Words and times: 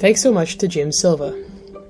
Thanks 0.00 0.22
so 0.22 0.32
much 0.32 0.56
to 0.56 0.66
Jim 0.66 0.92
Silva. 0.92 1.38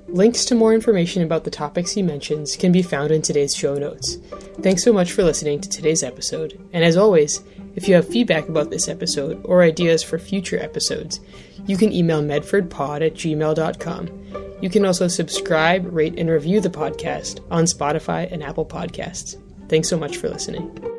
Links 0.09 0.45
to 0.47 0.57
more 0.57 0.75
information 0.75 1.23
about 1.23 1.45
the 1.45 1.51
topics 1.51 1.93
he 1.93 2.03
mentions 2.03 2.57
can 2.57 2.73
be 2.73 2.83
found 2.83 3.13
in 3.13 3.23
today's 3.23 3.55
show 3.55 3.77
notes. 3.77 4.17
Thanks 4.63 4.83
so 4.83 4.93
much 4.93 5.13
for 5.13 5.23
listening 5.23 5.61
to 5.61 5.69
today's 5.69 6.03
episode, 6.03 6.61
and 6.73 6.83
as 6.83 6.97
always, 6.97 7.41
if 7.77 7.87
you 7.87 7.95
have 7.95 8.09
feedback 8.09 8.49
about 8.49 8.71
this 8.71 8.89
episode 8.89 9.41
or 9.45 9.63
ideas 9.63 10.03
for 10.03 10.19
future 10.19 10.59
episodes, 10.59 11.21
you 11.67 11.77
can 11.77 11.93
email 11.93 12.21
medfordpod 12.21 13.07
at 13.07 13.15
gmail.com. 13.15 14.59
You 14.61 14.69
can 14.69 14.85
also 14.85 15.07
subscribe, 15.07 15.87
rate, 15.95 16.19
and 16.19 16.29
review 16.29 16.61
the 16.61 16.69
podcast 16.69 17.39
on 17.49 17.65
Spotify 17.65 18.31
and 18.33 18.43
Apple 18.43 18.67
Podcasts. 18.67 19.41
Thanks 19.69 19.89
so 19.89 19.97
much 19.97 20.17
for 20.17 20.29
listening. 20.29 20.90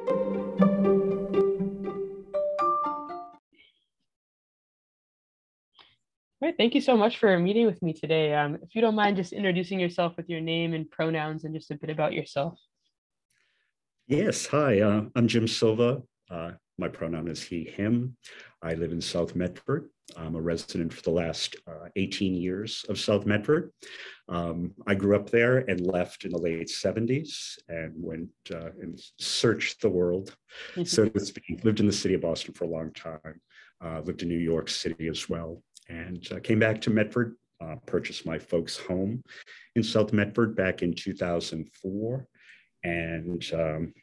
Right, 6.51 6.57
thank 6.57 6.75
you 6.75 6.81
so 6.81 6.97
much 6.97 7.17
for 7.17 7.37
meeting 7.39 7.65
with 7.65 7.81
me 7.81 7.93
today. 7.93 8.33
Um, 8.33 8.55
if 8.61 8.75
you 8.75 8.81
don't 8.81 8.95
mind 8.95 9.15
just 9.15 9.33
introducing 9.33 9.79
yourself 9.79 10.17
with 10.17 10.29
your 10.29 10.41
name 10.41 10.73
and 10.73 10.89
pronouns 10.89 11.43
and 11.43 11.55
just 11.55 11.71
a 11.71 11.75
bit 11.75 11.89
about 11.89 12.13
yourself. 12.13 12.59
Yes, 14.07 14.45
hi, 14.45 14.81
uh, 14.81 15.03
I'm 15.15 15.27
Jim 15.27 15.47
Silva. 15.47 16.01
Uh, 16.29 16.51
my 16.77 16.89
pronoun 16.89 17.27
is 17.27 17.41
he, 17.41 17.63
him. 17.63 18.17
I 18.61 18.73
live 18.73 18.91
in 18.91 19.01
South 19.01 19.35
Medford. 19.35 19.89
I'm 20.17 20.35
a 20.35 20.41
resident 20.41 20.93
for 20.93 21.01
the 21.03 21.11
last 21.11 21.55
uh, 21.67 21.87
18 21.95 22.33
years 22.35 22.85
of 22.89 22.99
South 22.99 23.25
Medford. 23.25 23.71
Um, 24.27 24.73
I 24.87 24.95
grew 24.95 25.15
up 25.15 25.29
there 25.29 25.59
and 25.59 25.79
left 25.87 26.25
in 26.25 26.31
the 26.31 26.37
late 26.37 26.67
70s 26.67 27.57
and 27.69 27.93
went 27.95 28.29
uh, 28.53 28.71
and 28.81 28.99
searched 29.19 29.81
the 29.81 29.89
world, 29.89 30.35
so 30.83 31.05
to 31.05 31.19
speak. 31.19 31.63
Lived 31.63 31.79
in 31.79 31.87
the 31.87 31.93
city 31.93 32.15
of 32.15 32.21
Boston 32.21 32.53
for 32.53 32.65
a 32.65 32.69
long 32.69 32.91
time. 32.91 33.39
Uh, 33.83 34.01
lived 34.01 34.21
in 34.21 34.27
New 34.27 34.37
York 34.37 34.69
City 34.69 35.07
as 35.07 35.27
well, 35.29 35.63
and 35.91 36.27
uh, 36.31 36.39
came 36.39 36.59
back 36.59 36.81
to 36.81 36.89
Medford. 36.89 37.35
Uh, 37.61 37.75
purchased 37.85 38.25
my 38.25 38.39
folks' 38.39 38.77
home 38.77 39.21
in 39.75 39.83
South 39.83 40.13
Medford 40.13 40.55
back 40.55 40.81
in 40.81 40.95
2004, 40.95 42.27
and 42.83 43.45
um, 43.53 43.93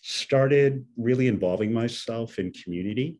started 0.00 0.86
really 0.96 1.26
involving 1.26 1.72
myself 1.72 2.38
in 2.38 2.52
community. 2.52 3.18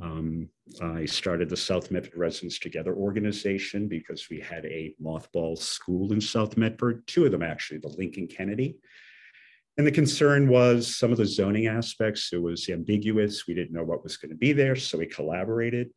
Um, 0.00 0.48
I 0.80 1.04
started 1.04 1.50
the 1.50 1.56
South 1.56 1.90
Medford 1.90 2.16
Residents 2.16 2.58
Together 2.58 2.94
organization 2.94 3.86
because 3.86 4.30
we 4.30 4.40
had 4.40 4.64
a 4.64 4.94
mothball 5.02 5.58
school 5.58 6.12
in 6.12 6.20
South 6.20 6.56
Medford, 6.56 7.06
two 7.06 7.26
of 7.26 7.32
them 7.32 7.42
actually, 7.42 7.78
the 7.78 7.88
Lincoln 7.88 8.26
Kennedy. 8.26 8.76
And 9.76 9.86
the 9.86 9.92
concern 9.92 10.48
was 10.48 10.96
some 10.96 11.12
of 11.12 11.18
the 11.18 11.26
zoning 11.26 11.66
aspects, 11.66 12.30
it 12.32 12.40
was 12.40 12.68
ambiguous. 12.68 13.46
We 13.46 13.54
didn't 13.54 13.72
know 13.72 13.84
what 13.84 14.02
was 14.02 14.16
going 14.16 14.30
to 14.30 14.36
be 14.36 14.52
there, 14.52 14.76
so 14.76 14.98
we 14.98 15.06
collaborated. 15.06 15.90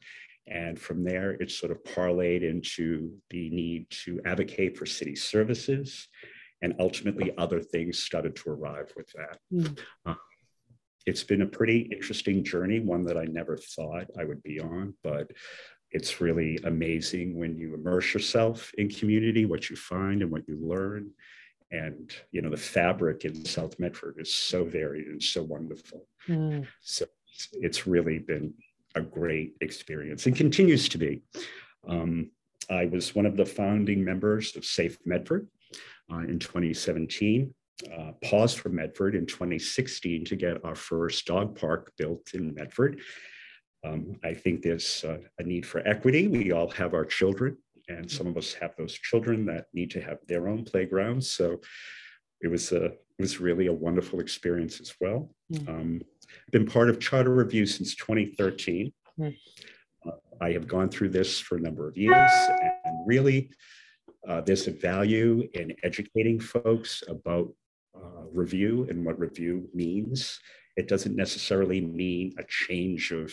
And 0.48 0.80
from 0.80 1.04
there, 1.04 1.32
it 1.32 1.50
sort 1.50 1.72
of 1.72 1.84
parlayed 1.84 2.44
into 2.44 3.12
the 3.30 3.50
need 3.50 3.90
to 4.06 4.22
advocate 4.26 4.78
for 4.78 4.86
city 4.86 5.16
services 5.16 6.08
and 6.62 6.76
ultimately 6.80 7.32
other 7.38 7.62
things 7.62 8.00
started 8.00 8.36
to 8.36 8.50
arrive 8.52 8.92
with 8.96 9.12
that. 9.14 9.40
Mm. 9.52 9.80
Uh, 10.06 10.16
it's 11.06 11.24
been 11.24 11.42
a 11.42 11.48
pretty 11.48 11.90
interesting 11.92 12.44
journey, 12.44 12.80
one 12.80 13.04
that 13.06 13.18
I 13.18 13.26
never 13.26 13.58
thought 13.58 14.08
I 14.20 14.26
would 14.26 14.42
be 14.44 14.60
on, 14.60 14.96
but 15.04 15.32
it's 15.92 16.20
really 16.20 16.60
amazing 16.64 17.38
when 17.38 17.58
you 17.58 17.74
immerse 17.74 18.14
yourself 18.14 18.72
in 18.78 18.90
community, 18.90 19.46
what 19.46 19.70
you 19.70 19.76
find 19.76 20.22
and 20.22 20.32
what 20.32 20.48
you 20.48 20.58
learn. 20.62 21.12
And 21.72 22.12
you 22.32 22.42
know, 22.42 22.50
the 22.50 22.58
fabric 22.58 23.26
in 23.26 23.46
South 23.46 23.80
Medford 23.80 24.16
is 24.20 24.34
so 24.34 24.66
varied 24.66 25.08
and 25.08 25.22
so 25.22 25.44
wonderful. 25.44 26.08
Mm. 26.28 26.68
So 26.82 27.06
it's 27.54 27.86
really 27.86 28.20
been 28.20 28.54
a 28.96 29.02
great 29.02 29.56
experience 29.62 30.26
and 30.26 30.36
continues 30.36 30.90
to 30.90 30.98
be. 30.98 31.22
Um, 31.88 32.32
I 32.70 32.86
was 32.86 33.14
one 33.14 33.26
of 33.26 33.38
the 33.38 33.46
founding 33.46 34.04
members 34.04 34.56
of 34.56 34.66
Safe 34.66 34.98
Medford, 35.06 35.48
uh, 36.12 36.20
in 36.20 36.40
2017. 36.40 37.54
Uh, 37.94 38.12
Paws 38.24 38.54
for 38.54 38.70
Medford 38.70 39.16
in 39.16 39.26
2016 39.26 40.24
to 40.26 40.36
get 40.36 40.64
our 40.64 40.76
first 40.76 41.26
dog 41.26 41.60
park 41.60 41.92
built 41.98 42.34
in 42.34 42.54
Medford. 42.54 43.02
Um, 43.84 44.16
I 44.24 44.34
think 44.34 44.62
there's 44.62 45.04
uh, 45.04 45.18
a 45.40 45.44
need 45.44 45.66
for 45.66 45.86
equity. 45.86 46.28
We 46.28 46.54
all 46.54 46.70
have 46.70 46.94
our 46.94 47.04
children, 47.04 47.58
and 47.90 48.10
some 48.10 48.28
of 48.28 48.38
us 48.38 48.54
have 48.54 48.76
those 48.78 48.94
children 48.94 49.46
that 49.48 49.66
need 49.74 49.92
to 49.92 50.02
have 50.02 50.20
their 50.28 50.48
own 50.48 50.64
playgrounds. 50.64 51.30
So 51.30 51.60
it 52.42 52.48
was 52.48 52.72
a 52.72 52.86
it 52.86 53.22
was 53.22 53.40
really 53.40 53.68
a 53.68 53.74
wonderful 53.74 54.20
experience 54.20 54.80
as 54.80 54.94
well. 55.00 55.30
Mm. 55.52 55.70
Um, 55.70 56.02
been 56.52 56.66
part 56.66 56.90
of 56.90 57.00
Charter 57.00 57.34
Review 57.34 57.66
since 57.66 57.96
2013. 57.96 58.92
Mm. 59.20 59.36
Uh, 60.06 60.12
I 60.42 60.52
have 60.52 60.68
gone 60.68 60.90
through 60.90 61.10
this 61.10 61.40
for 61.40 61.58
a 61.58 61.62
number 61.62 61.88
of 61.88 61.98
years, 61.98 62.32
and 62.84 63.08
really 63.08 63.50
uh, 64.28 64.42
there's 64.42 64.68
a 64.68 64.72
value 64.72 65.48
in 65.54 65.76
educating 65.84 66.40
folks 66.40 67.04
about 67.08 67.54
uh, 67.96 68.24
review 68.32 68.88
and 68.90 69.06
what 69.06 69.20
review 69.20 69.70
means. 69.74 70.40
It 70.76 70.88
doesn't 70.88 71.16
necessarily 71.16 71.82
mean 71.82 72.34
a 72.38 72.44
change 72.44 73.12
of, 73.12 73.32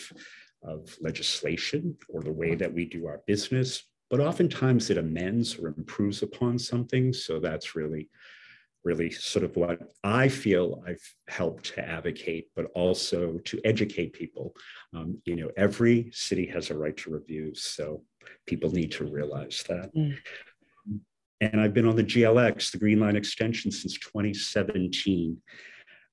of 0.63 0.95
legislation 1.01 1.97
or 2.09 2.21
the 2.21 2.31
way 2.31 2.55
that 2.55 2.73
we 2.73 2.85
do 2.85 3.07
our 3.07 3.21
business, 3.27 3.83
but 4.09 4.19
oftentimes 4.19 4.89
it 4.89 4.97
amends 4.97 5.57
or 5.57 5.69
improves 5.69 6.21
upon 6.21 6.59
something. 6.59 7.11
So 7.11 7.39
that's 7.39 7.75
really, 7.75 8.09
really 8.83 9.09
sort 9.09 9.45
of 9.45 9.55
what 9.55 9.79
I 10.03 10.27
feel 10.27 10.83
I've 10.87 11.03
helped 11.27 11.73
to 11.75 11.87
advocate, 11.87 12.49
but 12.55 12.65
also 12.75 13.37
to 13.45 13.61
educate 13.63 14.13
people. 14.13 14.55
Um, 14.93 15.21
you 15.25 15.35
know, 15.35 15.49
every 15.57 16.09
city 16.11 16.45
has 16.47 16.69
a 16.69 16.77
right 16.77 16.95
to 16.97 17.11
review, 17.11 17.53
so 17.55 18.03
people 18.45 18.71
need 18.71 18.91
to 18.93 19.05
realize 19.05 19.63
that. 19.67 19.93
Mm. 19.95 20.17
And 21.41 21.59
I've 21.59 21.73
been 21.73 21.87
on 21.87 21.95
the 21.95 22.03
GLX, 22.03 22.71
the 22.71 22.77
Green 22.77 22.99
Line 22.99 23.15
Extension, 23.15 23.71
since 23.71 23.97
2017. 23.99 25.37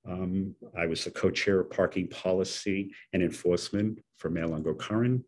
Um, 0.08 0.54
I 0.76 0.86
was 0.86 1.04
the 1.04 1.10
co-chair 1.10 1.60
of 1.60 1.70
parking 1.70 2.08
policy 2.08 2.92
and 3.12 3.22
enforcement 3.22 4.00
for 4.18 4.30
Mayor 4.30 4.48
Lungo-Koehn. 4.48 5.22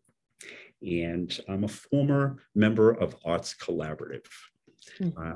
And 0.81 1.39
I'm 1.47 1.63
a 1.63 1.69
former 1.69 2.43
member 2.55 2.91
of 2.91 3.15
Arts 3.23 3.55
Collaborative, 3.55 4.25
hmm. 4.97 5.09
uh, 5.17 5.35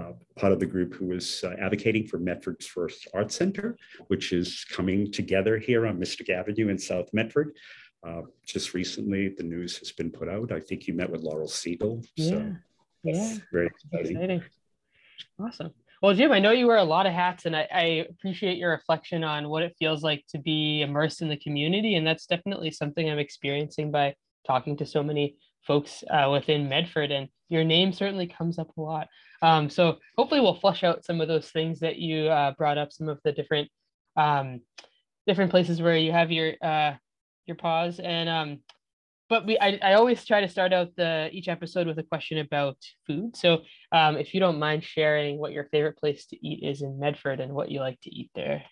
uh, 0.00 0.12
part 0.36 0.52
of 0.52 0.60
the 0.60 0.66
group 0.66 0.94
who 0.94 1.06
was 1.06 1.42
uh, 1.44 1.54
advocating 1.60 2.06
for 2.06 2.18
Medford's 2.18 2.66
first 2.66 3.08
art 3.14 3.32
center, 3.32 3.76
which 4.06 4.32
is 4.32 4.64
coming 4.70 5.10
together 5.10 5.58
here 5.58 5.86
on 5.86 5.98
Mystic 5.98 6.30
Avenue 6.30 6.68
in 6.68 6.78
South 6.78 7.08
Medford. 7.12 7.56
Uh, 8.06 8.22
just 8.46 8.74
recently, 8.74 9.28
the 9.28 9.42
news 9.42 9.76
has 9.78 9.90
been 9.90 10.10
put 10.10 10.28
out. 10.28 10.52
I 10.52 10.60
think 10.60 10.86
you 10.86 10.94
met 10.94 11.10
with 11.10 11.22
Laurel 11.22 11.48
Siegel. 11.48 12.02
Yeah. 12.14 12.28
So 12.28 12.56
yeah. 13.02 13.34
Very 13.52 13.66
exciting. 13.66 14.16
exciting. 14.16 14.42
Awesome. 15.40 15.72
Well, 16.00 16.14
Jim, 16.14 16.30
I 16.30 16.38
know 16.38 16.52
you 16.52 16.68
wear 16.68 16.76
a 16.76 16.84
lot 16.84 17.06
of 17.06 17.12
hats, 17.12 17.44
and 17.46 17.56
I, 17.56 17.66
I, 17.72 17.82
appreciate 18.08 18.56
your 18.56 18.70
reflection 18.70 19.24
on 19.24 19.48
what 19.48 19.64
it 19.64 19.74
feels 19.80 20.04
like 20.04 20.24
to 20.28 20.38
be 20.38 20.82
immersed 20.82 21.22
in 21.22 21.28
the 21.28 21.36
community. 21.36 21.96
And 21.96 22.06
that's 22.06 22.26
definitely 22.26 22.70
something 22.70 23.10
I'm 23.10 23.18
experiencing 23.18 23.90
by 23.90 24.14
talking 24.46 24.76
to 24.76 24.86
so 24.86 25.02
many 25.02 25.34
folks 25.66 26.04
uh, 26.08 26.30
within 26.30 26.68
Medford. 26.68 27.10
And 27.10 27.28
your 27.48 27.64
name 27.64 27.92
certainly 27.92 28.26
comes 28.26 28.58
up 28.58 28.76
a 28.76 28.80
lot. 28.80 29.08
Um, 29.42 29.70
so 29.70 29.98
hopefully, 30.16 30.40
we'll 30.40 30.54
flush 30.54 30.84
out 30.84 31.04
some 31.04 31.20
of 31.20 31.28
those 31.28 31.50
things 31.50 31.80
that 31.80 31.96
you 31.96 32.28
uh, 32.28 32.52
brought 32.52 32.78
up, 32.78 32.92
some 32.92 33.08
of 33.08 33.20
the 33.24 33.32
different 33.32 33.70
um, 34.16 34.60
different 35.26 35.50
places 35.50 35.80
where 35.80 35.96
you 35.96 36.12
have 36.12 36.30
your 36.30 36.54
uh, 36.62 36.94
your 37.46 37.56
pause. 37.56 38.00
And 38.00 38.28
um, 38.28 38.58
but 39.28 39.46
we 39.46 39.58
I, 39.58 39.78
I 39.82 39.94
always 39.94 40.24
try 40.24 40.40
to 40.40 40.48
start 40.48 40.72
out 40.72 40.94
the 40.96 41.28
each 41.32 41.48
episode 41.48 41.86
with 41.86 41.98
a 41.98 42.02
question 42.02 42.38
about 42.38 42.76
food 43.06 43.36
so 43.36 43.62
um, 43.92 44.16
if 44.16 44.34
you 44.34 44.40
don't 44.40 44.58
mind 44.58 44.84
sharing 44.84 45.38
what 45.38 45.52
your 45.52 45.64
favorite 45.64 45.98
place 45.98 46.26
to 46.26 46.46
eat 46.46 46.62
is 46.62 46.82
in 46.82 46.98
medford 46.98 47.40
and 47.40 47.52
what 47.52 47.70
you 47.70 47.80
like 47.80 48.00
to 48.02 48.14
eat 48.14 48.30
there 48.34 48.62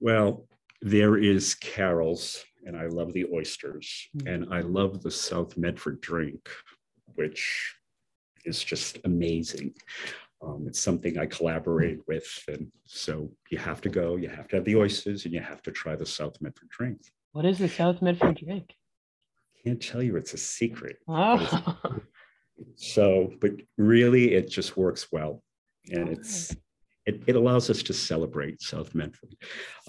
well 0.00 0.46
there 0.82 1.16
is 1.16 1.54
carol's 1.54 2.44
and 2.64 2.76
i 2.76 2.86
love 2.86 3.12
the 3.12 3.26
oysters 3.32 4.08
mm-hmm. 4.16 4.28
and 4.28 4.54
i 4.54 4.60
love 4.60 5.02
the 5.02 5.10
south 5.10 5.56
medford 5.56 6.00
drink 6.00 6.48
which 7.14 7.74
is 8.44 8.62
just 8.62 8.98
amazing 9.04 9.74
um, 10.42 10.64
it's 10.66 10.80
something 10.80 11.18
I 11.18 11.26
collaborate 11.26 12.00
with. 12.06 12.26
And 12.48 12.70
so 12.84 13.30
you 13.50 13.58
have 13.58 13.80
to 13.80 13.88
go, 13.88 14.16
you 14.16 14.28
have 14.28 14.48
to 14.48 14.56
have 14.56 14.64
the 14.64 14.76
oysters, 14.76 15.24
and 15.24 15.32
you 15.32 15.40
have 15.40 15.62
to 15.62 15.72
try 15.72 15.96
the 15.96 16.06
South 16.06 16.36
Medford 16.40 16.68
drink. 16.68 17.00
What 17.32 17.46
is 17.46 17.58
the 17.58 17.68
South 17.68 18.02
Medford 18.02 18.36
drink? 18.36 18.74
can't 19.66 19.82
tell 19.82 20.02
you 20.02 20.16
it's 20.16 20.34
a 20.34 20.38
secret. 20.38 20.98
Oh. 21.08 22.00
So, 22.76 23.32
but 23.40 23.50
really, 23.76 24.32
it 24.32 24.48
just 24.48 24.78
works 24.78 25.08
well, 25.12 25.42
and 25.90 26.08
it's 26.08 26.56
it, 27.04 27.22
it 27.26 27.36
allows 27.36 27.68
us 27.68 27.82
to 27.82 27.92
celebrate 27.92 28.62
South 28.62 28.94
Medford. 28.94 29.36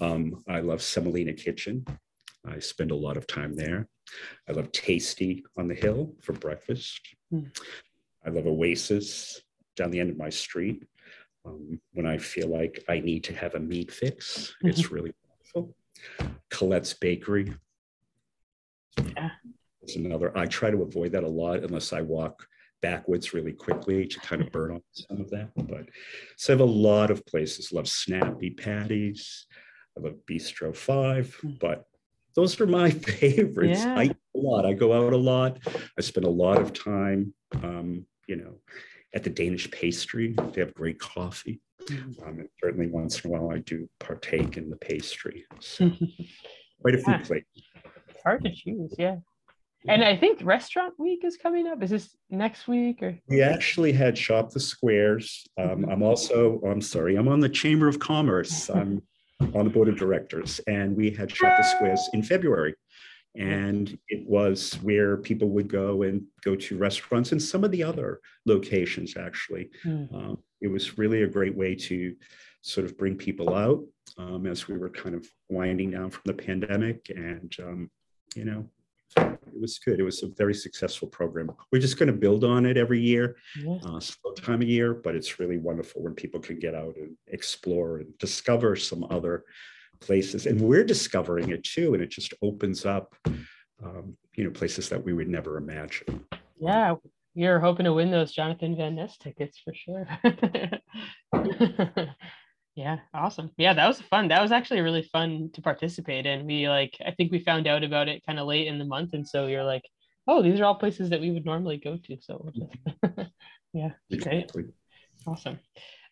Um, 0.02 0.44
I 0.50 0.60
love 0.60 0.82
Semolina 0.82 1.32
Kitchen. 1.32 1.86
I 2.48 2.60
spend 2.60 2.92
a 2.92 2.96
lot 2.96 3.18
of 3.18 3.28
time 3.28 3.56
there. 3.56 3.88
I 4.48 4.54
love 4.54 4.72
Tasty 4.72 5.44
on 5.58 5.68
the 5.68 5.76
Hill 5.76 6.14
for 6.22 6.34
breakfast. 6.34 7.02
Mm. 7.34 7.56
I 8.26 8.30
love 8.30 8.48
Oasis 8.48 9.42
down 9.76 9.92
the 9.92 10.00
end 10.00 10.10
of 10.10 10.18
my 10.18 10.30
street. 10.30 10.84
Um, 11.46 11.80
when 11.94 12.06
I 12.06 12.18
feel 12.18 12.48
like 12.48 12.84
I 12.90 13.00
need 13.00 13.24
to 13.26 13.36
have 13.36 13.56
a 13.56 13.60
meat 13.60 13.92
fix, 13.92 14.54
it's 14.62 14.92
really 14.92 15.14
wonderful. 15.30 15.76
Colette's 16.50 16.94
Bakery. 16.94 17.54
Yeah 19.16 19.30
is 19.88 19.96
another. 19.96 20.38
I 20.38 20.46
try 20.46 20.72
to 20.72 20.82
avoid 20.82 21.12
that 21.14 21.24
a 21.24 21.28
lot 21.28 21.64
unless 21.64 21.94
I 21.94 22.02
walk 22.02 22.48
backwards 22.82 23.34
really 23.34 23.54
quickly 23.54 24.06
to 24.06 24.20
kind 24.20 24.42
of 24.42 24.52
burn 24.52 24.72
off 24.72 24.82
some 24.92 25.22
of 25.22 25.30
that. 25.32 25.50
But 25.56 25.90
so 26.38 26.54
I 26.54 26.58
have 26.58 26.62
a 26.62 26.72
lot 26.72 27.12
of 27.12 27.26
places. 27.26 27.72
Love 27.72 27.88
Snappy 27.88 28.52
Patties. 28.52 29.48
I 29.98 30.02
love 30.02 30.16
Bistro 30.30 30.76
Five. 30.76 31.34
Hmm. 31.36 31.52
But 31.60 31.86
those 32.38 32.62
are 32.62 32.68
my 32.68 32.90
favorites. 33.20 33.84
Yeah. 33.84 33.96
I 33.98 34.04
eat 34.04 34.16
a 34.36 34.38
lot. 34.38 34.66
I 34.66 34.74
go 34.74 34.94
out 34.94 35.12
a 35.12 35.18
lot. 35.18 35.58
I 35.98 36.02
spend 36.02 36.26
a 36.26 36.30
lot 36.30 36.62
of 36.62 36.72
time, 36.72 37.34
um, 37.64 38.06
you 38.28 38.38
know, 38.38 38.60
at 39.14 39.24
the 39.24 39.32
Danish 39.32 39.70
pastry. 39.72 40.36
They 40.54 40.62
have 40.62 40.74
great 40.76 41.00
coffee. 41.00 41.60
Mm-hmm. 41.86 42.24
Um, 42.24 42.40
and 42.40 42.50
certainly 42.62 42.88
once 42.88 43.20
in 43.22 43.32
a 43.32 43.34
while 43.34 43.52
I 43.52 43.60
do 43.60 43.90
partake 44.00 44.56
in 44.56 44.70
the 44.70 44.76
pastry. 44.76 45.46
So 45.60 45.90
quite 46.82 46.96
a 46.96 47.00
few 47.00 47.14
yeah. 47.14 47.24
places. 47.24 47.48
It's 48.10 48.24
hard 48.24 48.44
to 48.44 48.52
choose, 48.54 48.94
yeah. 49.00 49.18
And 49.88 50.04
I 50.04 50.16
think 50.18 50.40
restaurant 50.44 50.94
week 51.00 51.24
is 51.24 51.38
coming 51.38 51.66
up. 51.66 51.82
Is 51.82 51.90
this 51.90 52.16
next 52.30 52.68
week 52.68 53.02
or? 53.02 53.18
We 53.30 53.42
actually 53.42 53.94
had 53.94 54.18
Shop 54.18 54.52
the 54.52 54.60
Squares. 54.60 55.48
Um, 55.58 55.70
mm-hmm. 55.70 55.92
I'm 55.92 56.04
also, 56.04 56.62
I'm 56.66 56.82
sorry, 56.82 57.16
I'm 57.16 57.30
on 57.30 57.40
the 57.40 57.50
Chamber 57.50 57.88
of 57.88 57.98
Commerce. 57.98 58.70
I'm 58.74 59.02
on 59.54 59.66
the 59.66 59.70
board 59.70 59.88
of 59.88 59.98
directors, 59.98 60.60
and 60.68 60.96
we 60.96 61.12
had 61.12 61.32
Shop 61.32 61.58
the 61.58 61.64
Squares 61.64 62.10
in 62.14 62.24
February. 62.24 62.76
And 63.36 63.98
it 64.10 64.28
was 64.28 64.74
where 64.82 65.18
people 65.18 65.50
would 65.50 65.68
go 65.68 66.02
and 66.02 66.24
go 66.44 66.56
to 66.56 66.78
restaurants 66.78 67.34
and 67.34 67.42
some 67.42 67.64
of 67.64 67.70
the 67.70 67.84
other 67.84 68.20
locations, 68.48 69.16
actually. 69.16 69.70
Mm. 69.86 70.12
Um, 70.14 70.38
it 70.60 70.68
was 70.68 70.98
really 70.98 71.22
a 71.22 71.28
great 71.28 71.56
way 71.56 71.76
to 71.76 72.16
sort 72.62 72.86
of 72.86 72.98
bring 72.98 73.16
people 73.16 73.54
out 73.54 73.84
um, 74.18 74.48
as 74.48 74.68
we 74.68 74.76
were 74.76 74.90
kind 74.90 75.14
of 75.14 75.28
winding 75.50 75.92
down 75.92 76.10
from 76.10 76.24
the 76.26 76.34
pandemic. 76.34 77.12
And, 77.16 77.56
um, 77.60 77.92
you 78.36 78.44
know, 78.44 78.68
it 79.54 79.62
was 79.62 79.80
good. 79.80 80.00
It 80.00 80.04
was 80.04 80.24
a 80.24 80.28
very 80.28 80.54
successful 80.54 81.08
program. 81.08 81.52
We're 81.72 81.82
just 81.82 81.98
going 81.98 82.08
to 82.08 82.18
build 82.18 82.44
on 82.44 82.66
it 82.66 82.78
every 82.78 83.00
year, 83.00 83.38
yeah. 83.60 83.78
uh, 83.86 84.00
slow 84.00 84.34
time 84.34 84.62
of 84.62 84.68
year, 84.68 84.94
but 84.94 85.16
it's 85.16 85.40
really 85.40 85.58
wonderful 85.58 86.04
when 86.04 86.14
people 86.14 86.40
can 86.40 86.60
get 86.60 86.76
out 86.76 86.96
and 86.96 87.16
explore 87.28 87.98
and 87.98 88.18
discover 88.18 88.76
some 88.76 89.06
other 89.10 89.46
places. 90.00 90.46
And 90.46 90.60
we're 90.62 90.84
discovering 90.84 91.50
it 91.50 91.64
too, 91.64 91.94
and 91.94 92.04
it 92.04 92.10
just 92.10 92.34
opens 92.42 92.86
up, 92.86 93.16
um, 93.84 94.16
you 94.36 94.44
know, 94.44 94.52
places 94.52 94.90
that 94.90 95.04
we 95.04 95.14
would 95.14 95.30
never 95.30 95.58
imagine. 95.58 96.26
Yeah, 96.60 96.96
you're 97.34 97.60
hoping 97.60 97.86
to 97.86 97.94
win 97.94 98.12
those 98.12 98.32
Jonathan 98.32 98.76
Van 98.76 98.96
Ness 98.96 99.18
tickets 99.18 99.62
for 99.64 99.74
sure. 99.74 100.08
yeah, 102.78 103.00
awesome. 103.12 103.50
Yeah, 103.58 103.74
that 103.74 103.88
was 103.88 104.00
fun. 104.00 104.28
That 104.28 104.42
was 104.42 104.52
actually 104.52 104.82
really 104.82 105.02
fun 105.02 105.50
to 105.56 105.64
participate 105.64 106.28
in. 106.28 106.46
We 106.46 106.70
like, 106.70 106.96
I 107.04 107.10
think 107.10 107.32
we 107.32 107.40
found 107.40 107.66
out 107.66 107.84
about 107.84 108.08
it 108.08 108.24
kind 108.24 108.38
of 108.38 108.46
late 108.46 108.68
in 108.68 108.78
the 108.78 108.86
month, 108.86 109.14
and 109.14 109.28
so 109.28 109.48
you're 109.48 109.64
like, 109.64 109.82
oh, 110.28 110.44
these 110.44 110.60
are 110.60 110.66
all 110.66 110.76
places 110.76 111.10
that 111.10 111.20
we 111.20 111.32
would 111.32 111.44
normally 111.44 111.78
go 111.78 111.98
to. 111.98 112.18
So, 112.22 112.52
yeah, 113.74 113.94
great, 114.22 114.52
awesome, 115.26 115.58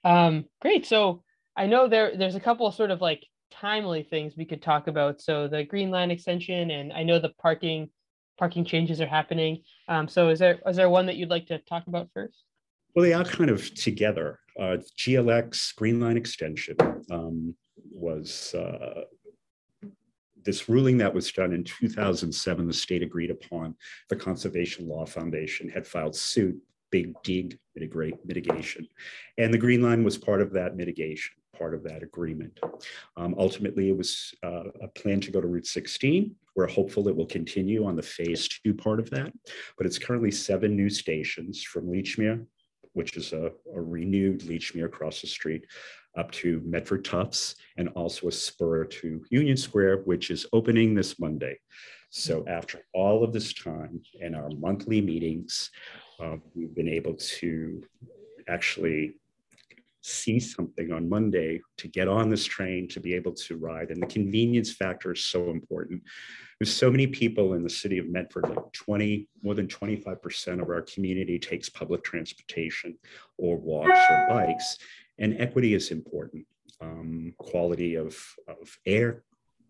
um, 0.04 0.46
great. 0.60 0.88
So 0.88 1.22
I 1.56 1.68
know 1.68 1.88
there 1.88 2.18
there's 2.18 2.34
a 2.34 2.40
couple 2.40 2.66
of 2.66 2.74
sort 2.74 2.90
of 2.90 3.00
like 3.00 3.24
timely 3.52 4.02
things 4.02 4.34
we 4.36 4.46
could 4.46 4.64
talk 4.64 4.88
about. 4.88 5.22
So 5.22 5.48
the 5.48 5.66
Green 5.66 5.92
Line 5.92 6.10
extension, 6.10 6.72
and 6.72 6.92
I 6.92 7.04
know 7.04 7.20
the 7.20 7.34
parking 7.40 7.92
parking 8.40 8.66
changes 8.66 9.00
are 9.02 9.06
happening. 9.06 9.62
Um, 9.88 10.08
so 10.08 10.30
is 10.30 10.40
there 10.40 10.60
is 10.66 10.78
there 10.78 10.90
one 10.90 11.06
that 11.06 11.16
you'd 11.16 11.30
like 11.30 11.46
to 11.50 11.60
talk 11.60 11.86
about 11.86 12.10
first? 12.12 12.44
Well, 12.96 13.04
they 13.04 13.14
are 13.14 13.24
kind 13.24 13.52
of 13.52 13.72
together. 13.76 14.40
Uh, 14.60 14.78
GLX 14.98 15.76
Green 15.76 16.00
Line 16.00 16.18
extension 16.18 16.78
um, 17.12 17.56
was 17.92 18.54
uh, 18.56 19.04
this 20.44 20.70
ruling 20.70 20.98
that 21.00 21.14
was 21.14 21.32
done 21.32 21.54
in 21.54 21.64
2007. 21.64 22.68
The 22.68 22.74
state 22.74 23.04
agreed 23.04 23.32
upon. 23.32 23.76
The 24.10 24.16
Conservation 24.16 24.88
Law 24.88 25.06
Foundation 25.06 25.70
had 25.70 25.88
filed 25.88 26.16
suit. 26.16 26.58
Big 26.92 27.14
dig 27.24 27.58
mitigation, 27.76 28.88
and 29.38 29.54
the 29.54 29.58
Green 29.58 29.82
Line 29.82 30.04
was 30.04 30.18
part 30.18 30.40
of 30.40 30.54
that 30.54 30.78
mitigation 30.78 31.34
part 31.58 31.74
of 31.74 31.84
that 31.84 32.04
agreement. 32.04 32.60
Um, 33.18 33.36
ultimately, 33.38 33.90
it 33.90 33.98
was 33.98 34.34
uh, 34.44 34.66
a 34.82 34.88
plan 34.90 35.20
to 35.22 35.32
go 35.32 35.42
to 35.42 35.48
Route 35.48 35.68
16. 35.68 36.36
We're 36.56 36.68
hopeful 36.68 37.08
it 37.08 37.16
will 37.16 37.26
continue 37.26 37.86
on 37.86 37.96
the 37.96 38.02
phase 38.02 38.48
two 38.48 38.74
part 38.74 39.00
of 39.00 39.10
that, 39.10 39.34
but 39.78 39.86
it's 39.86 40.00
currently 40.00 40.32
seven 40.32 40.76
new 40.76 40.90
stations 40.90 41.64
from 41.64 41.88
Lechmere, 41.88 42.46
which 42.96 43.16
is 43.18 43.34
a, 43.34 43.52
a 43.76 43.82
renewed 43.82 44.42
Lechmere 44.42 44.86
across 44.86 45.22
the 45.22 45.28
street, 45.28 45.66
up 46.18 46.32
to 46.32 46.62
Medford 46.66 47.06
Tufts, 47.06 47.56
and 47.78 47.90
also 47.90 48.28
a 48.28 48.32
spur 48.32 48.86
to 48.86 49.24
Union 49.30 49.58
Square, 49.58 50.04
which 50.06 50.32
is 50.32 50.48
opening 50.54 50.96
this 50.96 51.20
Monday. 51.20 51.60
So 52.10 52.46
after 52.48 52.80
all 52.94 53.24
of 53.24 53.34
this 53.34 53.54
time 53.54 54.02
and 54.22 54.36
our 54.36 54.50
monthly 54.50 55.02
meetings, 55.02 55.70
uh, 56.20 56.38
we've 56.56 56.74
been 56.74 56.88
able 56.88 57.16
to 57.16 57.84
actually 58.48 59.16
see 60.06 60.40
something 60.40 60.92
on 60.92 61.10
Monday 61.10 61.62
to 61.78 61.88
get 61.88 62.08
on 62.08 62.30
this 62.30 62.46
train 62.46 62.88
to 62.90 63.00
be 63.00 63.14
able 63.14 63.34
to 63.34 63.58
ride. 63.58 63.90
And 63.90 64.02
the 64.02 64.08
convenience 64.08 64.72
factor 64.72 65.14
is 65.14 65.24
so 65.24 65.50
important. 65.50 66.04
There's 66.60 66.74
so 66.74 66.92
many 66.92 67.08
people 67.08 67.54
in 67.54 67.64
the 67.64 67.70
city 67.70 67.98
of 67.98 68.08
Medford, 68.08 68.48
like 68.48 68.72
20, 68.72 69.28
more 69.42 69.56
than 69.56 69.68
25% 69.68 70.62
of 70.62 70.70
our 70.70 70.84
community 70.84 71.40
takes 71.40 71.70
public 71.70 72.04
transportation 72.04 72.98
or 73.38 73.58
walks 73.58 74.00
or 74.10 74.28
bikes. 74.30 74.78
And 75.18 75.42
equity 75.42 75.74
is 75.74 75.92
important. 75.92 76.46
Um, 76.82 77.34
quality 77.38 77.96
of, 77.96 78.16
of 78.48 78.78
air, 78.86 79.24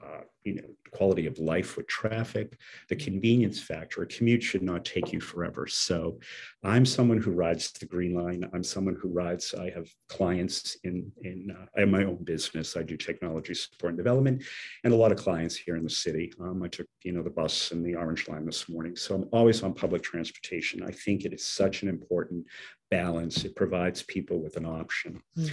uh, 0.06 0.22
you 0.44 0.56
know, 0.56 0.68
quality 0.92 1.25
of 1.25 1.40
life 1.40 1.75
with 1.75 1.88
traffic, 1.88 2.57
the 2.90 2.96
convenience 2.96 3.60
factor. 3.60 4.04
A 4.04 4.07
commute 4.07 4.44
should 4.44 4.62
not 4.62 4.86
take 4.86 5.12
you 5.12 5.19
forever. 5.19 5.66
So, 5.66 6.19
I'm 6.63 6.86
someone 6.86 7.18
who 7.18 7.31
rides 7.31 7.72
the 7.72 7.86
Green 7.86 8.13
Line. 8.13 8.48
I'm 8.54 8.63
someone 8.63 8.96
who 9.02 9.10
rides. 9.10 9.56
I 9.57 9.69
have 9.72 9.88
clients 10.07 10.78
in 10.84 11.12
in 11.24 11.56
uh, 11.57 11.66
I 11.75 11.81
have 11.81 11.90
my 11.90 12.04
own 12.04 12.24
business. 12.24 12.78
I 12.78 12.84
do 12.84 12.98
technology 12.98 13.54
support 13.56 13.92
and 13.92 13.98
development, 13.98 14.44
and 14.84 14.94
a 14.94 14.98
lot 14.98 15.12
of 15.12 15.18
clients 15.18 15.56
here 15.56 15.75
in 15.75 15.84
the 15.84 15.90
city. 15.90 16.31
Um, 16.40 16.62
I 16.63 16.68
took 16.68 16.88
you 17.04 17.12
know 17.12 17.24
the 17.24 17.30
bus 17.30 17.72
and 17.72 17.84
the 17.84 17.96
Orange 17.96 18.28
Line 18.28 18.46
this 18.46 18.69
morning, 18.69 18.96
so 18.96 19.16
I'm 19.16 19.30
always 19.31 19.63
on 19.63 19.74
public 19.74 20.04
transportation. 20.04 20.84
I 20.84 20.92
think 20.92 21.25
it 21.25 21.34
is 21.34 21.46
such 21.46 21.81
an 21.81 21.90
important 21.90 22.46
balance. 22.92 23.46
It 23.46 23.56
provides 23.56 24.04
people 24.04 24.40
with 24.40 24.57
an 24.57 24.66
option. 24.66 25.22
Mm. 25.38 25.52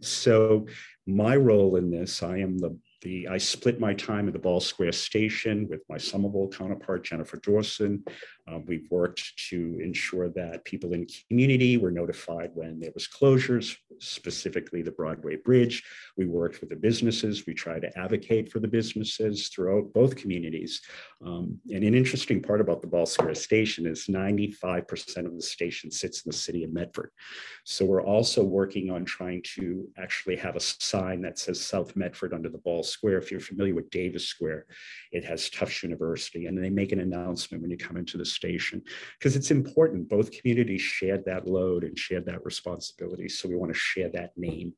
So, 0.00 0.66
my 1.06 1.36
role 1.36 1.76
in 1.76 1.90
this, 1.90 2.22
I 2.22 2.38
am 2.38 2.58
the 2.58 2.76
the, 3.02 3.28
I 3.28 3.38
split 3.38 3.80
my 3.80 3.94
time 3.94 4.26
at 4.26 4.32
the 4.32 4.38
Ball 4.38 4.60
Square 4.60 4.92
Station 4.92 5.66
with 5.68 5.82
my 5.88 5.98
Somerville 5.98 6.48
counterpart, 6.48 7.04
Jennifer 7.04 7.36
Dawson. 7.38 8.04
Um, 8.50 8.64
we've 8.66 8.90
worked 8.90 9.36
to 9.50 9.78
ensure 9.82 10.28
that 10.30 10.64
people 10.64 10.92
in 10.94 11.06
community 11.28 11.76
were 11.76 11.90
notified 11.90 12.50
when 12.54 12.80
there 12.80 12.92
was 12.94 13.06
closures, 13.08 13.76
specifically 13.98 14.80
the 14.80 14.92
Broadway 14.92 15.36
Bridge. 15.36 15.82
We 16.16 16.26
worked 16.26 16.60
with 16.60 16.70
the 16.70 16.76
businesses. 16.76 17.46
We 17.46 17.54
tried 17.54 17.82
to 17.82 17.98
advocate 17.98 18.50
for 18.50 18.60
the 18.60 18.68
businesses 18.68 19.48
throughout 19.48 19.92
both 19.92 20.16
communities. 20.16 20.80
Um, 21.24 21.58
and 21.72 21.84
an 21.84 21.94
interesting 21.94 22.40
part 22.40 22.60
about 22.60 22.80
the 22.80 22.86
Ball 22.86 23.06
Square 23.06 23.34
Station 23.34 23.86
is 23.86 24.06
95% 24.06 25.26
of 25.26 25.34
the 25.34 25.42
station 25.42 25.90
sits 25.90 26.24
in 26.24 26.30
the 26.30 26.36
city 26.36 26.64
of 26.64 26.72
Medford. 26.72 27.10
So 27.64 27.84
we're 27.84 28.02
also 28.02 28.42
working 28.42 28.90
on 28.90 29.04
trying 29.04 29.42
to 29.56 29.86
actually 29.98 30.36
have 30.36 30.56
a 30.56 30.60
sign 30.60 31.20
that 31.22 31.38
says 31.38 31.60
South 31.60 31.96
Medford 31.96 32.32
under 32.32 32.48
the 32.48 32.58
Ball 32.58 32.82
Square. 32.82 33.18
If 33.18 33.30
you're 33.30 33.40
familiar 33.40 33.74
with 33.74 33.90
Davis 33.90 34.26
Square, 34.26 34.66
it 35.12 35.24
has 35.24 35.50
Tufts 35.50 35.82
University, 35.82 36.46
and 36.46 36.56
they 36.56 36.70
make 36.70 36.92
an 36.92 37.00
announcement 37.00 37.62
when 37.62 37.70
you 37.70 37.76
come 37.76 37.96
into 37.96 38.16
the 38.16 38.24
station 38.38 38.82
because 39.18 39.34
it's 39.36 39.50
important. 39.50 40.08
Both 40.08 40.36
communities 40.38 40.82
shared 40.82 41.24
that 41.26 41.46
load 41.46 41.84
and 41.84 41.98
shared 41.98 42.26
that 42.26 42.44
responsibility. 42.44 43.28
So 43.28 43.48
we 43.48 43.56
want 43.56 43.72
to 43.72 43.78
share 43.78 44.10
that 44.10 44.32
name. 44.36 44.72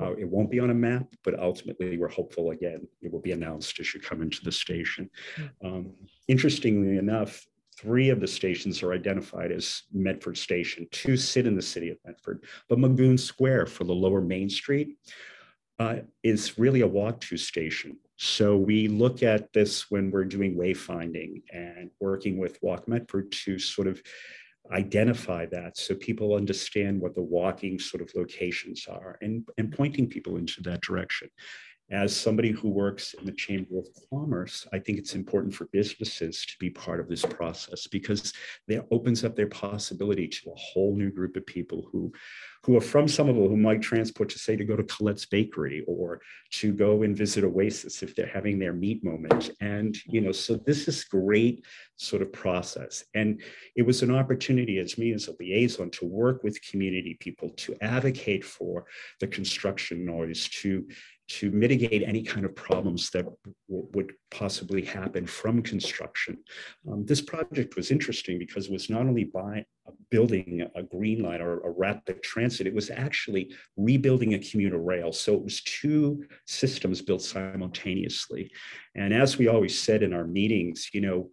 Uh, 0.00 0.12
it 0.22 0.28
won't 0.34 0.50
be 0.50 0.60
on 0.60 0.70
a 0.70 0.82
map, 0.88 1.06
but 1.24 1.38
ultimately 1.38 1.98
we're 1.98 2.18
hopeful 2.20 2.50
again, 2.50 2.80
it 3.04 3.12
will 3.12 3.20
be 3.20 3.32
announced 3.32 3.78
as 3.80 3.92
you 3.92 4.00
come 4.00 4.22
into 4.22 4.42
the 4.42 4.52
station. 4.52 5.10
Um, 5.64 5.92
interestingly 6.28 6.96
enough, 6.98 7.46
three 7.76 8.10
of 8.10 8.20
the 8.20 8.28
stations 8.28 8.82
are 8.82 8.92
identified 8.92 9.50
as 9.52 9.82
Medford 9.92 10.36
Station. 10.36 10.86
Two 10.90 11.16
sit 11.16 11.46
in 11.46 11.56
the 11.56 11.68
city 11.74 11.90
of 11.90 11.98
Medford, 12.04 12.44
but 12.68 12.78
Magoun 12.78 13.18
Square 13.18 13.66
for 13.66 13.84
the 13.84 14.00
lower 14.04 14.20
Main 14.20 14.48
Street 14.48 14.96
uh, 15.78 15.96
is 16.22 16.58
really 16.58 16.82
a 16.82 16.86
walk 16.86 17.20
to 17.20 17.36
station. 17.36 17.96
So 18.24 18.56
we 18.56 18.86
look 18.86 19.24
at 19.24 19.52
this 19.52 19.90
when 19.90 20.12
we're 20.12 20.24
doing 20.24 20.54
wayfinding 20.54 21.42
and 21.52 21.90
working 21.98 22.38
with 22.38 22.56
Walk 22.62 22.86
Medford 22.86 23.32
to 23.32 23.58
sort 23.58 23.88
of 23.88 24.00
identify 24.70 25.44
that 25.46 25.76
so 25.76 25.96
people 25.96 26.36
understand 26.36 27.00
what 27.00 27.16
the 27.16 27.22
walking 27.22 27.80
sort 27.80 28.00
of 28.00 28.12
locations 28.14 28.86
are 28.86 29.18
and, 29.22 29.44
and 29.58 29.72
pointing 29.72 30.08
people 30.08 30.36
into 30.36 30.62
that 30.62 30.82
direction. 30.82 31.28
as 31.90 32.16
somebody 32.16 32.52
who 32.52 32.68
works 32.68 33.12
in 33.14 33.26
the 33.26 33.32
Chamber 33.32 33.78
of 33.78 33.88
Commerce, 34.08 34.68
I 34.72 34.78
think 34.78 34.98
it's 34.98 35.16
important 35.16 35.52
for 35.52 35.66
businesses 35.72 36.46
to 36.46 36.54
be 36.60 36.70
part 36.70 37.00
of 37.00 37.08
this 37.08 37.24
process 37.24 37.88
because 37.88 38.32
that 38.68 38.86
opens 38.92 39.24
up 39.24 39.34
their 39.34 39.48
possibility 39.48 40.28
to 40.28 40.50
a 40.50 40.54
whole 40.56 40.94
new 40.94 41.10
group 41.10 41.34
of 41.36 41.44
people 41.44 41.88
who, 41.90 42.12
who 42.64 42.76
are 42.76 42.80
from 42.80 43.08
Somerville 43.08 43.48
who 43.48 43.56
might 43.56 43.82
transport 43.82 44.28
to 44.30 44.38
say 44.38 44.56
to 44.56 44.64
go 44.64 44.76
to 44.76 44.84
Colette's 44.84 45.26
Bakery 45.26 45.84
or 45.86 46.20
to 46.52 46.72
go 46.72 47.02
and 47.02 47.16
visit 47.16 47.42
Oasis 47.42 48.02
if 48.02 48.14
they're 48.14 48.26
having 48.26 48.58
their 48.58 48.72
meat 48.72 49.02
moment. 49.02 49.50
And, 49.60 49.96
you 50.06 50.20
know, 50.20 50.32
so 50.32 50.54
this 50.54 50.86
is 50.86 51.04
great 51.04 51.64
sort 51.96 52.22
of 52.22 52.32
process. 52.32 53.04
And 53.14 53.42
it 53.74 53.82
was 53.82 54.02
an 54.02 54.14
opportunity 54.14 54.78
as 54.78 54.96
me 54.96 55.12
as 55.12 55.26
a 55.26 55.34
liaison 55.40 55.90
to 55.90 56.06
work 56.06 56.44
with 56.44 56.62
community 56.70 57.16
people 57.18 57.50
to 57.50 57.76
advocate 57.80 58.44
for 58.44 58.84
the 59.18 59.26
construction 59.26 60.04
noise, 60.04 60.48
to 60.48 60.86
to 61.32 61.50
mitigate 61.50 62.02
any 62.02 62.22
kind 62.22 62.44
of 62.44 62.54
problems 62.54 63.08
that 63.08 63.24
would 63.66 64.12
possibly 64.30 64.84
happen 64.84 65.26
from 65.26 65.62
construction. 65.62 66.36
Um, 66.90 67.06
this 67.06 67.22
project 67.22 67.74
was 67.74 67.90
interesting 67.90 68.38
because 68.38 68.66
it 68.66 68.72
was 68.72 68.90
not 68.90 69.00
only 69.00 69.24
by 69.24 69.64
building 70.10 70.68
a 70.74 70.82
green 70.82 71.22
line 71.22 71.40
or 71.40 71.60
a 71.60 71.70
rapid 71.70 72.22
transit, 72.22 72.66
it 72.66 72.74
was 72.74 72.90
actually 72.90 73.50
rebuilding 73.78 74.34
a 74.34 74.38
commuter 74.38 74.76
rail. 74.78 75.10
So 75.10 75.32
it 75.32 75.42
was 75.42 75.62
two 75.62 76.22
systems 76.46 77.00
built 77.00 77.22
simultaneously. 77.22 78.50
And 78.94 79.14
as 79.14 79.38
we 79.38 79.48
always 79.48 79.80
said 79.80 80.02
in 80.02 80.12
our 80.12 80.26
meetings, 80.26 80.90
you 80.92 81.00
know, 81.00 81.30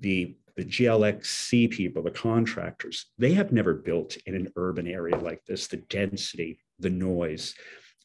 the 0.00 0.36
the 0.56 0.64
GLXC 0.64 1.70
people, 1.70 2.02
the 2.02 2.10
contractors, 2.10 3.06
they 3.16 3.32
have 3.34 3.52
never 3.52 3.74
built 3.74 4.16
in 4.26 4.34
an 4.34 4.48
urban 4.56 4.88
area 4.88 5.16
like 5.16 5.44
this, 5.46 5.68
the 5.68 5.76
density, 5.76 6.58
the 6.80 6.90
noise 6.90 7.54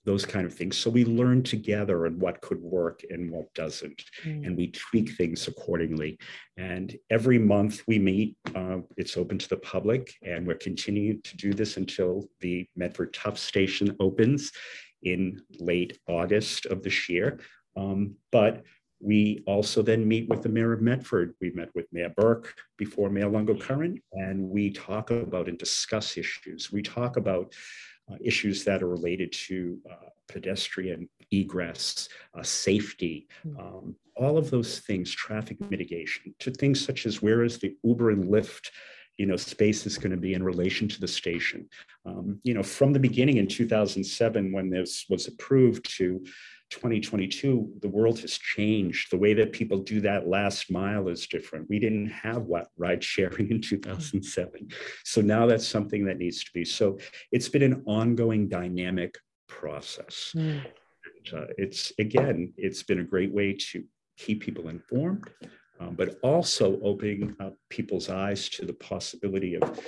those 0.05 0.25
kind 0.25 0.45
of 0.45 0.53
things. 0.53 0.77
So 0.77 0.89
we 0.89 1.05
learn 1.05 1.43
together 1.43 2.05
on 2.05 2.19
what 2.19 2.41
could 2.41 2.61
work 2.61 3.01
and 3.09 3.31
what 3.31 3.53
doesn't, 3.53 4.03
mm. 4.23 4.45
and 4.45 4.57
we 4.57 4.71
tweak 4.71 5.11
things 5.11 5.47
accordingly. 5.47 6.17
And 6.57 6.95
every 7.09 7.39
month 7.39 7.83
we 7.87 7.99
meet, 7.99 8.35
uh, 8.53 8.79
it's 8.97 9.15
open 9.17 9.37
to 9.37 9.49
the 9.49 9.57
public, 9.57 10.13
and 10.21 10.45
we're 10.45 10.55
continuing 10.55 11.21
to 11.23 11.37
do 11.37 11.53
this 11.53 11.77
until 11.77 12.27
the 12.41 12.67
Medford 12.75 13.13
Tufts 13.13 13.41
station 13.41 13.95
opens 13.99 14.51
in 15.03 15.41
late 15.59 15.97
August 16.07 16.65
of 16.65 16.83
this 16.83 17.09
year. 17.09 17.39
Um, 17.75 18.15
but 18.31 18.63
we 18.99 19.43
also 19.47 19.81
then 19.81 20.07
meet 20.07 20.29
with 20.29 20.43
the 20.43 20.49
mayor 20.49 20.71
of 20.71 20.81
Medford. 20.81 21.33
We 21.41 21.51
met 21.51 21.69
with 21.75 21.87
Mayor 21.91 22.13
Burke 22.15 22.53
before 22.77 23.09
Mayor 23.09 23.29
Lungo-Koehn, 23.29 24.01
and 24.13 24.49
we 24.49 24.71
talk 24.71 25.11
about 25.11 25.49
and 25.49 25.57
discuss 25.57 26.17
issues. 26.17 26.71
We 26.71 26.81
talk 26.81 27.17
about 27.17 27.53
issues 28.21 28.63
that 28.63 28.83
are 28.83 28.87
related 28.87 29.31
to 29.31 29.79
uh, 29.89 30.09
pedestrian 30.27 31.07
egress, 31.31 32.09
uh, 32.37 32.43
safety, 32.43 33.27
hmm. 33.43 33.59
um, 33.59 33.95
all 34.15 34.37
of 34.37 34.51
those 34.51 34.79
things, 34.79 35.11
traffic 35.11 35.59
mitigation, 35.71 36.35
to 36.39 36.51
things 36.51 36.83
such 36.83 37.05
as 37.05 37.21
where 37.21 37.43
is 37.43 37.57
the 37.57 37.75
Uber 37.83 38.11
and 38.11 38.25
Lyft 38.25 38.69
you 39.17 39.25
know, 39.27 39.35
space 39.35 39.85
is 39.85 39.97
going 39.97 40.11
to 40.11 40.17
be 40.17 40.33
in 40.33 40.43
relation 40.43 40.87
to 40.87 40.99
the 40.99 41.07
station. 41.07 41.67
Um, 42.05 42.39
you 42.43 42.53
know, 42.53 42.63
from 42.63 42.93
the 42.93 42.99
beginning 42.99 43.37
in 43.37 43.47
2007, 43.47 44.51
when 44.51 44.69
this 44.69 45.05
was 45.09 45.27
approved 45.27 45.87
to 45.97 46.23
2022, 46.73 47.71
the 47.81 47.87
world 47.87 48.19
has 48.19 48.37
changed. 48.39 49.11
The 49.11 49.17
way 49.17 49.35
that 49.35 49.51
people 49.51 49.77
do 49.77 50.01
that 50.01 50.27
last 50.27 50.71
mile 50.71 51.07
is 51.07 51.27
different. 51.27 51.69
We 51.69 51.77
didn't 51.77 52.07
have 52.07 52.43
what 52.43 52.69
ride 52.77 53.03
sharing 53.03 53.51
in 53.51 53.61
2007. 53.61 54.69
So 55.03 55.21
now 55.21 55.45
that's 55.45 55.67
something 55.67 56.03
that 56.05 56.17
needs 56.17 56.43
to 56.43 56.51
be. 56.51 56.65
So 56.65 56.97
it's 57.31 57.47
been 57.47 57.61
an 57.61 57.83
ongoing 57.85 58.49
dynamic 58.49 59.19
process. 59.47 60.33
Mm. 60.35 60.65
And, 61.05 61.39
uh, 61.39 61.45
it's 61.59 61.93
again, 61.99 62.51
it's 62.57 62.81
been 62.81 63.01
a 63.01 63.03
great 63.03 63.31
way 63.31 63.53
to 63.71 63.83
keep 64.17 64.41
people 64.41 64.69
informed, 64.69 65.29
um, 65.79 65.93
but 65.93 66.17
also 66.23 66.79
opening 66.81 67.35
up 67.39 67.53
people's 67.69 68.09
eyes 68.09 68.49
to 68.49 68.65
the 68.65 68.73
possibility 68.73 69.55
of 69.55 69.79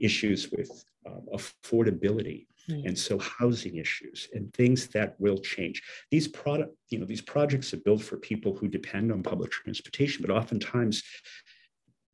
issues 0.00 0.50
with 0.50 0.84
um, 1.06 1.22
affordability 1.32 2.46
Mm. 2.70 2.86
And 2.86 2.98
so 2.98 3.18
housing 3.18 3.76
issues 3.76 4.28
and 4.32 4.52
things 4.54 4.86
that 4.88 5.16
will 5.18 5.38
change. 5.38 5.82
These 6.10 6.28
product, 6.28 6.74
you 6.90 6.98
know, 6.98 7.06
these 7.06 7.20
projects 7.20 7.74
are 7.74 7.78
built 7.78 8.02
for 8.02 8.16
people 8.16 8.56
who 8.56 8.68
depend 8.68 9.10
on 9.10 9.22
public 9.22 9.50
transportation, 9.50 10.24
but 10.24 10.34
oftentimes 10.34 11.02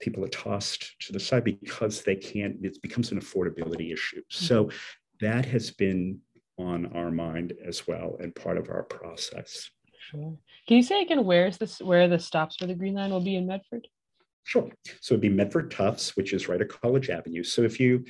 people 0.00 0.24
are 0.24 0.28
tossed 0.28 0.94
to 1.00 1.12
the 1.12 1.20
side 1.20 1.44
because 1.44 2.02
they 2.02 2.16
can't, 2.16 2.56
it 2.62 2.80
becomes 2.82 3.12
an 3.12 3.20
affordability 3.20 3.92
issue. 3.92 4.20
Mm-hmm. 4.20 4.44
So 4.44 4.70
that 5.20 5.44
has 5.46 5.70
been 5.70 6.20
on 6.58 6.86
our 6.94 7.10
mind 7.10 7.52
as 7.64 7.86
well 7.86 8.16
and 8.20 8.34
part 8.34 8.58
of 8.58 8.68
our 8.68 8.84
process. 8.84 9.70
Sure. 10.10 10.36
Can 10.66 10.76
you 10.76 10.82
say 10.82 11.02
again 11.02 11.24
where 11.24 11.46
is 11.46 11.58
this 11.58 11.80
where 11.80 12.08
the 12.08 12.18
stops 12.18 12.56
for 12.56 12.66
the 12.66 12.74
Green 12.74 12.94
Line 12.94 13.10
will 13.10 13.20
be 13.20 13.36
in 13.36 13.46
Medford? 13.46 13.86
Sure. 14.44 14.70
So 15.00 15.14
it'd 15.14 15.20
be 15.20 15.28
Medford 15.28 15.70
Tufts, 15.70 16.16
which 16.16 16.32
is 16.32 16.48
right 16.48 16.60
at 16.60 16.68
College 16.68 17.10
Avenue. 17.10 17.44
So 17.44 17.62
if 17.62 17.78
you 17.78 18.04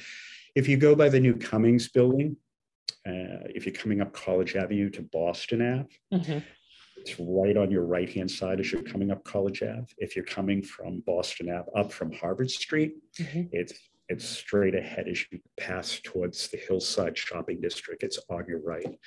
if 0.55 0.69
you 0.69 0.77
go 0.77 0.95
by 0.95 1.09
the 1.09 1.21
new 1.21 1.35
Cummings 1.35 1.89
building, 1.89 2.37
uh, 3.07 3.47
if 3.55 3.67
you're 3.67 3.75
coming 3.75 4.01
up 4.01 4.13
College 4.13 4.57
Avenue 4.57 4.91
to 4.91 5.03
Boston 5.03 5.63
Ave, 5.63 6.23
mm-hmm. 6.23 6.39
it's 6.97 7.19
right 7.19 7.57
on 7.57 7.71
your 7.71 7.85
right 7.85 8.09
hand 8.09 8.31
side 8.31 8.61
as 8.61 8.73
you're 8.73 8.83
coming 8.83 9.11
up 9.11 9.25
College 9.25 9.63
Ave. 9.63 9.87
If 9.99 10.17
you're 10.17 10.25
coming 10.25 10.63
from 10.63 11.01
Boston 11.07 11.51
Ave 11.51 11.71
up 11.75 11.93
from 11.93 12.13
Harvard 12.13 12.51
Street, 12.51 12.97
mm-hmm. 13.19 13.45
it's 13.53 13.75
it's 14.09 14.27
straight 14.27 14.75
ahead 14.75 15.07
as 15.07 15.23
you 15.31 15.39
pass 15.59 16.01
towards 16.03 16.49
the 16.49 16.57
hillside 16.57 17.17
shopping 17.17 17.61
district. 17.61 18.03
It's 18.03 18.19
on 18.31 18.47
your 18.49 18.61
right. 18.61 18.99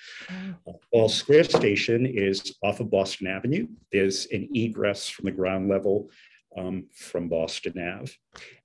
Oh. 0.67 0.79
Ball 0.91 1.09
Square 1.09 1.45
Station 1.45 2.05
is 2.05 2.55
off 2.61 2.79
of 2.79 2.91
Boston 2.91 3.25
Avenue. 3.25 3.67
There's 3.91 4.27
an 4.27 4.47
egress 4.53 5.09
from 5.09 5.25
the 5.25 5.31
ground 5.31 5.69
level 5.69 6.11
um, 6.57 6.85
from 6.93 7.29
Boston 7.29 7.79
Ave. 7.79 8.11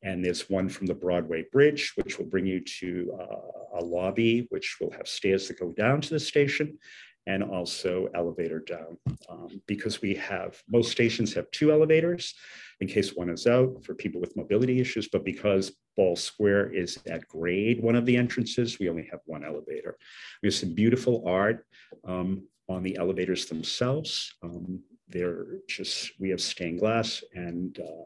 And 0.03 0.25
there's 0.25 0.51
one 0.51 0.69
from 0.69 0.87
the 0.87 0.95
Broadway 0.95 1.45
Bridge, 1.53 1.93
which 1.97 2.19
will 2.19 2.27
bring 2.27 2.47
you 2.47 2.61
to 2.81 3.19
uh, 3.21 3.79
a 3.79 3.85
lobby, 3.85 4.47
which 4.51 4.79
will 4.81 4.91
have 4.93 5.09
stairs 5.09 5.49
that 5.49 5.59
go 5.59 5.73
down 5.73 6.01
to 6.01 6.11
the 6.11 6.21
station 6.21 6.79
and 7.27 7.43
also 7.43 8.09
elevator 8.15 8.61
down. 8.61 8.97
Um, 9.29 9.61
because 9.67 10.01
we 10.01 10.15
have, 10.15 10.63
most 10.69 10.91
stations 10.91 11.35
have 11.35 11.51
two 11.51 11.73
elevators 11.73 12.35
in 12.81 12.87
case 12.87 13.15
one 13.15 13.31
is 13.31 13.47
out 13.47 13.85
for 13.85 13.95
people 13.95 14.21
with 14.21 14.37
mobility 14.37 14.81
issues, 14.81 15.09
but 15.09 15.25
because 15.25 15.73
Ball 15.97 16.15
Square 16.15 16.73
is 16.75 16.99
at 17.07 17.27
grade, 17.27 17.83
one 17.83 17.97
of 17.97 18.07
the 18.07 18.17
entrances, 18.17 18.79
we 18.79 18.89
only 18.89 19.09
have 19.11 19.21
one 19.25 19.45
elevator. 19.45 19.97
We 20.43 20.49
have 20.49 20.55
some 20.55 20.75
beautiful 20.75 21.25
art 21.27 21.65
um, 22.07 22.45
on 22.69 22.83
the 22.83 22.97
elevators 22.97 23.47
themselves. 23.47 24.33
Um, 24.43 24.83
they're 25.09 25.59
just 25.69 26.13
we 26.19 26.31
have 26.31 26.41
stained 26.41 26.81
glass 26.81 27.23
and 27.35 27.79
uh, 27.81 28.05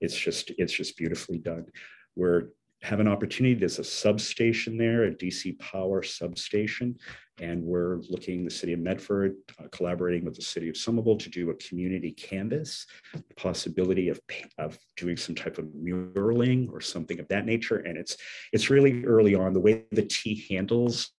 it's 0.00 0.16
just 0.16 0.52
it's 0.58 0.72
just 0.72 0.96
beautifully 0.96 1.38
done 1.38 1.66
we're 2.16 2.48
have 2.82 2.98
an 2.98 3.08
opportunity 3.08 3.54
there's 3.54 3.78
a 3.78 3.84
substation 3.84 4.76
there 4.76 5.04
a 5.04 5.10
dc 5.10 5.58
power 5.58 6.02
substation 6.02 6.96
and 7.40 7.62
we're 7.62 7.98
looking 8.10 8.44
the 8.44 8.50
city 8.50 8.72
of 8.72 8.80
medford 8.80 9.34
uh, 9.58 9.68
collaborating 9.70 10.24
with 10.24 10.34
the 10.34 10.42
city 10.42 10.68
of 10.68 10.76
somerville 10.76 11.16
to 11.16 11.30
do 11.30 11.50
a 11.50 11.54
community 11.54 12.10
canvas 12.12 12.86
the 13.14 13.34
possibility 13.36 14.08
of 14.08 14.20
of 14.58 14.76
doing 14.96 15.16
some 15.16 15.34
type 15.34 15.58
of 15.58 15.66
muraling 15.66 16.70
or 16.72 16.80
something 16.80 17.20
of 17.20 17.28
that 17.28 17.46
nature 17.46 17.78
and 17.78 17.96
it's 17.96 18.16
it's 18.52 18.68
really 18.68 19.04
early 19.04 19.34
on. 19.34 19.52
The 19.52 19.60
way 19.60 19.84
the 19.92 20.02
t 20.02 20.44
handles 20.50 21.10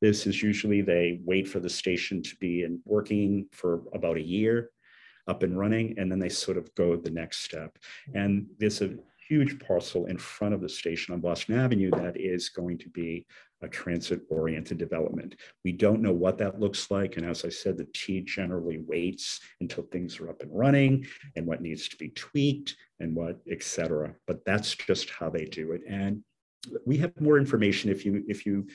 this 0.00 0.26
is 0.26 0.42
usually 0.42 0.80
they 0.80 1.20
wait 1.24 1.46
for 1.46 1.60
the 1.60 1.68
station 1.68 2.22
to 2.22 2.36
be 2.36 2.62
in 2.62 2.80
working 2.84 3.46
for 3.52 3.82
about 3.92 4.16
a 4.16 4.22
year 4.22 4.70
up 5.28 5.42
and 5.42 5.58
running, 5.58 5.98
and 5.98 6.10
then 6.10 6.18
they 6.18 6.28
sort 6.28 6.56
of 6.56 6.74
go 6.74 6.96
the 6.96 7.10
next 7.10 7.44
step. 7.44 7.78
And 8.14 8.46
there's 8.58 8.82
a 8.82 8.96
huge 9.28 9.60
parcel 9.60 10.06
in 10.06 10.18
front 10.18 10.54
of 10.54 10.60
the 10.60 10.68
station 10.68 11.14
on 11.14 11.20
Boston 11.20 11.56
Avenue 11.56 11.90
that 11.92 12.20
is 12.20 12.48
going 12.48 12.78
to 12.78 12.88
be 12.88 13.26
a 13.62 13.68
transit 13.68 14.22
oriented 14.28 14.78
development. 14.78 15.36
We 15.64 15.72
don't 15.72 16.02
know 16.02 16.12
what 16.12 16.38
that 16.38 16.58
looks 16.58 16.90
like. 16.90 17.16
And 17.16 17.24
as 17.24 17.44
I 17.44 17.48
said, 17.48 17.76
the 17.76 17.86
T 17.94 18.22
generally 18.22 18.78
waits 18.78 19.40
until 19.60 19.84
things 19.84 20.18
are 20.18 20.30
up 20.30 20.42
and 20.42 20.50
running 20.52 21.06
and 21.36 21.46
what 21.46 21.62
needs 21.62 21.88
to 21.90 21.96
be 21.96 22.08
tweaked 22.08 22.74
and 22.98 23.14
what, 23.14 23.38
et 23.48 23.62
cetera. 23.62 24.14
But 24.26 24.44
that's 24.44 24.74
just 24.74 25.10
how 25.10 25.30
they 25.30 25.44
do 25.44 25.72
it. 25.72 25.82
And 25.88 26.24
we 26.84 26.96
have 26.98 27.12
more 27.20 27.38
information 27.38 27.90
if 27.90 28.04
you, 28.04 28.24
if 28.28 28.44
you 28.44 28.66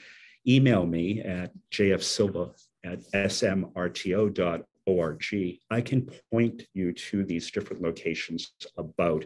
email 0.47 0.85
me 0.85 1.21
at 1.21 1.51
jfsilva 1.71 2.51
at 2.85 2.99
smrto.org 3.11 4.63
org, 4.85 5.23
I 5.69 5.81
can 5.81 6.09
point 6.31 6.63
you 6.73 6.93
to 6.93 7.23
these 7.23 7.51
different 7.51 7.81
locations 7.81 8.51
about 8.77 9.25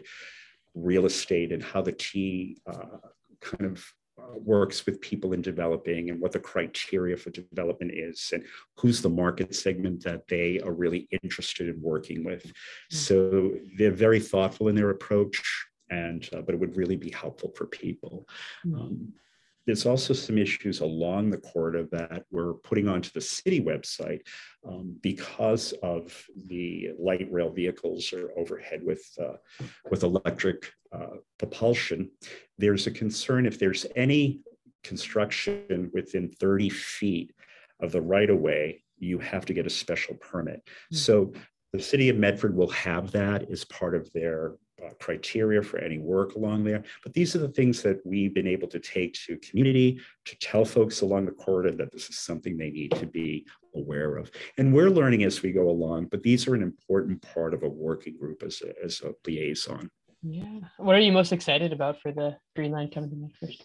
real 0.74 1.06
estate 1.06 1.52
and 1.52 1.62
how 1.62 1.82
the 1.82 1.92
T 1.92 2.58
uh, 2.66 2.98
kind 3.40 3.66
of 3.66 3.84
uh, 4.18 4.38
works 4.38 4.86
with 4.86 5.00
people 5.00 5.32
in 5.32 5.42
developing 5.42 6.10
and 6.10 6.20
what 6.20 6.32
the 6.32 6.38
criteria 6.38 7.16
for 7.16 7.30
development 7.30 7.92
is 7.94 8.30
and 8.32 8.44
who's 8.76 9.00
the 9.00 9.08
market 9.08 9.54
segment 9.54 10.02
that 10.04 10.26
they 10.28 10.60
are 10.60 10.72
really 10.72 11.08
interested 11.22 11.68
in 11.68 11.80
working 11.80 12.24
with. 12.24 12.44
Mm-hmm. 12.44 12.96
So 12.96 13.52
they're 13.76 13.90
very 13.90 14.20
thoughtful 14.20 14.68
in 14.68 14.74
their 14.74 14.90
approach, 14.90 15.42
and 15.90 16.28
uh, 16.34 16.42
but 16.42 16.54
it 16.54 16.60
would 16.60 16.76
really 16.76 16.96
be 16.96 17.10
helpful 17.10 17.52
for 17.56 17.66
people. 17.66 18.28
Mm-hmm. 18.66 18.80
Um, 18.80 19.12
there's 19.70 19.86
also 19.86 20.12
some 20.12 20.36
issues 20.36 20.80
along 20.80 21.30
the 21.30 21.38
corridor 21.38 21.86
that 21.92 22.24
we're 22.32 22.54
putting 22.54 22.88
onto 22.88 23.08
the 23.12 23.20
city 23.20 23.60
website 23.60 24.20
um, 24.66 24.96
because 25.00 25.72
of 25.84 26.26
the 26.48 26.88
light 26.98 27.28
rail 27.30 27.50
vehicles 27.50 28.12
are 28.12 28.32
overhead 28.36 28.80
with, 28.82 29.00
uh, 29.22 29.36
with 29.88 30.02
electric 30.02 30.72
uh, 30.90 31.18
propulsion. 31.38 32.10
There's 32.58 32.88
a 32.88 32.90
concern 32.90 33.46
if 33.46 33.60
there's 33.60 33.86
any 33.94 34.40
construction 34.82 35.88
within 35.94 36.28
30 36.28 36.68
feet 36.70 37.32
of 37.80 37.92
the 37.92 38.02
right 38.02 38.28
of 38.28 38.38
way, 38.38 38.82
you 38.98 39.20
have 39.20 39.46
to 39.46 39.54
get 39.54 39.68
a 39.68 39.70
special 39.70 40.16
permit. 40.16 40.64
Mm-hmm. 40.66 40.96
So 40.96 41.32
the 41.72 41.80
city 41.80 42.08
of 42.08 42.16
Medford 42.16 42.56
will 42.56 42.70
have 42.70 43.12
that 43.12 43.48
as 43.52 43.64
part 43.66 43.94
of 43.94 44.12
their 44.14 44.54
criteria 44.98 45.62
for 45.62 45.78
any 45.78 45.98
work 45.98 46.34
along 46.34 46.64
there. 46.64 46.82
But 47.02 47.12
these 47.12 47.34
are 47.36 47.38
the 47.38 47.48
things 47.48 47.82
that 47.82 48.00
we've 48.04 48.34
been 48.34 48.46
able 48.46 48.68
to 48.68 48.78
take 48.78 49.14
to 49.26 49.36
community 49.38 50.00
to 50.24 50.38
tell 50.38 50.64
folks 50.64 51.00
along 51.00 51.26
the 51.26 51.32
corridor 51.32 51.76
that 51.76 51.92
this 51.92 52.08
is 52.08 52.18
something 52.18 52.56
they 52.56 52.70
need 52.70 52.92
to 52.92 53.06
be 53.06 53.46
aware 53.74 54.16
of. 54.16 54.30
And 54.58 54.74
we're 54.74 54.90
learning 54.90 55.24
as 55.24 55.42
we 55.42 55.52
go 55.52 55.68
along, 55.68 56.06
but 56.06 56.22
these 56.22 56.48
are 56.48 56.54
an 56.54 56.62
important 56.62 57.22
part 57.22 57.54
of 57.54 57.62
a 57.62 57.68
working 57.68 58.16
group 58.18 58.42
as 58.42 58.62
a, 58.62 58.84
as 58.84 59.00
a 59.02 59.12
liaison. 59.26 59.90
Yeah. 60.22 60.60
What 60.76 60.96
are 60.96 61.00
you 61.00 61.12
most 61.12 61.32
excited 61.32 61.72
about 61.72 62.00
for 62.00 62.12
the 62.12 62.36
Green 62.54 62.72
Line 62.72 62.90
coming 62.90 63.10
to 63.10 63.16
Medford? 63.16 63.56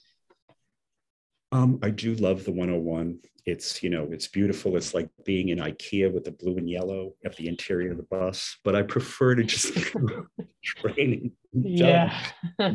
Um, 1.55 1.79
I 1.81 1.89
do 1.89 2.15
love 2.15 2.43
the 2.43 2.51
101. 2.51 3.17
It's, 3.45 3.81
you 3.81 3.89
know, 3.89 4.09
it's 4.11 4.27
beautiful. 4.27 4.75
It's 4.75 4.93
like 4.93 5.09
being 5.23 5.49
in 5.49 5.59
IKEA 5.59 6.11
with 6.11 6.25
the 6.25 6.31
blue 6.31 6.57
and 6.57 6.69
yellow 6.69 7.13
at 7.23 7.37
the 7.37 7.47
interior 7.47 7.91
of 7.91 7.97
the 7.97 8.03
bus, 8.03 8.57
but 8.65 8.75
I 8.75 8.81
prefer 8.81 9.35
to 9.35 9.43
just 9.43 9.73
train. 10.65 11.31
Yeah. 11.53 12.13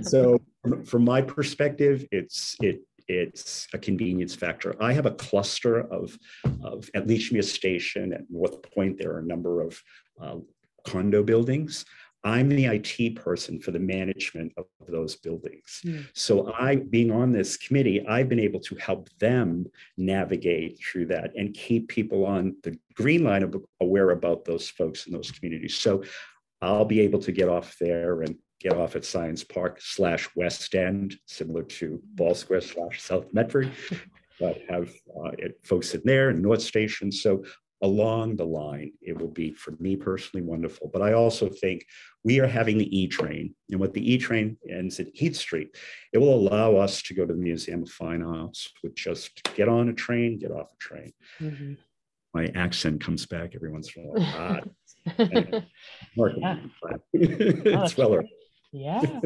so 0.01 0.41
from 0.87 1.05
my 1.05 1.21
perspective, 1.21 2.07
it's, 2.11 2.57
it, 2.63 2.81
it's 3.07 3.69
a 3.75 3.79
convenience 3.79 4.35
factor. 4.35 4.75
I 4.83 4.95
have 4.95 5.05
a 5.05 5.11
cluster 5.11 5.81
of, 5.81 6.17
of 6.63 6.89
at 6.95 7.07
Lechmere 7.07 7.45
Station 7.45 8.15
at 8.15 8.23
North 8.31 8.63
Point. 8.63 8.97
There 8.97 9.13
are 9.13 9.19
a 9.19 9.27
number 9.27 9.61
of 9.61 9.79
uh, 10.23 10.37
condo 10.87 11.23
buildings. 11.23 11.85
I'm 12.23 12.49
the 12.49 12.67
IT 12.67 13.17
person 13.17 13.61
for 13.61 13.71
the 13.71 13.79
management 13.79 14.53
of 14.57 14.67
those 14.89 15.17
buildings. 15.17 15.81
Mm. 15.85 16.07
So 16.13 16.53
I, 16.53 16.77
being 16.77 17.11
on 17.11 17.33
this 17.33 17.57
committee, 17.57 18.07
I've 18.07 18.29
been 18.29 18.41
able 18.41 18.61
to 18.61 18.75
help 18.77 19.09
them 19.19 19.67
navigate 19.97 20.79
through 20.81 21.07
that 21.07 21.33
and 21.35 21.55
keep 21.55 21.89
people 21.89 22.27
on 22.27 22.57
the 22.63 22.79
green 22.95 23.25
line 23.25 23.51
aware 23.81 24.11
about 24.11 24.45
those 24.45 24.69
folks 24.69 25.07
in 25.07 25.13
those 25.13 25.31
communities. 25.31 25.77
So 25.77 26.03
I'll 26.61 26.85
be 26.85 27.01
able 27.01 27.21
to 27.21 27.33
get 27.33 27.49
off 27.49 27.77
there 27.81 28.23
and 28.23 28.37
get 28.61 28.75
off 28.75 28.97
at 28.97 29.05
Science 29.05 29.43
Park 29.43 29.79
slash 29.81 30.29
West 30.37 30.75
End, 30.75 31.17
similar 31.27 31.63
to 31.63 32.03
Ball 32.15 32.35
Square 32.35 32.61
slash 32.61 33.01
South 33.01 33.33
Medford, 33.33 33.73
but 34.41 34.61
have 34.69 34.93
uh, 35.25 35.31
folks 35.65 35.95
in 35.95 36.03
there 36.05 36.29
and 36.29 36.43
North 36.43 36.61
Station. 36.61 37.11
So 37.11 37.45
along 37.83 38.37
the 38.37 38.45
line, 38.45 38.93
it 39.01 39.19
will 39.19 39.31
be 39.31 39.53
for 39.53 39.73
me 39.79 39.97
personally 39.97 40.45
wonderful. 40.45 40.91
But 40.93 41.03
I 41.03 41.15
also 41.15 41.49
think 41.49 41.85
we 42.25 42.39
are 42.41 42.47
having 42.47 42.79
the 42.79 42.99
E 42.99 43.07
train, 43.07 43.55
and 43.71 43.81
what 43.81 43.95
the 43.95 44.13
E 44.13 44.19
train 44.19 44.57
ends 44.69 45.01
at 45.01 45.09
Heath 45.15 45.37
Street, 45.37 45.77
it 46.13 46.19
will 46.19 46.35
allow 46.35 46.77
us 46.77 47.03
to 47.03 47.15
go 47.15 47.25
to 47.27 47.33
the 47.33 47.39
Museum 47.39 47.83
of 47.83 47.91
Fine 47.91 48.23
Arts 48.23 48.71
with 48.83 48.95
just 48.95 49.43
get 49.55 49.69
on 49.69 49.89
a 49.89 49.93
train, 49.93 50.39
get 50.39 50.51
off 50.51 50.69
a 50.73 50.77
train. 50.79 51.13
Mm-hmm. 51.41 51.75
My 52.35 52.47
accent 52.55 53.03
comes 53.03 53.27
back 53.27 53.55
every 53.55 53.71
once 53.71 53.91
in 53.97 54.05
a 54.05 54.07
while. 54.07 54.25
Ah, 54.37 54.61
yeah. 56.37 56.57
it's 57.13 57.97
well 57.97 58.21
yeah. 58.73 59.21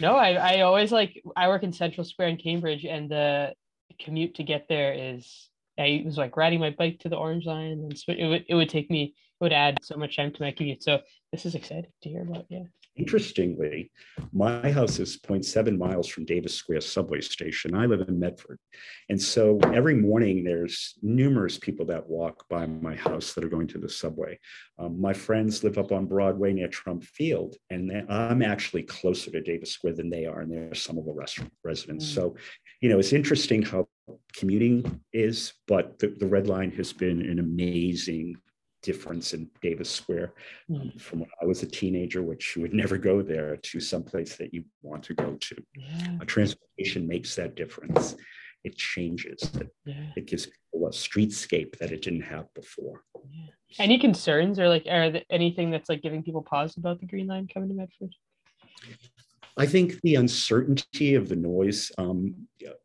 No, 0.00 0.14
I, 0.14 0.32
I 0.34 0.60
always 0.60 0.92
like 0.92 1.20
I 1.34 1.48
work 1.48 1.62
in 1.62 1.72
Central 1.72 2.04
Square 2.04 2.28
in 2.28 2.36
Cambridge, 2.36 2.84
and 2.84 3.10
the 3.10 3.54
commute 3.98 4.36
to 4.36 4.44
get 4.44 4.68
there 4.68 4.92
is 4.92 5.48
I 5.80 6.02
was 6.04 6.18
like 6.18 6.36
riding 6.36 6.60
my 6.60 6.70
bike 6.70 6.98
to 7.00 7.08
the 7.08 7.16
Orange 7.16 7.46
Line, 7.46 7.72
and 7.72 7.92
it 7.92 8.26
would 8.26 8.44
it 8.48 8.54
would 8.54 8.68
take 8.68 8.90
me 8.90 9.14
it 9.40 9.44
would 9.44 9.52
add 9.52 9.78
so 9.82 9.96
much 9.96 10.16
time 10.16 10.32
to 10.32 10.42
my 10.42 10.50
commute. 10.50 10.82
So 10.82 11.00
this 11.32 11.46
is 11.46 11.54
exciting 11.54 11.90
to 12.02 12.08
hear 12.08 12.22
about. 12.22 12.44
Yeah. 12.48 12.64
Interestingly, 12.96 13.90
my 14.32 14.70
house 14.70 14.98
is 14.98 15.18
0.7 15.18 15.78
miles 15.78 16.06
from 16.08 16.26
Davis 16.26 16.54
Square 16.54 16.82
subway 16.82 17.20
station. 17.20 17.74
I 17.74 17.86
live 17.86 18.06
in 18.06 18.18
Medford. 18.18 18.58
And 19.08 19.20
so 19.20 19.58
every 19.72 19.94
morning 19.94 20.44
there's 20.44 20.98
numerous 21.00 21.56
people 21.56 21.86
that 21.86 22.06
walk 22.06 22.46
by 22.50 22.66
my 22.66 22.96
house 22.96 23.32
that 23.32 23.44
are 23.44 23.48
going 23.48 23.68
to 23.68 23.78
the 23.78 23.88
subway. 23.88 24.38
Um, 24.78 25.00
my 25.00 25.14
friends 25.14 25.64
live 25.64 25.78
up 25.78 25.92
on 25.92 26.06
Broadway 26.06 26.52
near 26.52 26.68
Trum 26.68 27.00
Field, 27.00 27.56
and 27.70 27.90
I'm 28.10 28.42
actually 28.42 28.82
closer 28.82 29.30
to 29.30 29.40
Davis 29.40 29.70
Square 29.70 29.94
than 29.94 30.10
they 30.10 30.26
are, 30.26 30.40
and 30.40 30.52
they're 30.52 30.74
some 30.74 30.98
of 30.98 31.06
the 31.06 31.14
restaurant 31.14 31.52
residents. 31.64 32.04
Mm. 32.04 32.14
So, 32.14 32.36
you 32.82 32.90
know, 32.90 32.98
it's 32.98 33.14
interesting 33.14 33.62
how 33.62 33.88
commuting 34.36 35.00
is, 35.12 35.52
but 35.66 35.98
the, 35.98 36.14
the 36.18 36.26
Red 36.26 36.46
Line 36.46 36.70
has 36.72 36.92
been 36.92 37.20
an 37.22 37.38
amazing 37.38 38.36
difference 38.82 39.34
in 39.34 39.50
Davis 39.60 39.90
Square 39.90 40.32
um, 40.74 40.92
from 40.98 41.20
when 41.20 41.28
I 41.42 41.44
was 41.44 41.62
a 41.62 41.66
teenager, 41.66 42.22
which 42.22 42.56
you 42.56 42.62
would 42.62 42.72
never 42.74 42.96
go 42.96 43.22
there, 43.22 43.56
to 43.56 43.80
someplace 43.80 44.36
that 44.36 44.54
you 44.54 44.64
want 44.82 45.02
to 45.04 45.14
go 45.14 45.34
to. 45.34 45.56
Yeah. 45.76 46.18
A 46.20 46.24
transportation 46.24 47.06
makes 47.06 47.34
that 47.36 47.56
difference. 47.56 48.16
It 48.64 48.76
changes. 48.76 49.42
It, 49.54 49.68
yeah. 49.84 50.06
it 50.16 50.26
gives 50.26 50.46
people 50.46 50.86
a 50.86 50.90
streetscape 50.90 51.78
that 51.78 51.92
it 51.92 52.02
didn't 52.02 52.22
have 52.22 52.52
before. 52.54 53.02
Yeah. 53.30 53.50
Any 53.78 53.98
concerns 53.98 54.58
or 54.58 54.68
like 54.68 54.86
are 54.90 55.10
there 55.10 55.22
anything 55.30 55.70
that's 55.70 55.88
like 55.88 56.02
giving 56.02 56.22
people 56.22 56.42
pause 56.42 56.76
about 56.76 57.00
the 57.00 57.06
Green 57.06 57.26
Line 57.26 57.48
coming 57.52 57.68
to 57.68 57.74
Medford? 57.74 58.14
I 59.56 59.66
think 59.66 60.00
the 60.02 60.14
uncertainty 60.14 61.14
of 61.14 61.28
the 61.28 61.36
noise, 61.36 61.90
um, 61.98 62.34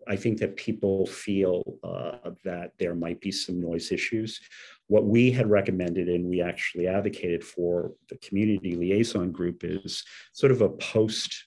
I 0.08 0.16
think 0.16 0.40
that 0.40 0.56
people 0.56 1.06
feel 1.06 1.78
uh, 1.84 2.32
that 2.44 2.72
there 2.80 2.96
might 2.96 3.22
be 3.22 3.32
some 3.32 3.60
noise 3.60 3.92
issues. 3.92 4.40
What 4.88 5.06
we 5.06 5.32
had 5.32 5.50
recommended 5.50 6.10
and 6.10 6.28
we 6.28 6.42
actually 6.42 6.88
advocated 6.88 7.44
for 7.44 7.94
the 8.10 8.18
community 8.18 8.76
liaison 8.76 9.32
group 9.32 9.64
is 9.64 10.04
sort 10.34 10.52
of 10.52 10.62
a 10.62 10.70
post 10.70 11.46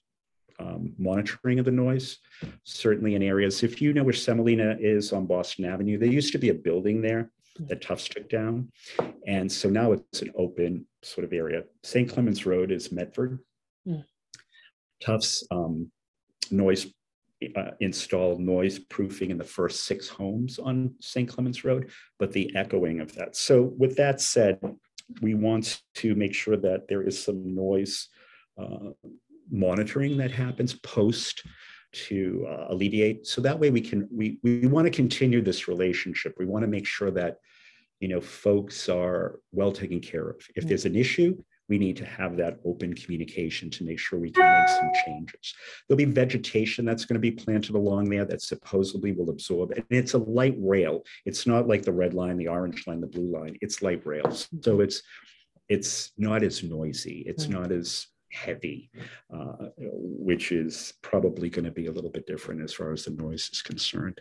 um, 0.59 0.93
monitoring 0.97 1.59
of 1.59 1.65
the 1.65 1.71
noise, 1.71 2.17
certainly 2.63 3.15
in 3.15 3.23
areas. 3.23 3.63
If 3.63 3.81
you 3.81 3.93
know 3.93 4.03
where 4.03 4.13
Semolina 4.13 4.75
is 4.79 5.13
on 5.13 5.25
Boston 5.25 5.65
Avenue, 5.65 5.97
there 5.97 6.09
used 6.09 6.33
to 6.33 6.37
be 6.37 6.49
a 6.49 6.53
building 6.53 7.01
there 7.01 7.31
that 7.67 7.81
Tufts 7.81 8.07
took 8.07 8.29
down. 8.29 8.71
And 9.25 9.51
so 9.51 9.69
now 9.69 9.91
it's 9.93 10.21
an 10.21 10.31
open 10.35 10.85
sort 11.01 11.25
of 11.25 11.33
area. 11.33 11.63
St. 11.83 12.09
Clements 12.09 12.45
Road 12.45 12.71
is 12.71 12.91
Medford. 12.91 13.39
Mm. 13.87 14.03
Tufts 14.99 15.43
um, 15.51 15.91
noise 16.51 16.87
uh, 17.55 17.71
installed 17.79 18.41
noise 18.41 18.79
proofing 18.79 19.31
in 19.31 19.37
the 19.37 19.43
first 19.43 19.85
six 19.85 20.09
homes 20.09 20.59
on 20.59 20.93
St. 20.99 21.29
Clements 21.29 21.63
Road, 21.63 21.89
but 22.17 22.33
the 22.33 22.53
echoing 22.55 22.99
of 22.99 23.13
that. 23.15 23.35
So, 23.35 23.73
with 23.77 23.95
that 23.95 24.19
said, 24.19 24.59
we 25.21 25.33
want 25.33 25.81
to 25.95 26.15
make 26.15 26.35
sure 26.35 26.57
that 26.57 26.87
there 26.87 27.01
is 27.01 27.21
some 27.21 27.55
noise 27.55 28.09
uh, 28.57 28.89
monitoring 29.49 30.17
that 30.17 30.31
happens 30.31 30.73
post 30.73 31.43
to 31.91 32.45
uh, 32.47 32.67
alleviate. 32.69 33.25
So 33.25 33.41
that 33.41 33.57
way 33.57 33.71
we 33.71 33.81
can 33.81 34.07
we 34.11 34.37
we 34.43 34.67
want 34.67 34.85
to 34.85 34.91
continue 34.91 35.41
this 35.41 35.67
relationship. 35.67 36.35
We 36.37 36.45
want 36.45 36.63
to 36.63 36.67
make 36.67 36.85
sure 36.85 37.11
that 37.11 37.37
you 37.99 38.07
know 38.09 38.21
folks 38.21 38.89
are 38.89 39.39
well 39.51 39.71
taken 39.71 39.99
care 39.99 40.29
of. 40.29 40.41
If 40.55 40.67
there's 40.67 40.85
an 40.85 40.95
issue, 40.95 41.41
we 41.69 41.77
need 41.77 41.95
to 41.97 42.05
have 42.05 42.35
that 42.37 42.59
open 42.65 42.93
communication 42.93 43.69
to 43.69 43.83
make 43.85 43.99
sure 43.99 44.19
we 44.19 44.31
can 44.31 44.59
make 44.59 44.67
some 44.67 44.91
changes. 45.05 45.53
There'll 45.87 45.97
be 45.97 46.05
vegetation 46.05 46.83
that's 46.83 47.05
going 47.05 47.13
to 47.13 47.19
be 47.19 47.31
planted 47.31 47.75
along 47.75 48.09
there 48.09 48.25
that 48.25 48.41
supposedly 48.41 49.11
will 49.11 49.29
absorb. 49.29 49.71
And 49.71 49.85
it's 49.89 50.15
a 50.15 50.17
light 50.17 50.55
rail. 50.59 51.03
It's 51.25 51.45
not 51.45 51.67
like 51.67 51.83
the 51.83 51.93
red 51.93 52.13
line, 52.13 52.37
the 52.37 52.47
orange 52.47 52.85
line, 52.87 53.01
the 53.01 53.07
blue 53.07 53.31
line. 53.31 53.55
It's 53.61 53.81
light 53.81 54.05
rails. 54.05 54.49
So 54.61 54.81
it's 54.81 55.01
it's 55.69 56.11
not 56.17 56.41
as 56.41 56.63
noisy. 56.63 57.23
It's 57.27 57.45
mm. 57.45 57.51
not 57.51 57.71
as 57.71 58.07
heavy, 58.31 58.89
uh, 59.33 59.69
which 59.77 60.51
is 60.51 60.93
probably 61.01 61.49
going 61.49 61.65
to 61.65 61.71
be 61.71 61.87
a 61.87 61.91
little 61.91 62.09
bit 62.09 62.27
different 62.27 62.61
as 62.61 62.73
far 62.73 62.91
as 62.91 63.05
the 63.05 63.11
noise 63.11 63.49
is 63.51 63.61
concerned. 63.61 64.19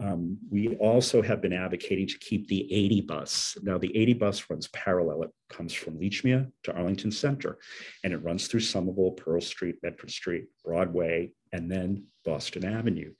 Um, 0.00 0.38
we 0.50 0.76
also 0.76 1.22
have 1.22 1.40
been 1.40 1.52
advocating 1.52 2.06
to 2.06 2.18
keep 2.18 2.48
the 2.48 2.72
80 2.72 3.00
bus. 3.02 3.56
Now, 3.62 3.78
the 3.78 3.96
80 3.96 4.14
bus 4.14 4.50
runs 4.50 4.68
parallel. 4.68 5.24
It 5.24 5.30
comes 5.50 5.72
from 5.72 5.98
Lechmere 5.98 6.50
to 6.64 6.72
Arlington 6.74 7.10
Center, 7.10 7.58
and 8.04 8.12
it 8.12 8.22
runs 8.22 8.46
through 8.46 8.60
Somerville, 8.60 9.12
Pearl 9.12 9.40
Street, 9.40 9.80
Bedford 9.82 10.10
Street, 10.10 10.44
Broadway, 10.64 11.32
and 11.52 11.70
then 11.70 12.04
Boston 12.24 12.64
Avenue. 12.64 13.12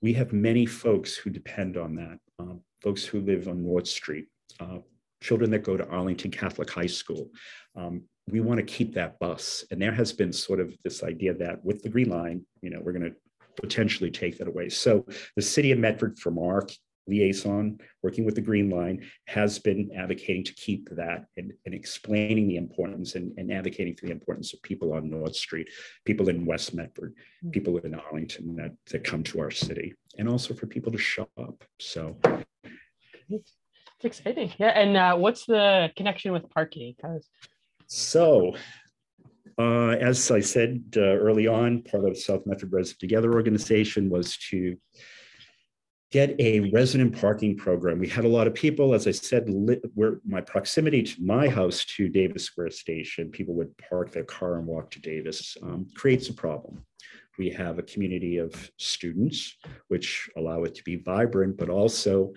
We 0.00 0.12
have 0.14 0.32
many 0.32 0.66
folks 0.66 1.16
who 1.16 1.30
depend 1.30 1.76
on 1.76 1.94
that, 1.96 2.18
um, 2.38 2.60
folks 2.82 3.04
who 3.04 3.20
live 3.20 3.48
on 3.48 3.64
North 3.64 3.88
Street, 3.88 4.26
uh, 4.60 4.78
children 5.22 5.50
that 5.50 5.64
go 5.64 5.76
to 5.76 5.86
Arlington 5.88 6.30
Catholic 6.30 6.70
High 6.70 6.86
School, 6.86 7.30
um, 7.74 8.02
we 8.28 8.40
want 8.40 8.58
to 8.58 8.64
keep 8.64 8.94
that 8.94 9.18
bus. 9.18 9.64
And 9.70 9.80
there 9.80 9.92
has 9.92 10.12
been 10.12 10.32
sort 10.32 10.60
of 10.60 10.76
this 10.82 11.02
idea 11.02 11.34
that 11.34 11.64
with 11.64 11.82
the 11.82 11.88
Green 11.88 12.10
Line, 12.10 12.44
you 12.60 12.70
know, 12.70 12.80
we're 12.82 12.92
going 12.92 13.10
to 13.10 13.16
potentially 13.60 14.10
take 14.10 14.38
that 14.38 14.48
away. 14.48 14.68
So 14.68 15.06
the 15.36 15.42
city 15.42 15.72
of 15.72 15.78
Medford, 15.78 16.18
from 16.18 16.38
our 16.38 16.66
liaison 17.06 17.78
working 18.02 18.24
with 18.24 18.34
the 18.34 18.40
Green 18.40 18.70
Line 18.70 19.04
has 19.26 19.58
been 19.58 19.90
advocating 19.96 20.44
to 20.44 20.54
keep 20.54 20.88
that 20.90 21.26
and, 21.36 21.52
and 21.64 21.74
explaining 21.74 22.48
the 22.48 22.56
importance 22.56 23.14
and, 23.14 23.32
and, 23.38 23.52
advocating 23.52 23.94
for 23.94 24.06
the 24.06 24.12
importance 24.12 24.52
of 24.52 24.62
people 24.62 24.92
on 24.92 25.08
North 25.08 25.36
Street, 25.36 25.68
people 26.04 26.28
in 26.28 26.44
West 26.44 26.74
Medford, 26.74 27.12
mm-hmm. 27.12 27.50
people 27.50 27.78
in 27.78 27.94
Arlington 27.94 28.56
that, 28.56 28.72
that 28.90 29.04
come 29.04 29.22
to 29.24 29.40
our 29.40 29.50
city, 29.50 29.94
and 30.18 30.28
also 30.28 30.54
for 30.54 30.66
people 30.66 30.92
to 30.92 30.98
show 30.98 31.28
up. 31.38 31.62
So 31.78 32.16
it's 33.30 33.54
exciting. 34.02 34.52
Yeah. 34.58 34.68
And 34.68 34.96
uh, 34.96 35.16
what's 35.16 35.46
the 35.46 35.92
connection 35.96 36.32
with 36.32 36.50
parking? 36.50 36.94
Because 36.96 37.28
so 37.86 38.54
uh, 39.58 39.90
as 40.00 40.30
I 40.30 40.40
said 40.40 40.82
uh, 40.96 41.00
early 41.00 41.46
on, 41.46 41.82
part 41.82 42.04
of 42.04 42.18
South 42.18 42.42
Medford 42.46 42.72
Resident 42.72 43.00
Together 43.00 43.32
organization 43.32 44.10
was 44.10 44.36
to 44.50 44.76
get 46.12 46.38
a 46.38 46.60
resident 46.70 47.18
parking 47.18 47.56
program. 47.56 47.98
We 47.98 48.08
had 48.08 48.24
a 48.24 48.28
lot 48.28 48.46
of 48.46 48.54
people, 48.54 48.94
as 48.94 49.06
I 49.06 49.10
said, 49.10 49.46
where 49.94 50.20
my 50.26 50.40
proximity 50.40 51.02
to 51.02 51.22
my 51.22 51.48
house 51.48 51.84
to 51.96 52.08
Davis 52.08 52.44
Square 52.44 52.70
Station, 52.70 53.30
people 53.30 53.54
would 53.54 53.76
park 53.78 54.12
their 54.12 54.24
car 54.24 54.58
and 54.58 54.66
walk 54.66 54.90
to 54.92 55.00
Davis, 55.00 55.56
um, 55.62 55.86
creates 55.94 56.28
a 56.28 56.34
problem. 56.34 56.84
We 57.38 57.50
have 57.50 57.78
a 57.78 57.82
community 57.82 58.38
of 58.38 58.70
students, 58.78 59.56
which 59.88 60.28
allow 60.36 60.64
it 60.64 60.74
to 60.76 60.84
be 60.84 60.96
vibrant, 60.96 61.56
but 61.56 61.70
also 61.70 62.32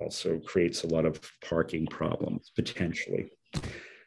also 0.00 0.40
creates 0.40 0.82
a 0.82 0.88
lot 0.88 1.04
of 1.04 1.20
parking 1.48 1.86
problems 1.86 2.50
potentially. 2.56 3.30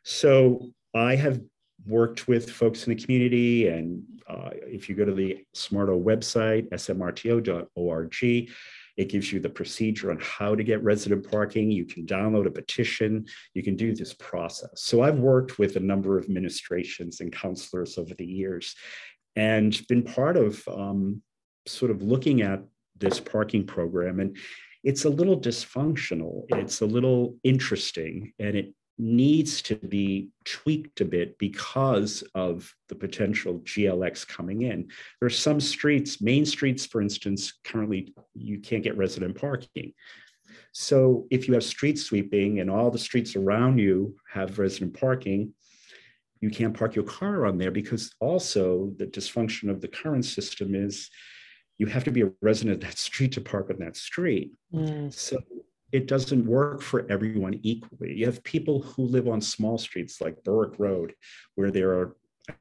So 0.05 0.69
I 0.93 1.15
have 1.15 1.41
worked 1.87 2.27
with 2.27 2.51
folks 2.51 2.85
in 2.85 2.95
the 2.95 3.03
community. 3.03 3.67
And 3.67 4.03
uh, 4.29 4.51
if 4.53 4.87
you 4.87 4.95
go 4.95 5.03
to 5.03 5.13
the 5.13 5.43
SMARTO 5.53 6.01
website, 6.01 6.69
smrto.org, 6.69 8.49
it 8.97 9.09
gives 9.09 9.33
you 9.33 9.39
the 9.39 9.49
procedure 9.49 10.11
on 10.11 10.19
how 10.21 10.55
to 10.55 10.63
get 10.63 10.83
resident 10.83 11.29
parking. 11.29 11.71
You 11.71 11.85
can 11.85 12.05
download 12.05 12.45
a 12.45 12.51
petition. 12.51 13.25
You 13.55 13.63
can 13.63 13.75
do 13.75 13.95
this 13.95 14.13
process. 14.13 14.69
So 14.75 15.01
I've 15.01 15.19
worked 15.19 15.57
with 15.57 15.75
a 15.75 15.81
number 15.81 16.19
of 16.19 16.25
administrations 16.25 17.19
and 17.19 17.31
counselors 17.31 17.97
over 17.97 18.13
the 18.13 18.25
years 18.25 18.75
and 19.35 19.85
been 19.87 20.03
part 20.03 20.37
of 20.37 20.65
um, 20.67 21.21
sort 21.65 21.89
of 21.89 22.03
looking 22.03 22.43
at 22.43 22.63
this 22.95 23.19
parking 23.19 23.65
program. 23.65 24.19
And 24.19 24.37
it's 24.83 25.05
a 25.05 25.09
little 25.09 25.39
dysfunctional. 25.39 26.43
It's 26.49 26.81
a 26.81 26.85
little 26.85 27.37
interesting, 27.43 28.33
and 28.37 28.55
it 28.55 28.73
needs 28.97 29.61
to 29.61 29.75
be 29.75 30.29
tweaked 30.45 31.01
a 31.01 31.05
bit 31.05 31.37
because 31.37 32.23
of 32.33 32.73
the 32.87 32.95
potential 32.95 33.59
GLX 33.59 34.27
coming 34.27 34.61
in. 34.61 34.87
There 35.19 35.27
are 35.27 35.29
some 35.29 35.59
streets, 35.59 36.21
main 36.21 36.45
streets, 36.45 36.85
for 36.85 37.01
instance, 37.01 37.59
currently 37.63 38.13
you 38.33 38.59
can't 38.59 38.83
get 38.83 38.97
resident 38.97 39.39
parking. 39.39 39.93
So 40.71 41.27
if 41.29 41.47
you 41.47 41.53
have 41.55 41.63
street 41.63 41.99
sweeping 41.99 42.59
and 42.59 42.69
all 42.69 42.91
the 42.91 42.97
streets 42.97 43.35
around 43.35 43.79
you 43.79 44.15
have 44.31 44.59
resident 44.59 44.97
parking, 44.97 45.53
you 46.41 46.49
can't 46.49 46.77
park 46.77 46.95
your 46.95 47.05
car 47.05 47.45
on 47.45 47.57
there 47.57 47.71
because 47.71 48.13
also 48.19 48.91
the 48.97 49.07
dysfunction 49.07 49.69
of 49.69 49.81
the 49.81 49.87
current 49.87 50.25
system 50.25 50.75
is 50.75 51.09
you 51.77 51.87
have 51.87 52.03
to 52.05 52.11
be 52.11 52.21
a 52.21 52.31
resident 52.41 52.75
of 52.75 52.81
that 52.81 52.97
street 52.97 53.33
to 53.33 53.41
park 53.41 53.69
on 53.69 53.79
that 53.79 53.97
street. 53.97 54.51
Mm. 54.73 55.13
So 55.13 55.39
it 55.91 56.07
doesn't 56.07 56.45
work 56.45 56.81
for 56.81 57.05
everyone 57.09 57.59
equally. 57.63 58.13
You 58.13 58.25
have 58.25 58.43
people 58.43 58.81
who 58.81 59.03
live 59.03 59.27
on 59.27 59.41
small 59.41 59.77
streets 59.77 60.19
like 60.19 60.43
Berwick 60.43 60.79
Road, 60.79 61.13
where 61.55 61.71
there 61.71 61.91
are, 61.91 62.15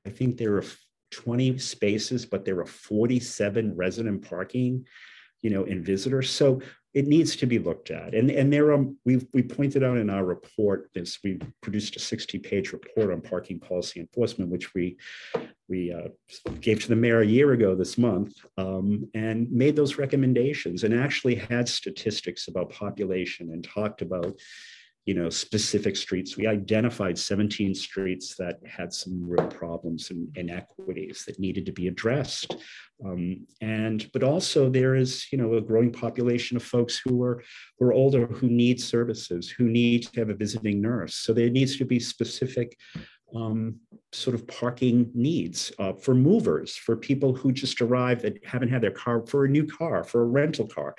I 0.07 0.11
think 0.11 0.37
there 0.37 0.57
are 0.57 0.65
20 1.11 1.59
spaces, 1.59 2.27
but 2.27 2.45
there 2.45 2.59
are 2.61 2.67
47 2.67 3.77
resident 3.77 4.29
parking, 4.29 4.87
you 5.44 5.50
know, 5.50 5.64
in 5.64 5.85
visitors. 5.85 6.30
So 6.30 6.62
it 6.94 7.07
needs 7.07 7.37
to 7.37 7.46
be 7.46 7.59
looked 7.59 7.90
at. 7.90 8.14
And, 8.14 8.30
and 8.30 8.50
there 8.50 8.72
are, 8.72 8.83
we 9.04 9.26
we 9.35 9.42
pointed 9.42 9.85
out 9.85 9.98
in 9.98 10.09
our 10.09 10.24
report, 10.24 10.88
this, 10.94 11.18
we 11.22 11.38
produced 11.61 11.96
a 11.96 11.98
60 11.98 12.38
page 12.38 12.72
report 12.72 13.12
on 13.12 13.20
parking 13.20 13.61
policy 13.61 14.00
enforcement, 14.00 14.50
which 14.50 14.72
we 14.74 14.96
we 15.68 15.92
uh, 15.92 16.09
gave 16.61 16.83
to 16.83 16.88
the 16.88 16.96
mayor 16.96 17.20
a 17.20 17.26
year 17.26 17.52
ago 17.52 17.74
this 17.74 17.98
month 17.98 18.35
um, 18.59 19.09
and 19.14 19.50
made 19.50 19.76
those 19.76 19.98
recommendations 19.98 20.85
and 20.85 20.94
actually 20.94 21.35
had 21.35 21.68
statistics 21.68 22.48
about 22.48 22.70
population 22.70 23.50
and 23.50 23.64
talked 23.64 24.02
about 24.02 24.38
you 25.05 25.14
know 25.14 25.29
specific 25.29 25.97
streets 25.97 26.37
we 26.37 26.47
identified 26.47 27.19
17 27.19 27.75
streets 27.75 28.37
that 28.37 28.59
had 28.67 28.93
some 28.93 29.29
real 29.29 29.47
problems 29.49 30.11
and 30.11 30.29
inequities 30.37 31.25
that 31.27 31.38
needed 31.38 31.67
to 31.67 31.73
be 31.73 31.88
addressed 31.88 32.57
um, 33.05 33.47
and 33.61 34.11
but 34.12 34.23
also 34.23 34.71
there 34.71 34.95
is 34.95 35.27
you 35.31 35.38
know 35.38 35.55
a 35.55 35.61
growing 35.61 35.93
population 35.93 36.57
of 36.57 36.62
folks 36.62 37.01
who 37.05 37.23
are 37.23 37.43
who 37.79 37.87
are 37.87 37.93
older 37.93 38.27
who 38.27 38.49
need 38.49 38.81
services 38.81 39.51
who 39.51 39.64
need 39.64 40.05
to 40.05 40.21
have 40.21 40.31
a 40.31 40.35
visiting 40.35 40.81
nurse 40.81 41.17
so 41.17 41.33
there 41.33 41.51
needs 41.51 41.77
to 41.77 41.85
be 41.85 42.01
specific 42.01 42.77
um, 43.35 43.81
sort 44.12 44.35
of 44.35 44.47
parking 44.47 45.11
needs 45.14 45.73
uh, 45.79 45.93
for 45.93 46.14
movers, 46.14 46.77
for 46.77 46.97
people 46.97 47.35
who 47.35 47.53
just 47.53 47.81
arrived 47.81 48.23
that 48.23 48.45
haven't 48.45 48.69
had 48.69 48.81
their 48.81 48.93
car, 48.93 49.27
for 49.27 49.45
a 49.45 49.49
new 49.49 49.67
car, 49.67 50.05
for 50.05 50.23
a 50.23 50.27
rental 50.27 50.67
car. 50.67 50.95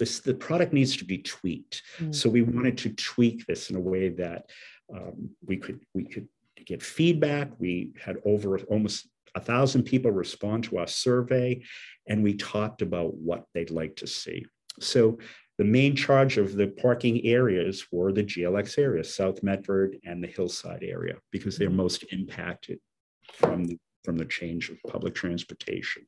This, 0.00 0.20
the 0.20 0.34
product 0.34 0.72
needs 0.72 0.96
to 0.96 1.04
be 1.04 1.18
tweaked. 1.18 1.82
Mm. 1.98 2.14
So 2.14 2.30
we 2.30 2.40
wanted 2.42 2.78
to 2.78 2.94
tweak 2.94 3.46
this 3.46 3.68
in 3.68 3.76
a 3.76 3.80
way 3.80 4.08
that 4.08 4.50
um, 4.92 5.30
we 5.46 5.58
could 5.58 5.80
we 5.94 6.04
could 6.04 6.26
get 6.64 6.82
feedback. 6.82 7.50
We 7.58 7.92
had 8.02 8.16
over 8.24 8.58
almost 8.60 9.08
a 9.34 9.40
thousand 9.40 9.84
people 9.84 10.10
respond 10.10 10.64
to 10.64 10.78
our 10.78 10.86
survey, 10.86 11.62
and 12.08 12.24
we 12.24 12.34
talked 12.34 12.80
about 12.80 13.14
what 13.14 13.44
they'd 13.54 13.70
like 13.70 13.94
to 13.96 14.06
see. 14.06 14.46
So 14.80 15.18
the 15.58 15.64
main 15.64 15.94
charge 15.94 16.38
of 16.38 16.56
the 16.56 16.68
parking 16.68 17.26
areas 17.26 17.84
were 17.92 18.12
the 18.12 18.24
GLX 18.24 18.78
areas, 18.78 19.14
South 19.14 19.42
Medford 19.42 19.98
and 20.06 20.24
the 20.24 20.28
Hillside 20.28 20.82
area, 20.82 21.16
because 21.30 21.58
they're 21.58 21.68
mm-hmm. 21.68 21.76
most 21.76 22.04
impacted 22.12 22.80
from 23.34 23.64
the, 23.64 23.78
from 24.02 24.16
the 24.16 24.24
change 24.24 24.70
of 24.70 24.78
public 24.88 25.14
transportation. 25.14 26.06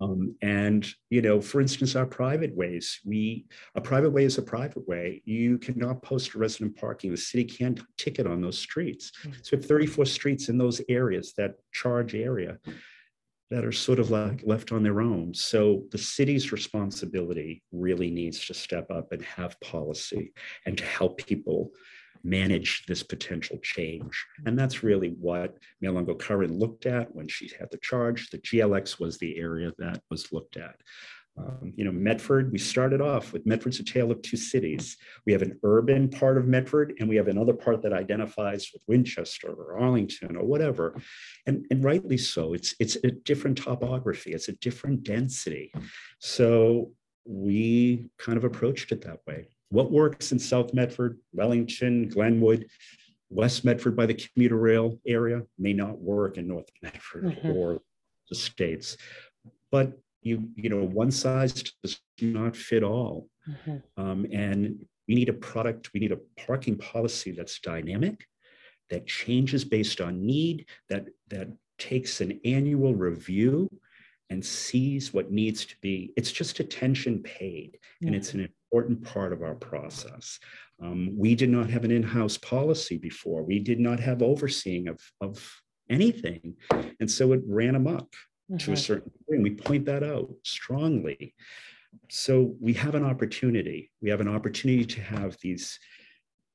Um, 0.00 0.34
and 0.42 0.86
you 1.10 1.22
know, 1.22 1.40
for 1.40 1.60
instance, 1.60 1.96
our 1.96 2.06
private 2.06 2.54
ways, 2.56 3.00
we 3.04 3.46
a 3.74 3.80
private 3.80 4.10
way 4.10 4.24
is 4.24 4.38
a 4.38 4.42
private 4.42 4.86
way. 4.88 5.22
You 5.24 5.58
cannot 5.58 6.02
post 6.02 6.34
a 6.34 6.38
resident 6.38 6.76
parking. 6.76 7.10
The 7.10 7.16
city 7.16 7.44
can't 7.44 7.80
ticket 7.96 8.26
on 8.26 8.40
those 8.40 8.58
streets. 8.58 9.12
Mm-hmm. 9.22 9.32
So 9.42 9.56
we 9.56 9.58
have 9.58 9.66
34 9.66 10.06
streets 10.06 10.48
in 10.48 10.58
those 10.58 10.80
areas, 10.88 11.32
that 11.36 11.54
charge 11.72 12.14
area 12.14 12.58
that 13.50 13.64
are 13.64 13.72
sort 13.72 13.98
of 13.98 14.10
like 14.10 14.42
left 14.44 14.72
on 14.72 14.82
their 14.82 15.00
own. 15.00 15.32
So 15.32 15.84
the 15.92 15.98
city's 15.98 16.50
responsibility 16.50 17.62
really 17.72 18.10
needs 18.10 18.44
to 18.46 18.54
step 18.54 18.90
up 18.90 19.12
and 19.12 19.22
have 19.22 19.60
policy 19.60 20.32
and 20.66 20.76
to 20.78 20.84
help 20.84 21.18
people 21.18 21.70
manage 22.24 22.84
this 22.86 23.02
potential 23.02 23.58
change. 23.62 24.24
And 24.46 24.58
that's 24.58 24.82
really 24.82 25.10
what 25.20 25.56
Mayor 25.80 25.92
Lungo-Koehn 25.92 26.58
looked 26.58 26.86
at 26.86 27.14
when 27.14 27.28
she 27.28 27.50
had 27.58 27.70
the 27.70 27.78
charge. 27.78 28.30
The 28.30 28.38
GLX 28.38 28.98
was 28.98 29.18
the 29.18 29.36
area 29.36 29.72
that 29.78 30.00
was 30.10 30.32
looked 30.32 30.56
at. 30.56 30.76
Um, 31.36 31.72
you 31.76 31.84
know, 31.84 31.90
Medford, 31.90 32.52
we 32.52 32.58
started 32.58 33.00
off 33.00 33.32
with 33.32 33.44
Medford's 33.44 33.80
a 33.80 33.84
tale 33.84 34.12
of 34.12 34.22
two 34.22 34.36
cities. 34.36 34.96
We 35.26 35.32
have 35.32 35.42
an 35.42 35.58
urban 35.64 36.08
part 36.08 36.38
of 36.38 36.46
Medford, 36.46 36.94
and 37.00 37.08
we 37.08 37.16
have 37.16 37.26
another 37.26 37.52
part 37.52 37.82
that 37.82 37.92
identifies 37.92 38.70
with 38.72 38.82
Winchester 38.86 39.48
or 39.50 39.78
Arlington 39.80 40.36
or 40.36 40.44
whatever. 40.44 40.96
And, 41.46 41.66
and 41.70 41.82
rightly 41.82 42.18
so. 42.18 42.54
It's, 42.54 42.74
it's 42.78 42.96
a 43.02 43.10
different 43.10 43.58
topography, 43.58 44.32
it's 44.32 44.48
a 44.48 44.56
different 44.56 45.02
density. 45.02 45.72
So 46.20 46.92
we 47.26 48.10
kind 48.18 48.38
of 48.38 48.44
approached 48.44 48.92
it 48.92 49.02
that 49.02 49.18
way. 49.26 49.48
What 49.74 49.90
works 49.90 50.32
in 50.32 50.38
South 50.38 50.72
Medford, 50.72 51.18
Wellington, 51.32 52.08
Glenwood, 52.08 52.66
West 53.28 53.64
Medford 53.64 53.96
by 53.96 54.06
the 54.06 54.14
commuter 54.14 54.56
rail 54.56 54.98
area 55.06 55.42
may 55.58 55.72
not 55.72 55.98
work 56.00 56.38
in 56.38 56.46
North 56.46 56.70
Medford 56.80 57.24
mm-hmm. 57.24 57.50
or 57.50 57.80
the 58.28 58.36
states. 58.36 58.96
But 59.72 59.98
you 60.24 60.48
you 60.56 60.70
know 60.70 60.82
one 60.82 61.10
size 61.10 61.52
does 61.82 62.00
not 62.20 62.56
fit 62.56 62.82
all 62.82 63.28
mm-hmm. 63.48 64.02
um, 64.02 64.26
and 64.32 64.84
we 65.06 65.14
need 65.14 65.28
a 65.28 65.34
product 65.34 65.90
we 65.94 66.00
need 66.00 66.12
a 66.12 66.20
parking 66.46 66.76
policy 66.76 67.30
that's 67.30 67.60
dynamic 67.60 68.26
that 68.90 69.06
changes 69.06 69.64
based 69.64 70.00
on 70.00 70.26
need 70.26 70.66
that 70.88 71.06
that 71.28 71.48
takes 71.78 72.20
an 72.20 72.40
annual 72.44 72.94
review 72.94 73.68
and 74.30 74.44
sees 74.44 75.12
what 75.12 75.30
needs 75.30 75.66
to 75.66 75.76
be 75.82 76.12
it's 76.16 76.32
just 76.32 76.58
attention 76.60 77.22
paid 77.22 77.72
mm-hmm. 77.74 78.08
and 78.08 78.16
it's 78.16 78.34
an 78.34 78.48
important 78.74 79.04
part 79.04 79.32
of 79.32 79.42
our 79.42 79.54
process 79.54 80.38
um, 80.82 81.16
we 81.16 81.34
did 81.34 81.48
not 81.48 81.70
have 81.70 81.84
an 81.84 81.90
in-house 81.90 82.36
policy 82.38 82.98
before 82.98 83.42
we 83.42 83.58
did 83.58 83.78
not 83.78 84.00
have 84.00 84.22
overseeing 84.22 84.88
of, 84.88 84.98
of 85.20 85.34
anything 85.88 86.54
and 87.00 87.10
so 87.10 87.32
it 87.32 87.40
ran 87.46 87.76
amok 87.76 88.08
mm-hmm. 88.50 88.56
to 88.58 88.70
a 88.70 88.74
mm-hmm. 88.74 88.80
certain 88.80 89.10
degree. 89.10 89.36
And 89.36 89.42
we 89.42 89.50
point 89.54 89.86
that 89.86 90.02
out 90.02 90.30
strongly. 90.42 91.34
So 92.10 92.54
we 92.60 92.72
have 92.74 92.94
an 92.94 93.04
opportunity. 93.04 93.90
We 94.02 94.10
have 94.10 94.20
an 94.20 94.28
opportunity 94.28 94.84
to 94.84 95.00
have 95.00 95.36
these 95.40 95.78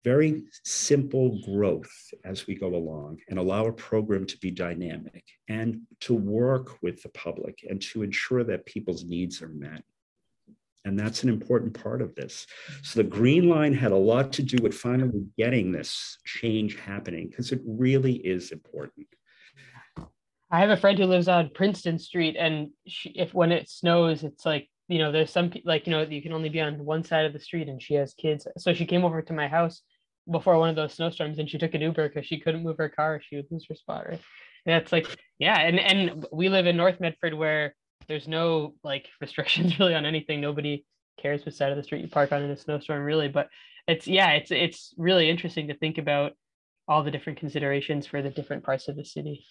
very 0.05 0.43
simple 0.63 1.41
growth 1.43 1.91
as 2.23 2.47
we 2.47 2.55
go 2.55 2.67
along 2.67 3.19
and 3.27 3.37
allow 3.37 3.65
a 3.65 3.73
program 3.73 4.25
to 4.27 4.37
be 4.37 4.49
dynamic 4.49 5.23
and 5.49 5.81
to 6.01 6.13
work 6.13 6.81
with 6.81 7.01
the 7.03 7.09
public 7.09 7.65
and 7.69 7.81
to 7.81 8.03
ensure 8.03 8.43
that 8.45 8.65
people's 8.65 9.03
needs 9.03 9.41
are 9.41 9.49
met. 9.49 9.83
And 10.85 10.97
that's 10.97 11.23
an 11.23 11.29
important 11.29 11.79
part 11.79 12.01
of 12.01 12.15
this. 12.15 12.47
So 12.83 13.01
the 13.01 13.09
Green 13.09 13.49
Line 13.49 13.73
had 13.73 13.91
a 13.91 13.97
lot 13.97 14.31
to 14.33 14.43
do 14.43 14.57
with 14.61 14.73
finally 14.73 15.25
getting 15.37 15.71
this 15.71 16.17
change 16.25 16.77
happening 16.77 17.27
because 17.29 17.51
it 17.51 17.61
really 17.65 18.13
is 18.13 18.51
important. 18.51 19.07
I 20.51 20.61
have 20.61 20.69
a 20.69 20.77
friend 20.77 20.97
who 20.97 21.05
lives 21.05 21.27
on 21.27 21.51
Princeton 21.53 21.99
Street, 21.99 22.35
and 22.35 22.69
she, 22.87 23.09
if 23.09 23.33
when 23.33 23.51
it 23.51 23.69
snows, 23.69 24.23
it's 24.23 24.45
like 24.45 24.67
you 24.87 24.97
know, 24.97 25.11
there's 25.11 25.31
some 25.31 25.51
like 25.65 25.85
you 25.85 25.91
know 25.91 26.01
you 26.01 26.21
can 26.21 26.33
only 26.33 26.49
be 26.49 26.59
on 26.59 26.83
one 26.83 27.03
side 27.03 27.25
of 27.25 27.33
the 27.33 27.39
street, 27.39 27.67
and 27.67 27.81
she 27.81 27.93
has 27.93 28.15
kids. 28.15 28.47
So 28.57 28.73
she 28.73 28.85
came 28.85 29.05
over 29.05 29.21
to 29.21 29.33
my 29.33 29.47
house 29.47 29.81
before 30.29 30.57
one 30.57 30.69
of 30.69 30.75
those 30.75 30.95
snowstorms, 30.95 31.37
and 31.37 31.49
she 31.49 31.59
took 31.59 31.75
an 31.75 31.81
Uber 31.81 32.09
because 32.09 32.25
she 32.25 32.39
couldn't 32.39 32.63
move 32.63 32.77
her 32.77 32.89
car; 32.89 33.21
she 33.21 33.35
would 33.35 33.45
lose 33.51 33.65
her 33.69 33.75
spot. 33.75 34.07
Right? 34.09 34.21
That's 34.65 34.91
like 34.91 35.07
yeah, 35.37 35.59
and 35.59 35.79
and 35.79 36.25
we 36.31 36.49
live 36.49 36.65
in 36.65 36.75
North 36.75 36.99
Medford 36.99 37.35
where 37.35 37.75
there's 38.07 38.27
no 38.27 38.75
like 38.83 39.07
restrictions 39.21 39.79
really 39.79 39.95
on 39.95 40.05
anything. 40.05 40.41
Nobody 40.41 40.85
cares 41.19 41.45
which 41.45 41.55
side 41.55 41.71
of 41.71 41.77
the 41.77 41.83
street 41.83 42.01
you 42.01 42.07
park 42.07 42.31
on 42.31 42.43
in 42.43 42.51
a 42.51 42.57
snowstorm, 42.57 43.03
really. 43.03 43.27
But 43.27 43.49
it's 43.87 44.07
yeah, 44.07 44.31
it's 44.31 44.51
it's 44.51 44.93
really 44.97 45.29
interesting 45.29 45.67
to 45.67 45.77
think 45.77 45.97
about 45.97 46.33
all 46.87 47.03
the 47.03 47.11
different 47.11 47.39
considerations 47.39 48.07
for 48.07 48.21
the 48.21 48.29
different 48.29 48.63
parts 48.63 48.87
of 48.87 48.95
the 48.95 49.05
city. 49.05 49.45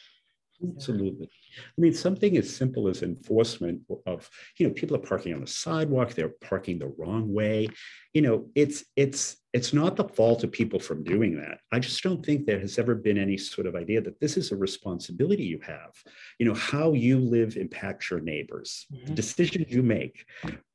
Absolutely. 0.63 1.29
I 1.57 1.81
mean, 1.81 1.95
something 1.95 2.37
as 2.37 2.55
simple 2.55 2.89
as 2.89 3.03
enforcement 3.03 3.83
of, 4.07 4.29
you 4.59 4.67
know, 4.67 4.73
people 4.73 4.97
are 4.97 5.01
parking 5.01 5.33
on 5.33 5.41
the 5.41 5.47
sidewalk, 5.47 6.15
they're 6.15 6.35
parking 6.41 6.81
the 6.81 6.93
wrong 6.99 7.33
way. 7.33 7.69
You 8.13 8.23
know, 8.23 8.49
it's 8.55 8.85
it's 8.97 9.37
it's 9.59 9.73
not 9.73 9.97
the 9.97 10.05
fault 10.05 10.45
of 10.45 10.53
people 10.53 10.79
from 10.79 11.03
doing 11.03 11.37
that. 11.37 11.59
I 11.73 11.81
just 11.81 12.01
don't 12.05 12.25
think 12.25 12.47
there 12.47 12.61
has 12.61 12.79
ever 12.79 12.95
been 12.95 13.19
any 13.19 13.37
sort 13.37 13.67
of 13.67 13.75
idea 13.75 14.01
that 14.01 14.21
this 14.21 14.37
is 14.37 14.53
a 14.53 14.57
responsibility 14.57 15.43
you 15.43 15.59
have. 15.67 15.91
You 16.39 16.47
know, 16.47 16.55
how 16.55 16.93
you 16.93 17.19
live 17.19 17.57
impacts 17.57 18.09
your 18.09 18.21
neighbors, 18.21 18.87
mm-hmm. 18.95 19.15
decisions 19.15 19.67
you 19.69 19.83
make. 19.83 20.25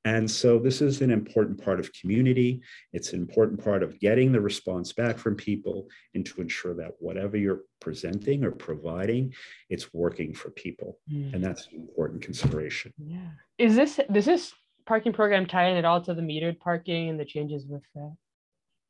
And 0.03 0.29
so 0.29 0.59
this 0.59 0.81
is 0.81 1.01
an 1.01 1.11
important 1.11 1.63
part 1.63 1.79
of 1.79 1.93
community. 1.93 2.61
It's 2.91 3.13
an 3.13 3.21
important 3.21 3.63
part 3.63 3.83
of 3.83 3.97
getting 4.01 4.33
the 4.33 4.41
response 4.41 4.91
back 4.91 5.17
from 5.17 5.35
people 5.35 5.87
and 6.13 6.25
to 6.25 6.41
ensure 6.41 6.73
that 6.73 6.91
whatever 6.99 7.37
you're 7.37 7.61
presenting 7.79 8.43
or 8.43 8.51
providing, 8.51 9.33
it's 9.69 9.93
working 9.93 10.33
for 10.33 10.49
people. 10.49 10.99
Mm. 11.09 11.35
And 11.35 11.41
that's 11.41 11.67
an 11.67 11.79
important 11.87 12.21
consideration. 12.21 12.91
Yeah. 12.97 13.29
Is 13.57 13.77
this 13.77 13.97
does 14.11 14.25
this 14.25 14.51
parking 14.85 15.13
program 15.13 15.45
tie 15.45 15.69
in 15.69 15.77
at 15.77 15.85
all 15.85 16.01
to 16.01 16.13
the 16.13 16.21
metered 16.21 16.59
parking 16.59 17.07
and 17.07 17.17
the 17.17 17.23
changes 17.23 17.65
with 17.65 17.83
that? 17.95 18.13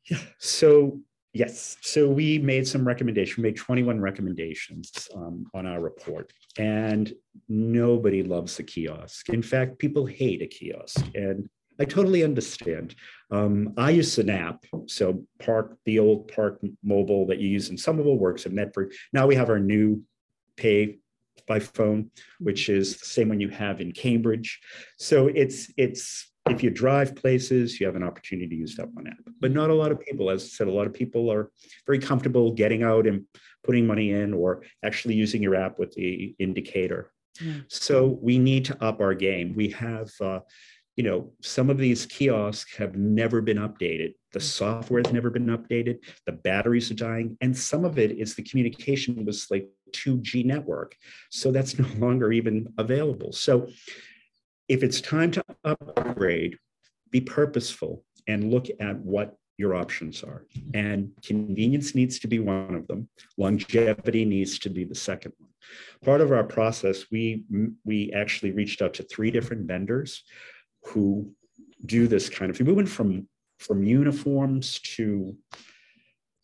Yeah. 0.09 0.19
So 0.37 0.99
yes. 1.33 1.77
So 1.81 2.09
we 2.09 2.39
made 2.39 2.67
some 2.67 2.85
recommendations. 2.85 3.37
We 3.37 3.43
made 3.43 3.57
21 3.57 3.99
recommendations 3.99 5.07
um, 5.15 5.45
on 5.53 5.65
our 5.65 5.81
report, 5.81 6.31
and 6.57 7.11
nobody 7.49 8.23
loves 8.23 8.59
a 8.59 8.63
kiosk. 8.63 9.29
In 9.29 9.41
fact, 9.41 9.79
people 9.79 10.05
hate 10.05 10.41
a 10.41 10.47
kiosk, 10.47 11.05
and 11.15 11.49
I 11.79 11.85
totally 11.85 12.23
understand. 12.23 12.95
Um, 13.31 13.73
I 13.77 13.91
use 13.91 14.13
Snap, 14.13 14.63
so 14.87 15.25
Park, 15.39 15.77
the 15.85 15.99
old 15.99 16.31
Park 16.31 16.61
Mobile 16.83 17.25
that 17.27 17.39
you 17.39 17.49
use 17.49 17.69
in 17.69 17.77
Somerville 17.77 18.17
works 18.17 18.45
in 18.45 18.53
Medford. 18.53 18.93
Now 19.11 19.25
we 19.25 19.35
have 19.35 19.49
our 19.49 19.59
new 19.59 20.03
pay 20.55 20.99
by 21.47 21.59
phone, 21.59 22.11
which 22.39 22.69
is 22.69 22.97
the 22.97 23.05
same 23.05 23.29
one 23.29 23.39
you 23.39 23.49
have 23.49 23.81
in 23.81 23.91
Cambridge. 23.91 24.61
So 24.97 25.27
it's 25.27 25.71
it's 25.77 26.31
if 26.49 26.61
you 26.61 26.69
drive 26.69 27.15
places, 27.15 27.79
you 27.79 27.85
have 27.85 27.95
an 27.95 28.03
opportunity 28.03 28.47
to 28.49 28.55
use 28.55 28.75
that 28.75 28.91
one 28.93 29.07
app. 29.07 29.17
But 29.39 29.51
not 29.51 29.69
a 29.69 29.73
lot 29.73 29.91
of 29.91 29.99
people, 29.99 30.29
as 30.29 30.43
I 30.43 30.47
said, 30.47 30.67
a 30.67 30.71
lot 30.71 30.87
of 30.87 30.93
people 30.93 31.31
are 31.31 31.49
very 31.85 31.99
comfortable 31.99 32.51
getting 32.51 32.83
out 32.83 33.07
and 33.07 33.25
putting 33.63 33.87
money 33.87 34.11
in 34.11 34.33
or 34.33 34.63
actually 34.83 35.15
using 35.15 35.41
your 35.41 35.55
app 35.55 35.79
with 35.79 35.93
the 35.93 36.35
indicator. 36.39 37.11
Mm. 37.41 37.63
So 37.69 38.19
we 38.21 38.39
need 38.39 38.65
to 38.65 38.83
up 38.83 38.99
our 38.99 39.13
game. 39.13 39.53
We 39.55 39.69
have, 39.69 40.11
uh, 40.19 40.41
you 40.97 41.03
know, 41.03 41.31
some 41.41 41.69
of 41.69 41.77
these 41.77 42.05
kiosks 42.05 42.75
have 42.75 42.95
never 42.95 43.41
been 43.41 43.57
updated. 43.57 44.13
The 44.33 44.39
mm. 44.39 44.43
software 44.43 45.01
has 45.03 45.13
never 45.13 45.29
been 45.29 45.47
updated. 45.47 45.99
The 46.25 46.33
batteries 46.33 46.91
are 46.91 46.95
dying. 46.95 47.37
And 47.39 47.57
some 47.57 47.85
of 47.85 47.97
it 47.97 48.11
is 48.11 48.35
the 48.35 48.43
communication 48.43 49.23
was 49.25 49.47
like 49.49 49.69
2G 49.93 50.45
network. 50.45 50.95
So 51.29 51.51
that's 51.53 51.79
no 51.79 51.87
longer 51.97 52.33
even 52.33 52.73
available. 52.77 53.31
So 53.31 53.69
if 54.73 54.81
it's 54.81 55.01
time 55.01 55.29
to 55.29 55.45
upgrade, 55.63 56.57
be 57.11 57.21
purposeful 57.21 58.03
and 58.27 58.51
look 58.51 58.65
at 58.79 58.97
what 58.97 59.37
your 59.57 59.75
options 59.75 60.23
are. 60.23 60.45
And 60.73 61.11
convenience 61.23 61.93
needs 61.93 62.17
to 62.19 62.27
be 62.27 62.39
one 62.39 62.73
of 62.73 62.87
them. 62.87 63.07
Longevity 63.37 64.25
needs 64.25 64.57
to 64.59 64.69
be 64.71 64.83
the 64.83 64.95
second 64.95 65.33
one. 65.37 65.51
Part 66.03 66.21
of 66.21 66.31
our 66.31 66.43
process, 66.43 67.05
we 67.11 67.43
we 67.85 68.11
actually 68.13 68.51
reached 68.51 68.81
out 68.81 68.95
to 68.95 69.03
three 69.03 69.29
different 69.29 69.67
vendors 69.67 70.23
who 70.85 71.31
do 71.85 72.07
this 72.07 72.27
kind 72.27 72.49
of 72.49 72.57
thing. 72.57 72.65
We 72.65 72.73
went 72.73 72.89
from 72.89 73.27
from 73.59 73.83
uniforms 73.83 74.79
to 74.95 75.37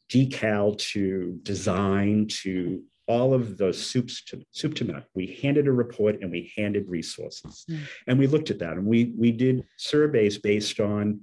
decal 0.08 0.78
to 0.94 1.40
design 1.42 2.28
to 2.44 2.84
all 3.10 3.34
of 3.34 3.58
the 3.58 3.74
soups 3.74 4.24
to 4.28 4.36
soup 4.52 4.74
to 4.76 4.86
nut. 4.86 5.06
We 5.20 5.26
handed 5.42 5.66
a 5.68 5.72
report 5.84 6.22
and 6.22 6.30
we 6.32 6.54
handed 6.56 6.84
resources. 6.88 7.66
Mm. 7.70 7.80
And 8.08 8.20
we 8.20 8.28
looked 8.28 8.52
at 8.52 8.60
that 8.60 8.78
and 8.78 8.86
we 8.86 9.00
we 9.24 9.32
did 9.46 9.58
surveys 9.78 10.38
based 10.38 10.80
on 10.80 11.22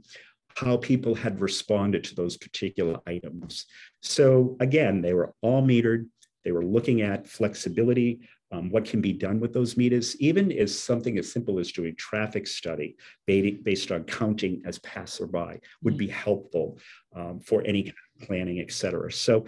how 0.61 0.77
people 0.79 1.14
had 1.14 1.40
responded 1.49 2.03
to 2.05 2.14
those 2.14 2.37
particular 2.37 2.99
items. 3.07 3.66
So 4.03 4.57
again, 4.59 4.94
they 5.03 5.14
were 5.14 5.33
all 5.42 5.62
metered. 5.62 6.03
They 6.44 6.53
were 6.53 6.64
looking 6.64 7.03
at 7.03 7.27
flexibility, 7.27 8.11
um, 8.53 8.70
what 8.70 8.85
can 8.85 9.01
be 9.01 9.12
done 9.12 9.38
with 9.40 9.53
those 9.53 9.77
meters, 9.77 10.16
even 10.29 10.53
as 10.53 10.77
something 10.77 11.18
as 11.18 11.31
simple 11.31 11.59
as 11.59 11.72
doing 11.72 11.94
traffic 11.96 12.46
study 12.46 12.96
based 13.27 13.90
on 13.90 14.05
counting 14.05 14.62
as 14.64 14.79
passerby 14.79 15.53
would 15.83 15.96
be 15.96 16.09
helpful 16.09 16.79
um, 17.18 17.40
for 17.40 17.62
any 17.66 17.83
kind 17.83 17.96
of 18.14 18.27
planning, 18.27 18.61
et 18.61 18.72
cetera. 18.72 19.11
So 19.12 19.44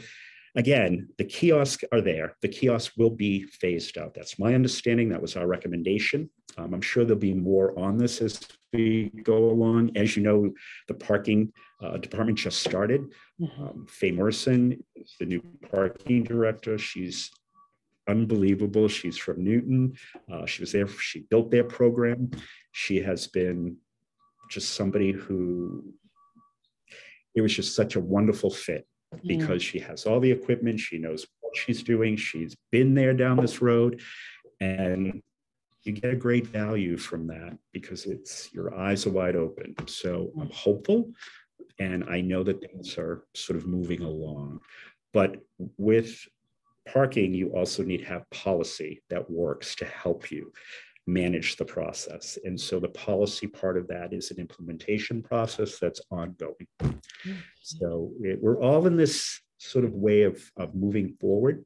Again, 0.57 1.09
the 1.19 1.25
kiosks 1.25 1.85
are 1.93 2.01
there. 2.01 2.37
The 2.43 2.49
kiosks 2.49 2.97
will 2.97 3.11
be 3.11 3.43
phased 3.45 3.99
out. 3.99 4.15
That's 4.15 4.39
my 4.39 4.55
understanding. 4.55 5.09
That 5.09 5.23
was 5.23 5.37
our 5.37 5.47
recommendation. 5.47 6.31
Um, 6.57 6.75
I'm 6.75 6.81
sure 6.81 7.05
there'll 7.05 7.21
be 7.21 7.35
more 7.35 7.79
on 7.79 7.99
this 7.99 8.21
as 8.21 8.41
we 8.73 9.11
go 9.23 9.51
along. 9.51 9.97
As 9.97 10.17
you 10.17 10.23
know, 10.23 10.53
the 10.89 10.95
parking 10.95 11.53
uh, 11.83 11.99
department 11.99 12.39
just 12.39 12.61
started. 12.61 13.13
Mm-hmm. 13.41 13.63
Um, 13.63 13.87
Faye 13.89 14.13
Merson 14.13 14.83
is 14.97 15.15
the 15.21 15.27
new 15.27 15.43
parking 15.71 16.25
director. 16.25 16.79
She's 16.79 17.31
unbelievable. 18.09 18.89
She's 18.89 19.19
from 19.19 19.45
Newton. 19.45 19.95
Uh, 20.33 20.47
she 20.47 20.63
was 20.63 20.73
there. 20.73 20.89
She 20.89 21.27
built 21.31 21.51
their 21.51 21.65
program. 21.65 22.31
She 22.73 23.01
has 23.03 23.27
been 23.27 23.77
just 24.51 24.75
somebody 24.75 25.13
who 25.13 25.85
it 27.35 27.43
was 27.43 27.55
just 27.55 27.77
such 27.77 27.95
a 27.95 28.01
wonderful 28.01 28.51
fit 28.51 28.87
Mm. 29.15 29.39
because 29.39 29.63
she 29.63 29.79
has 29.79 30.07
all 30.07 30.21
the 30.21 30.31
equipment, 30.31 30.81
she 30.81 30.99
knows 30.99 31.27
what 31.41 31.57
she's 31.57 31.83
doing, 31.83 32.17
she's 32.17 32.57
been 32.71 32.95
there 32.95 33.15
down 33.15 33.39
this 33.39 33.63
road, 33.63 34.03
and 34.61 35.23
you 35.83 35.93
get 35.93 36.13
a 36.13 36.17
great 36.17 36.47
value 36.47 36.97
from 36.97 37.27
that 37.29 37.57
because 37.73 38.05
it's 38.05 38.53
your 38.53 38.75
eyes 38.75 39.07
are 39.07 39.11
wide 39.11 39.37
open. 39.37 39.75
So 39.87 40.31
I'm 40.39 40.51
hopeful, 40.51 41.11
and 41.79 42.05
I 42.05 42.21
know 42.21 42.43
that 42.43 42.61
things 42.61 42.99
are 42.99 43.25
sort 43.35 43.59
of 43.59 43.67
moving 43.67 44.03
along. 44.03 44.61
But 45.15 45.37
with 45.79 46.19
parking, 46.87 47.33
you 47.33 47.51
also 47.51 47.83
need 47.83 47.99
to 47.99 48.07
have 48.07 48.29
policy 48.31 49.03
that 49.09 49.31
works 49.31 49.75
to 49.77 49.85
help 49.87 50.31
you 50.31 50.53
manage 51.09 51.57
the 51.57 51.65
process. 51.65 52.39
And 52.45 52.61
so 52.61 52.79
the 52.79 52.91
policy 52.91 53.47
part 53.47 53.79
of 53.79 53.89
that 53.89 54.13
is 54.13 54.31
an 54.31 54.39
implementation 54.39 55.23
process 55.23 55.79
that's 55.79 56.03
ongoing. 56.11 56.67
So 57.63 58.13
it, 58.21 58.39
we're 58.43 58.61
all 58.61 58.87
in 58.87 58.97
this 58.97 59.41
sort 59.57 59.85
of 59.87 59.95
way 59.95 60.23
of, 60.23 60.39
of 60.59 60.75
moving 60.75 61.17
forward. 61.19 61.65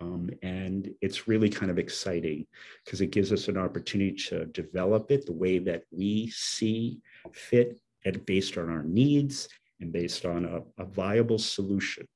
Um, 0.00 0.30
and 0.42 0.88
it's 1.00 1.28
really 1.28 1.50
kind 1.50 1.70
of 1.70 1.78
exciting 1.78 2.46
because 2.84 3.00
it 3.00 3.10
gives 3.10 3.32
us 3.32 3.48
an 3.48 3.58
opportunity 3.58 4.14
to 4.28 4.46
develop 4.46 5.10
it 5.10 5.26
the 5.26 5.32
way 5.32 5.58
that 5.58 5.82
we 5.90 6.30
see 6.30 7.00
fit 7.32 7.78
and 8.04 8.24
based 8.24 8.56
on 8.58 8.70
our 8.70 8.82
needs 8.82 9.48
and 9.80 9.92
based 9.92 10.24
on 10.24 10.44
a, 10.44 10.82
a 10.82 10.86
viable 10.86 11.38
solution. 11.38 12.06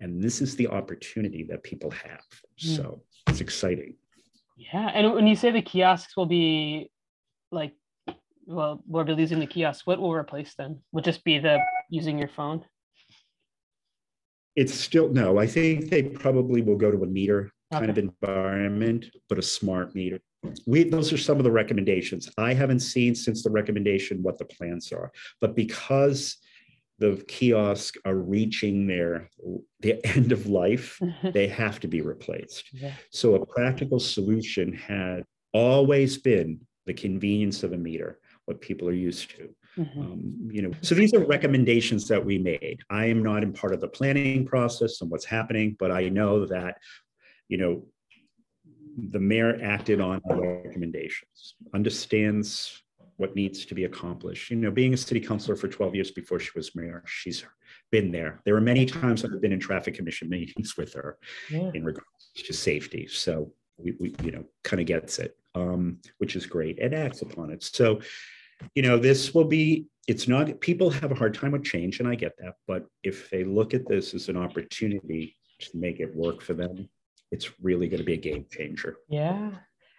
And 0.00 0.22
this 0.22 0.40
is 0.40 0.54
the 0.54 0.68
opportunity 0.68 1.42
that 1.44 1.64
people 1.64 1.90
have. 1.90 2.24
Mm. 2.62 2.76
So 2.76 3.02
it's 3.26 3.40
exciting. 3.40 3.94
Yeah, 4.58 4.90
and 4.92 5.14
when 5.14 5.28
you 5.28 5.36
say 5.36 5.52
the 5.52 5.62
kiosks 5.62 6.16
will 6.16 6.26
be 6.26 6.90
like, 7.52 7.74
well, 8.46 8.82
we'll 8.86 9.04
be 9.04 9.14
losing 9.14 9.38
the 9.38 9.46
kiosks. 9.46 9.86
What 9.86 10.00
will 10.00 10.12
replace 10.12 10.54
them? 10.54 10.80
Will 10.90 11.02
just 11.02 11.22
be 11.22 11.38
the 11.38 11.60
using 11.90 12.18
your 12.18 12.28
phone? 12.28 12.64
It's 14.56 14.74
still 14.74 15.08
no. 15.10 15.38
I 15.38 15.46
think 15.46 15.90
they 15.90 16.02
probably 16.02 16.62
will 16.62 16.76
go 16.76 16.90
to 16.90 17.04
a 17.04 17.06
meter 17.06 17.52
kind 17.70 17.84
okay. 17.84 17.92
of 17.92 17.98
environment, 17.98 19.06
but 19.28 19.38
a 19.38 19.42
smart 19.42 19.94
meter. 19.94 20.18
We 20.66 20.82
those 20.84 21.12
are 21.12 21.18
some 21.18 21.38
of 21.38 21.44
the 21.44 21.52
recommendations. 21.52 22.28
I 22.36 22.52
haven't 22.52 22.80
seen 22.80 23.14
since 23.14 23.44
the 23.44 23.50
recommendation 23.50 24.22
what 24.22 24.38
the 24.38 24.44
plans 24.44 24.90
are, 24.90 25.12
but 25.40 25.54
because 25.54 26.36
the 26.98 27.22
kiosks 27.28 27.98
are 28.04 28.16
reaching 28.16 28.86
their 28.86 29.30
the 29.80 30.04
end 30.16 30.32
of 30.32 30.46
life, 30.46 31.00
they 31.32 31.46
have 31.48 31.80
to 31.80 31.88
be 31.88 32.00
replaced. 32.00 32.72
Yeah. 32.72 32.94
So 33.10 33.34
a 33.36 33.46
practical 33.46 34.00
solution 34.00 34.72
had 34.72 35.24
always 35.52 36.18
been 36.18 36.60
the 36.86 36.94
convenience 36.94 37.62
of 37.62 37.72
a 37.72 37.76
meter, 37.76 38.18
what 38.46 38.60
people 38.60 38.88
are 38.88 38.92
used 38.92 39.30
to. 39.30 39.54
Mm-hmm. 39.76 40.00
Um, 40.00 40.50
you 40.50 40.62
know, 40.62 40.72
so 40.80 40.94
these 40.94 41.14
are 41.14 41.24
recommendations 41.24 42.08
that 42.08 42.24
we 42.24 42.38
made. 42.38 42.80
I 42.90 43.06
am 43.06 43.22
not 43.22 43.42
in 43.42 43.52
part 43.52 43.74
of 43.74 43.80
the 43.80 43.88
planning 43.88 44.44
process 44.44 45.00
and 45.00 45.10
what's 45.10 45.24
happening, 45.24 45.76
but 45.78 45.92
I 45.92 46.08
know 46.08 46.46
that, 46.46 46.78
you 47.48 47.58
know, 47.58 47.84
the 49.10 49.20
mayor 49.20 49.60
acted 49.62 50.00
on 50.00 50.20
our 50.28 50.62
recommendations, 50.64 51.54
understands 51.72 52.82
what 53.18 53.34
needs 53.34 53.66
to 53.66 53.74
be 53.74 53.84
accomplished. 53.84 54.50
You 54.50 54.56
know, 54.56 54.70
being 54.70 54.94
a 54.94 54.96
city 54.96 55.20
councilor 55.20 55.56
for 55.56 55.68
12 55.68 55.94
years 55.94 56.10
before 56.10 56.38
she 56.38 56.50
was 56.54 56.74
mayor, 56.74 57.02
she's 57.06 57.44
been 57.90 58.10
there. 58.10 58.40
There 58.44 58.54
were 58.54 58.60
many 58.60 58.86
times 58.86 59.24
I've 59.24 59.40
been 59.42 59.52
in 59.52 59.60
traffic 59.60 59.94
commission 59.94 60.28
meetings 60.30 60.76
with 60.76 60.94
her 60.94 61.18
yeah. 61.50 61.70
in 61.74 61.84
regards 61.84 62.06
to 62.36 62.52
safety. 62.52 63.08
So 63.08 63.52
we, 63.76 63.92
we 63.98 64.14
you 64.22 64.30
know, 64.30 64.44
kind 64.62 64.80
of 64.80 64.86
gets 64.86 65.18
it, 65.18 65.36
um, 65.54 65.98
which 66.18 66.36
is 66.36 66.46
great 66.46 66.78
and 66.80 66.94
acts 66.94 67.22
upon 67.22 67.50
it. 67.50 67.62
So, 67.64 68.00
you 68.74 68.82
know, 68.82 68.98
this 68.98 69.34
will 69.34 69.44
be, 69.44 69.86
it's 70.06 70.28
not, 70.28 70.60
people 70.60 70.88
have 70.90 71.10
a 71.10 71.16
hard 71.16 71.34
time 71.34 71.52
with 71.52 71.64
change, 71.64 71.98
and 71.98 72.08
I 72.08 72.14
get 72.14 72.36
that. 72.38 72.54
But 72.66 72.86
if 73.02 73.28
they 73.30 73.44
look 73.44 73.74
at 73.74 73.86
this 73.86 74.14
as 74.14 74.28
an 74.28 74.36
opportunity 74.36 75.36
to 75.60 75.76
make 75.76 76.00
it 76.00 76.14
work 76.14 76.40
for 76.40 76.54
them, 76.54 76.88
it's 77.30 77.60
really 77.60 77.88
going 77.88 77.98
to 77.98 78.06
be 78.06 78.14
a 78.14 78.16
game 78.16 78.46
changer. 78.50 78.96
Yeah. 79.08 79.50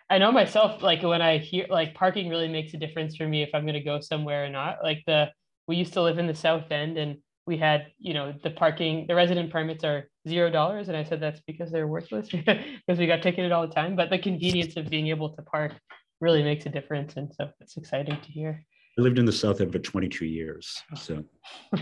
I 0.10 0.17
know 0.17 0.32
myself, 0.32 0.82
like 0.82 1.04
when 1.04 1.22
I 1.22 1.38
hear 1.38 1.67
like 1.69 1.93
parking 1.93 2.30
really 2.30 2.48
makes 2.48 2.74
a 2.74 2.78
difference 2.78 3.15
for 3.15 3.28
me 3.28 3.43
if 3.43 3.50
I'm 3.54 3.63
going 3.63 3.74
to 3.74 3.80
go 3.80 4.00
somewhere 4.00 4.45
or 4.45 4.50
not. 4.50 4.78
Like 4.84 5.04
the, 5.06 5.30
we 5.67 5.76
used 5.76 5.93
to 5.93 6.02
live 6.02 6.17
in 6.17 6.28
the 6.28 6.36
South 6.36 6.72
End 6.72 6.98
and 6.98 7.17
we 7.45 7.58
had, 7.58 7.88
you 8.00 8.13
know, 8.13 8.34
the 8.43 8.50
parking, 8.50 9.06
the 9.08 9.15
resident 9.15 9.52
permits 9.52 9.84
are 9.84 10.10
zero 10.28 10.50
dollars. 10.50 10.88
And 10.88 10.98
I 10.98 11.04
said 11.04 11.19
that's 11.19 11.41
because 11.41 11.72
they're 11.72 11.88
worthless 11.88 12.30
because 12.32 12.98
we 12.98 13.08
got 13.08 13.22
ticketed 13.22 13.52
all 13.52 13.67
the 13.67 13.74
time. 13.74 13.95
But 13.95 14.10
the 14.10 14.19
convenience 14.19 14.78
of 14.78 14.89
being 14.89 15.08
able 15.08 15.36
to 15.36 15.41
park 15.43 15.74
really 16.22 16.43
makes 16.43 16.65
a 16.65 16.69
difference. 16.69 17.15
And 17.15 17.32
so 17.34 17.50
it's 17.60 17.78
exciting 17.78 18.19
to 18.19 18.32
hear. 18.32 18.65
I 18.98 19.02
lived 19.02 19.19
in 19.19 19.26
the 19.26 19.32
South 19.32 19.62
End 19.62 19.72
for 19.72 19.80
22 19.80 20.26
years. 20.26 20.82
So 20.95 21.24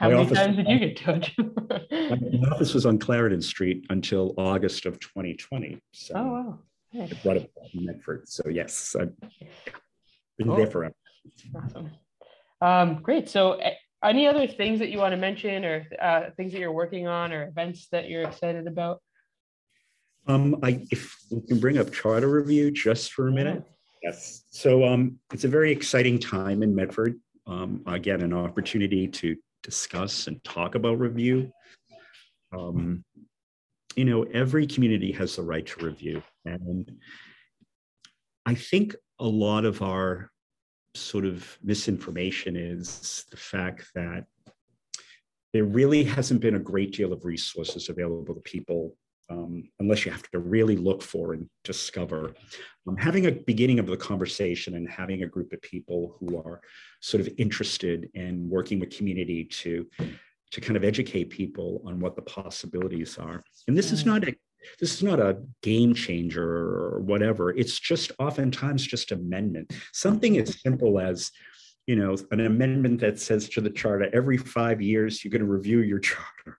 How 0.00 0.08
my 0.08 0.16
many 0.16 0.34
times 0.34 0.56
did 0.56 0.66
you 0.66 0.78
get 0.78 0.96
towed? 0.96 1.30
my 1.90 2.48
office 2.50 2.72
was 2.72 2.86
on 2.86 2.98
Clarendon 2.98 3.42
Street 3.42 3.84
until 3.90 4.32
August 4.38 4.86
of 4.86 4.98
2020. 4.98 5.78
So 5.92 6.14
oh, 6.16 6.24
wow. 6.24 6.58
I 6.94 7.10
brought 7.22 7.36
it 7.36 7.52
in 7.72 7.84
Medford. 7.84 8.28
So 8.28 8.48
yes, 8.48 8.96
I've 8.98 9.12
been 10.38 10.48
cool. 10.48 10.56
there 10.56 10.66
forever. 10.66 10.94
Awesome. 11.54 11.90
Um, 12.60 13.02
great. 13.02 13.28
So 13.28 13.60
any 14.02 14.26
other 14.26 14.46
things 14.46 14.78
that 14.78 14.90
you 14.90 14.98
want 14.98 15.12
to 15.12 15.16
mention 15.16 15.64
or 15.64 15.86
uh, 16.00 16.30
things 16.36 16.52
that 16.52 16.58
you're 16.58 16.72
working 16.72 17.06
on 17.06 17.32
or 17.32 17.48
events 17.48 17.88
that 17.92 18.08
you're 18.08 18.22
excited 18.22 18.66
about? 18.66 19.00
Um, 20.26 20.56
I, 20.62 20.86
if 20.90 21.16
we 21.30 21.40
can 21.42 21.60
bring 21.60 21.78
up 21.78 21.92
charter 21.92 22.28
review 22.28 22.70
just 22.70 23.12
for 23.12 23.28
a 23.28 23.32
minute. 23.32 23.64
Yes. 24.02 24.44
So 24.50 24.84
um, 24.84 25.18
it's 25.32 25.44
a 25.44 25.48
very 25.48 25.72
exciting 25.72 26.18
time 26.18 26.62
in 26.62 26.74
Medford. 26.74 27.18
Um, 27.46 27.82
again, 27.86 28.22
an 28.22 28.32
opportunity 28.32 29.08
to 29.08 29.36
discuss 29.62 30.26
and 30.26 30.42
talk 30.44 30.74
about 30.74 30.98
review. 30.98 31.50
Um, 32.56 33.04
you 33.96 34.04
know, 34.04 34.22
every 34.32 34.66
community 34.66 35.12
has 35.12 35.36
the 35.36 35.42
right 35.42 35.66
to 35.66 35.84
review. 35.84 36.22
And 36.44 36.90
I 38.46 38.54
think 38.54 38.96
a 39.18 39.26
lot 39.26 39.64
of 39.64 39.82
our 39.82 40.30
sort 40.94 41.24
of 41.24 41.58
misinformation 41.62 42.56
is 42.56 43.24
the 43.30 43.36
fact 43.36 43.86
that 43.94 44.24
there 45.52 45.64
really 45.64 46.04
hasn't 46.04 46.40
been 46.40 46.54
a 46.54 46.60
great 46.60 46.92
deal 46.92 47.12
of 47.12 47.24
resources 47.24 47.88
available 47.88 48.34
to 48.34 48.40
people 48.40 48.96
um, 49.30 49.62
unless 49.78 50.04
you 50.04 50.10
have 50.10 50.28
to 50.30 50.40
really 50.40 50.76
look 50.76 51.02
for 51.02 51.34
and 51.34 51.48
discover. 51.62 52.34
Um, 52.88 52.96
having 52.96 53.26
a 53.26 53.32
beginning 53.32 53.78
of 53.78 53.86
the 53.86 53.96
conversation 53.96 54.74
and 54.74 54.88
having 54.88 55.22
a 55.22 55.28
group 55.28 55.52
of 55.52 55.62
people 55.62 56.16
who 56.18 56.36
are 56.38 56.60
sort 57.00 57.20
of 57.20 57.32
interested 57.38 58.10
in 58.14 58.48
working 58.50 58.80
with 58.80 58.96
community 58.96 59.44
to 59.44 59.86
to 60.50 60.60
kind 60.60 60.76
of 60.76 60.82
educate 60.82 61.30
people 61.30 61.80
on 61.86 62.00
what 62.00 62.16
the 62.16 62.22
possibilities 62.22 63.18
are. 63.18 63.44
And 63.68 63.78
this 63.78 63.92
is 63.92 64.04
not 64.04 64.26
a 64.26 64.34
this 64.78 64.94
is 64.94 65.02
not 65.02 65.20
a 65.20 65.42
game 65.62 65.94
changer 65.94 66.42
or 66.42 67.00
whatever. 67.00 67.50
It's 67.50 67.78
just 67.78 68.12
oftentimes 68.18 68.86
just 68.86 69.12
amendment. 69.12 69.72
Something 69.92 70.38
as 70.38 70.60
simple 70.60 70.98
as, 70.98 71.30
you 71.86 71.96
know, 71.96 72.16
an 72.30 72.40
amendment 72.40 73.00
that 73.00 73.18
says 73.18 73.48
to 73.50 73.60
the 73.60 73.70
charter 73.70 74.08
every 74.12 74.36
five 74.36 74.80
years 74.80 75.24
you're 75.24 75.30
going 75.30 75.40
to 75.40 75.46
review 75.46 75.80
your 75.80 75.98
charter. 76.10 76.58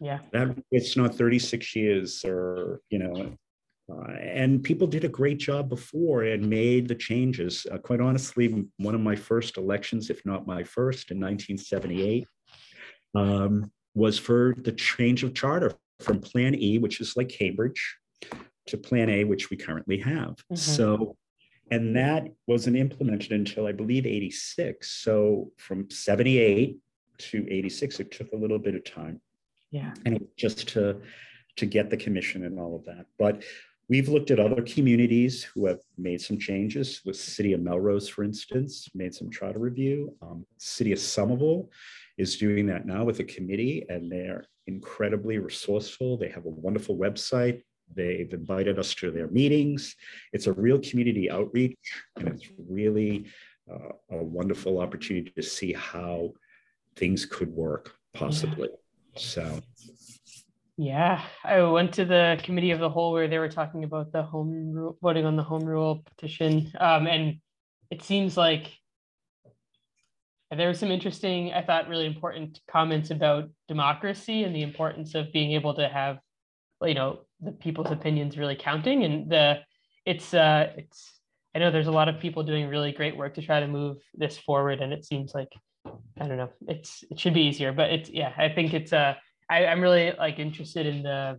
Yeah. 0.00 0.18
That 0.32 0.56
it's 0.70 0.96
not 0.96 1.14
36 1.14 1.76
years 1.76 2.24
or, 2.24 2.80
you 2.90 2.98
know, 2.98 3.36
uh, 3.90 4.12
and 4.12 4.62
people 4.62 4.86
did 4.86 5.04
a 5.04 5.08
great 5.08 5.38
job 5.38 5.68
before 5.68 6.22
and 6.22 6.48
made 6.48 6.88
the 6.88 6.94
changes. 6.94 7.66
Uh, 7.70 7.78
quite 7.78 8.00
honestly, 8.00 8.64
one 8.78 8.94
of 8.94 9.00
my 9.00 9.16
first 9.16 9.58
elections, 9.58 10.08
if 10.08 10.24
not 10.24 10.46
my 10.46 10.64
first, 10.64 11.10
in 11.10 11.18
1978, 11.18 12.26
um, 13.14 13.70
was 13.94 14.18
for 14.18 14.54
the 14.62 14.72
change 14.72 15.22
of 15.22 15.34
charter 15.34 15.72
from 16.02 16.20
Plan 16.20 16.54
E, 16.54 16.78
which 16.78 17.00
is 17.00 17.16
like 17.16 17.28
Cambridge, 17.28 17.96
to 18.66 18.76
Plan 18.76 19.08
A, 19.10 19.24
which 19.24 19.50
we 19.50 19.56
currently 19.56 19.98
have. 19.98 20.30
Mm-hmm. 20.30 20.56
So, 20.56 21.16
and 21.70 21.96
that 21.96 22.28
wasn't 22.46 22.76
implemented 22.76 23.32
until 23.32 23.66
I 23.66 23.72
believe 23.72 24.06
86. 24.06 24.90
So 25.02 25.50
from 25.56 25.90
78 25.90 26.76
to 27.18 27.46
86, 27.50 28.00
it 28.00 28.10
took 28.10 28.32
a 28.32 28.36
little 28.36 28.58
bit 28.58 28.74
of 28.74 28.84
time. 28.84 29.20
Yeah. 29.70 29.94
And 30.04 30.26
just 30.36 30.68
to 30.70 31.00
to 31.56 31.66
get 31.66 31.90
the 31.90 31.96
commission 31.96 32.44
and 32.44 32.58
all 32.58 32.74
of 32.74 32.84
that. 32.86 33.06
But 33.18 33.42
we've 33.88 34.08
looked 34.08 34.30
at 34.30 34.40
other 34.40 34.62
communities 34.62 35.42
who 35.42 35.66
have 35.66 35.80
made 35.98 36.20
some 36.20 36.38
changes. 36.38 37.02
With 37.04 37.16
City 37.16 37.52
of 37.52 37.60
Melrose, 37.60 38.08
for 38.08 38.24
instance, 38.24 38.88
made 38.94 39.14
some 39.14 39.30
charter 39.30 39.58
review. 39.58 40.16
Um, 40.22 40.46
City 40.58 40.92
of 40.92 40.98
Somerville 40.98 41.70
is 42.16 42.38
doing 42.38 42.66
that 42.66 42.86
now 42.86 43.04
with 43.04 43.20
a 43.20 43.24
committee, 43.24 43.84
and 43.88 44.10
they're 44.10 44.44
incredibly 44.66 45.38
resourceful. 45.38 46.16
They 46.16 46.28
have 46.28 46.46
a 46.46 46.50
wonderful 46.50 46.96
website. 46.96 47.62
They've 47.94 48.32
invited 48.32 48.78
us 48.78 48.94
to 48.96 49.10
their 49.10 49.28
meetings. 49.28 49.94
It's 50.32 50.46
a 50.46 50.52
real 50.52 50.78
community 50.78 51.30
outreach, 51.30 51.76
and 52.16 52.28
it's 52.28 52.46
really 52.68 53.26
uh, 53.70 53.92
a 54.10 54.22
wonderful 54.22 54.78
opportunity 54.80 55.30
to 55.36 55.42
see 55.42 55.72
how 55.72 56.32
things 56.96 57.26
could 57.26 57.50
work 57.50 57.94
possibly. 58.14 58.68
Yeah. 58.70 59.18
So, 59.20 59.60
yeah, 60.78 61.22
I 61.44 61.60
went 61.62 61.92
to 61.94 62.04
the 62.04 62.40
committee 62.42 62.70
of 62.70 62.80
the 62.80 62.88
whole 62.88 63.12
where 63.12 63.28
they 63.28 63.38
were 63.38 63.48
talking 63.48 63.84
about 63.84 64.12
the 64.12 64.22
home 64.22 64.72
rule, 64.72 64.96
voting 65.02 65.26
on 65.26 65.36
the 65.36 65.42
home 65.42 65.64
rule 65.64 66.02
petition, 66.16 66.72
um, 66.80 67.06
and 67.06 67.36
it 67.90 68.02
seems 68.02 68.36
like 68.36 68.70
there 70.56 70.68
were 70.68 70.74
some 70.74 70.90
interesting, 70.90 71.52
I 71.52 71.62
thought, 71.62 71.88
really 71.88 72.06
important 72.06 72.60
comments 72.70 73.10
about 73.10 73.48
democracy 73.68 74.44
and 74.44 74.54
the 74.54 74.62
importance 74.62 75.14
of 75.14 75.32
being 75.32 75.52
able 75.52 75.74
to 75.74 75.88
have, 75.88 76.18
you 76.82 76.94
know, 76.94 77.20
the 77.40 77.52
people's 77.52 77.90
opinions 77.90 78.36
really 78.36 78.56
counting. 78.56 79.04
And 79.04 79.30
the 79.30 79.60
it's 80.04 80.34
uh 80.34 80.72
it's 80.76 81.20
I 81.54 81.58
know 81.58 81.70
there's 81.70 81.86
a 81.86 81.92
lot 81.92 82.08
of 82.08 82.20
people 82.20 82.42
doing 82.42 82.68
really 82.68 82.92
great 82.92 83.16
work 83.16 83.34
to 83.34 83.42
try 83.42 83.60
to 83.60 83.66
move 83.66 83.98
this 84.14 84.38
forward, 84.38 84.80
and 84.80 84.92
it 84.92 85.04
seems 85.04 85.34
like 85.34 85.52
I 86.20 86.26
don't 86.28 86.36
know, 86.36 86.50
it's 86.68 87.04
it 87.10 87.18
should 87.18 87.34
be 87.34 87.42
easier, 87.42 87.72
but 87.72 87.90
it's 87.90 88.10
yeah, 88.10 88.32
I 88.36 88.48
think 88.48 88.74
it's 88.74 88.92
uh 88.92 89.14
I, 89.48 89.66
I'm 89.66 89.80
really 89.80 90.12
like 90.18 90.38
interested 90.38 90.86
in 90.86 91.02
the 91.02 91.38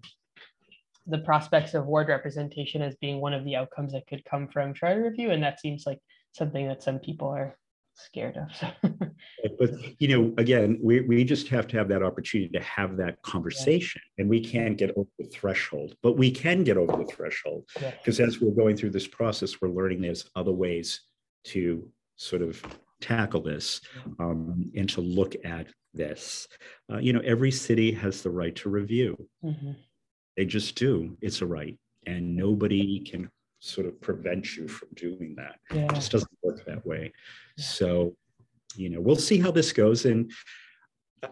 the 1.08 1.20
prospects 1.20 1.74
of 1.74 1.86
ward 1.86 2.08
representation 2.08 2.82
as 2.82 2.96
being 2.96 3.20
one 3.20 3.34
of 3.34 3.44
the 3.44 3.58
outcomes 3.58 3.92
that 3.92 4.08
could 4.08 4.24
come 4.24 4.48
from 4.48 4.74
charter 4.74 5.04
review, 5.04 5.32
and 5.32 5.44
that 5.44 5.60
seems 5.60 5.84
like 5.86 6.00
something 6.32 6.68
that 6.68 6.82
some 6.82 7.00
people 7.00 7.28
are 7.28 7.58
scared 7.94 8.38
of. 8.38 8.92
but 9.60 9.72
you 10.00 10.08
know, 10.08 10.34
again, 10.38 10.80
we, 10.82 11.02
we 11.02 11.24
just 11.24 11.48
have 11.50 11.68
to 11.68 11.78
have 11.78 11.88
that 11.90 12.04
opportunity 12.04 12.50
to 12.58 12.64
have 12.64 12.98
that 12.98 13.22
conversation, 13.22 14.02
yeah. 14.18 14.22
and 14.22 14.30
we 14.30 14.44
can't 14.44 14.78
get 14.78 14.92
over 14.98 15.10
the 15.20 15.28
threshold, 15.28 15.96
but 16.02 16.18
we 16.18 16.32
can 16.32 16.64
get 16.64 16.78
over 16.78 16.98
the 16.98 17.06
threshold 17.06 17.66
because 17.74 18.20
yeah. 18.20 18.26
as 18.26 18.40
we're 18.40 18.52
going 18.52 18.76
through 18.76 18.92
this 18.92 19.08
process, 19.08 19.62
we're 19.62 19.70
learning 19.70 20.02
there's 20.02 20.30
other 20.36 20.52
ways 20.52 21.02
to 21.46 21.88
sort 22.16 22.42
of 22.42 22.62
tackle 23.02 23.42
this 23.42 23.82
um, 24.20 24.72
and 24.76 24.90
to 24.90 25.02
look 25.02 25.36
at 25.44 25.68
this. 25.94 26.48
Uh, 26.92 26.98
you 26.98 27.14
know, 27.14 27.22
every 27.24 27.52
city 27.52 27.92
has 27.92 28.22
the 28.22 28.32
right 28.32 28.56
to 28.56 28.70
review. 28.70 29.18
Mm-hmm. 29.44 29.72
They 30.38 30.46
just 30.46 30.76
do. 30.76 31.16
It's 31.22 31.42
a 31.42 31.46
right, 31.46 31.78
and 32.08 32.36
nobody 32.36 33.00
can 33.02 33.30
sort 33.64 33.88
of 33.88 34.00
prevent 34.02 34.58
you 34.58 34.68
from 34.68 34.90
doing 34.94 35.36
that. 35.38 35.56
Yeah. 35.74 35.86
It 35.86 35.96
just 35.96 36.12
doesn't 36.12 36.30
work 36.44 36.66
that 36.66 36.86
way. 36.86 37.14
So, 37.58 38.16
you 38.76 38.90
know, 38.90 39.00
we'll 39.00 39.16
see 39.16 39.40
how 39.40 39.52
this 39.52 39.72
goes. 39.72 40.04
And 40.06 40.32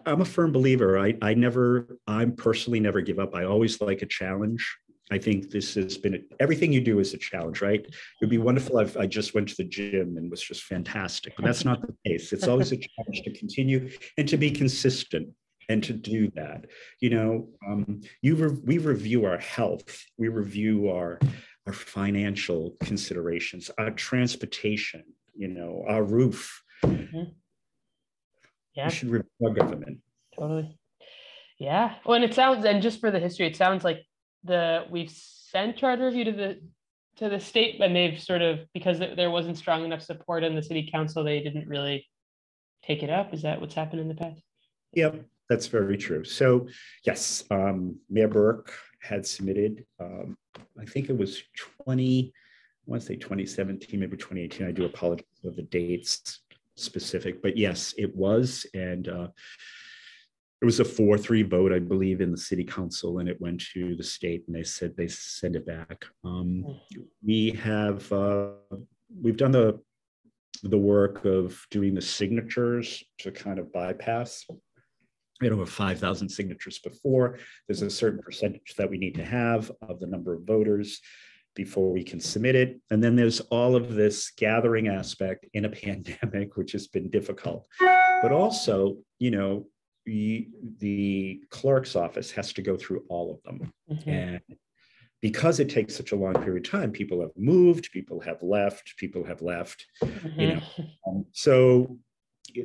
I'm 0.06 0.22
a 0.22 0.24
firm 0.24 0.50
believer. 0.50 0.98
I, 0.98 1.14
I 1.20 1.34
never, 1.34 1.98
I'm 2.06 2.34
personally 2.34 2.80
never 2.80 3.02
give 3.02 3.18
up. 3.18 3.34
I 3.34 3.44
always 3.44 3.82
like 3.82 4.00
a 4.00 4.06
challenge. 4.06 4.66
I 5.10 5.18
think 5.18 5.50
this 5.50 5.74
has 5.74 5.98
been 5.98 6.14
a, 6.14 6.18
everything 6.40 6.72
you 6.72 6.80
do 6.80 7.00
is 7.00 7.12
a 7.12 7.18
challenge, 7.18 7.60
right? 7.60 7.80
It 7.80 7.94
would 8.22 8.30
be 8.30 8.38
wonderful 8.38 8.78
if 8.78 8.96
I 8.96 9.06
just 9.06 9.34
went 9.34 9.50
to 9.50 9.56
the 9.58 9.64
gym 9.64 10.16
and 10.16 10.30
was 10.30 10.40
just 10.40 10.62
fantastic, 10.62 11.34
but 11.36 11.44
that's 11.44 11.66
not 11.66 11.82
the 11.82 11.94
case. 12.06 12.32
It's 12.32 12.48
always 12.48 12.72
a 12.72 12.78
challenge 12.78 13.20
to 13.24 13.38
continue 13.38 13.90
and 14.16 14.26
to 14.26 14.38
be 14.38 14.50
consistent 14.50 15.28
and 15.68 15.84
to 15.84 15.92
do 15.92 16.30
that. 16.34 16.64
You 17.00 17.10
know, 17.10 17.48
um, 17.68 18.00
you 18.22 18.36
re- 18.36 18.60
we 18.64 18.78
review 18.78 19.26
our 19.26 19.38
health, 19.38 20.02
we 20.16 20.28
review 20.28 20.88
our 20.88 21.18
our 21.66 21.72
financial 21.72 22.76
considerations, 22.80 23.70
our 23.78 23.90
transportation, 23.90 25.04
you 25.34 25.48
know, 25.48 25.84
our 25.88 26.02
roof. 26.02 26.62
Mm-hmm. 26.84 27.30
Yeah. 28.74 28.86
We 28.86 28.92
should 28.92 29.10
review 29.10 29.30
our 29.44 29.54
government. 29.54 29.98
Totally. 30.38 30.76
Yeah. 31.58 31.94
Well, 32.04 32.16
and 32.16 32.24
it 32.24 32.34
sounds, 32.34 32.64
and 32.64 32.82
just 32.82 33.00
for 33.00 33.10
the 33.10 33.20
history, 33.20 33.46
it 33.46 33.56
sounds 33.56 33.84
like 33.84 34.04
the 34.44 34.84
we've 34.90 35.10
sent 35.10 35.76
charter 35.76 36.06
review 36.06 36.24
to 36.24 36.32
the 36.32 36.60
to 37.16 37.28
the 37.28 37.38
state, 37.38 37.80
and 37.80 37.94
they've 37.94 38.20
sort 38.20 38.42
of 38.42 38.60
because 38.72 38.98
there 38.98 39.30
wasn't 39.30 39.58
strong 39.58 39.84
enough 39.84 40.02
support 40.02 40.42
in 40.42 40.54
the 40.54 40.62
city 40.62 40.88
council, 40.90 41.22
they 41.22 41.40
didn't 41.40 41.68
really 41.68 42.08
take 42.82 43.02
it 43.02 43.10
up. 43.10 43.32
Is 43.32 43.42
that 43.42 43.60
what's 43.60 43.74
happened 43.74 44.00
in 44.00 44.08
the 44.08 44.14
past? 44.14 44.40
Yep, 44.94 45.24
that's 45.48 45.68
very 45.68 45.96
true. 45.96 46.24
So 46.24 46.66
yes, 47.04 47.44
um, 47.50 47.96
Mayor 48.10 48.28
Burke 48.28 48.72
had 49.02 49.26
submitted. 49.26 49.84
Um, 50.00 50.36
I 50.80 50.84
think 50.84 51.10
it 51.10 51.16
was 51.16 51.42
twenty. 51.56 52.32
I 52.86 52.90
want 52.90 53.02
to 53.02 53.06
say 53.06 53.16
2017, 53.16 54.00
maybe 54.00 54.16
2018. 54.16 54.66
I 54.66 54.72
do 54.72 54.84
apologize 54.84 55.24
for 55.40 55.52
the 55.52 55.62
dates 55.62 56.40
specific, 56.74 57.40
but 57.40 57.56
yes, 57.56 57.94
it 57.96 58.14
was, 58.16 58.66
and 58.74 59.08
uh, 59.08 59.28
it 60.60 60.64
was 60.64 60.80
a 60.80 60.84
four-three 60.84 61.42
vote, 61.42 61.72
I 61.72 61.78
believe, 61.78 62.20
in 62.20 62.32
the 62.32 62.36
city 62.38 62.64
council, 62.64 63.18
and 63.18 63.28
it 63.28 63.40
went 63.40 63.62
to 63.72 63.94
the 63.94 64.02
state, 64.02 64.44
and 64.46 64.56
they 64.56 64.64
said 64.64 64.96
they 64.96 65.08
send 65.08 65.54
it 65.54 65.66
back. 65.66 66.04
Um, 66.24 66.80
we 67.24 67.50
have 67.50 68.10
uh, 68.12 68.50
we've 69.20 69.36
done 69.36 69.52
the 69.52 69.80
the 70.64 70.78
work 70.78 71.24
of 71.24 71.60
doing 71.70 71.94
the 71.94 72.02
signatures 72.02 73.02
to 73.18 73.32
kind 73.32 73.58
of 73.58 73.72
bypass. 73.72 74.46
We 75.42 75.46
had 75.46 75.54
over 75.54 75.66
5,000 75.66 76.28
signatures 76.28 76.78
before. 76.78 77.36
There's 77.66 77.82
a 77.82 77.90
certain 77.90 78.22
percentage 78.22 78.74
that 78.78 78.88
we 78.88 78.96
need 78.96 79.16
to 79.16 79.24
have 79.24 79.72
of 79.88 79.98
the 79.98 80.06
number 80.06 80.34
of 80.34 80.44
voters 80.44 81.00
before 81.56 81.90
we 81.90 82.04
can 82.04 82.20
submit 82.20 82.54
it. 82.54 82.80
And 82.92 83.02
then 83.02 83.16
there's 83.16 83.40
all 83.40 83.74
of 83.74 83.92
this 83.92 84.30
gathering 84.36 84.86
aspect 84.86 85.46
in 85.52 85.64
a 85.64 85.68
pandemic, 85.84 86.56
which 86.56 86.70
has 86.72 86.86
been 86.86 87.10
difficult. 87.10 87.66
But 87.80 88.30
also, 88.30 88.98
you 89.18 89.32
know, 89.32 89.66
the, 90.06 90.46
the 90.78 91.42
clerk's 91.50 91.96
office 91.96 92.30
has 92.30 92.52
to 92.52 92.62
go 92.62 92.76
through 92.76 93.02
all 93.08 93.32
of 93.32 93.42
them. 93.42 93.72
Mm-hmm. 93.90 94.10
And 94.10 94.40
because 95.22 95.58
it 95.58 95.70
takes 95.70 95.96
such 95.96 96.12
a 96.12 96.16
long 96.16 96.34
period 96.34 96.66
of 96.66 96.70
time, 96.70 96.92
people 96.92 97.20
have 97.20 97.32
moved, 97.36 97.90
people 97.90 98.20
have 98.20 98.40
left, 98.44 98.94
people 98.96 99.24
have 99.24 99.42
left, 99.42 99.84
mm-hmm. 100.04 100.40
you 100.40 100.46
know. 100.54 100.62
Um, 101.08 101.26
so 101.32 101.98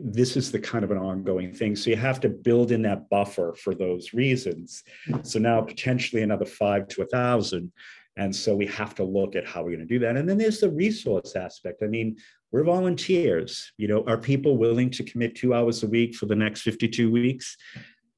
this 0.01 0.35
is 0.35 0.51
the 0.51 0.59
kind 0.59 0.83
of 0.83 0.91
an 0.91 0.97
ongoing 0.97 1.53
thing. 1.53 1.75
So 1.75 1.89
you 1.89 1.95
have 1.95 2.19
to 2.21 2.29
build 2.29 2.71
in 2.71 2.81
that 2.83 3.09
buffer 3.09 3.55
for 3.57 3.73
those 3.73 4.13
reasons. 4.13 4.83
So 5.23 5.39
now 5.39 5.61
potentially 5.61 6.23
another 6.23 6.45
five 6.45 6.87
to 6.89 7.03
a 7.03 7.05
thousand. 7.05 7.71
And 8.17 8.35
so 8.35 8.55
we 8.55 8.65
have 8.67 8.95
to 8.95 9.03
look 9.03 9.35
at 9.35 9.47
how 9.47 9.61
we're 9.61 9.75
going 9.75 9.79
to 9.79 9.85
do 9.85 9.99
that. 9.99 10.17
And 10.17 10.27
then 10.27 10.37
there's 10.37 10.59
the 10.59 10.71
resource 10.71 11.35
aspect. 11.35 11.83
I 11.83 11.87
mean, 11.87 12.17
we're 12.51 12.63
volunteers. 12.63 13.71
You 13.77 13.87
know, 13.87 14.03
are 14.07 14.17
people 14.17 14.57
willing 14.57 14.89
to 14.91 15.03
commit 15.03 15.35
two 15.35 15.53
hours 15.53 15.83
a 15.83 15.87
week 15.87 16.15
for 16.15 16.25
the 16.25 16.35
next 16.35 16.61
52 16.61 17.11
weeks? 17.11 17.55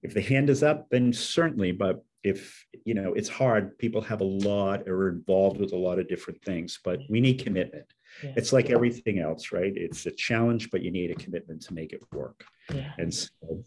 If 0.01 0.13
the 0.13 0.21
hand 0.21 0.49
is 0.49 0.63
up, 0.63 0.87
then 0.89 1.11
certainly. 1.11 1.73
But 1.73 2.03
if 2.23 2.65
you 2.85 2.93
know 2.93 3.13
it's 3.13 3.29
hard, 3.29 3.77
people 3.77 4.01
have 4.01 4.21
a 4.21 4.25
lot 4.25 4.87
or 4.87 4.95
are 4.95 5.09
involved 5.09 5.59
with 5.59 5.73
a 5.73 5.77
lot 5.77 5.99
of 5.99 6.07
different 6.07 6.41
things. 6.43 6.79
But 6.83 6.99
we 7.09 7.19
need 7.19 7.43
commitment. 7.43 7.85
Yeah. 8.23 8.33
It's 8.35 8.53
like 8.53 8.69
everything 8.69 9.19
else, 9.19 9.51
right? 9.51 9.73
It's 9.75 10.05
a 10.05 10.11
challenge, 10.11 10.71
but 10.71 10.81
you 10.81 10.91
need 10.91 11.11
a 11.11 11.15
commitment 11.15 11.61
to 11.63 11.73
make 11.73 11.93
it 11.93 12.01
work. 12.11 12.43
Yeah. 12.73 12.91
And 12.97 13.13
so 13.13 13.63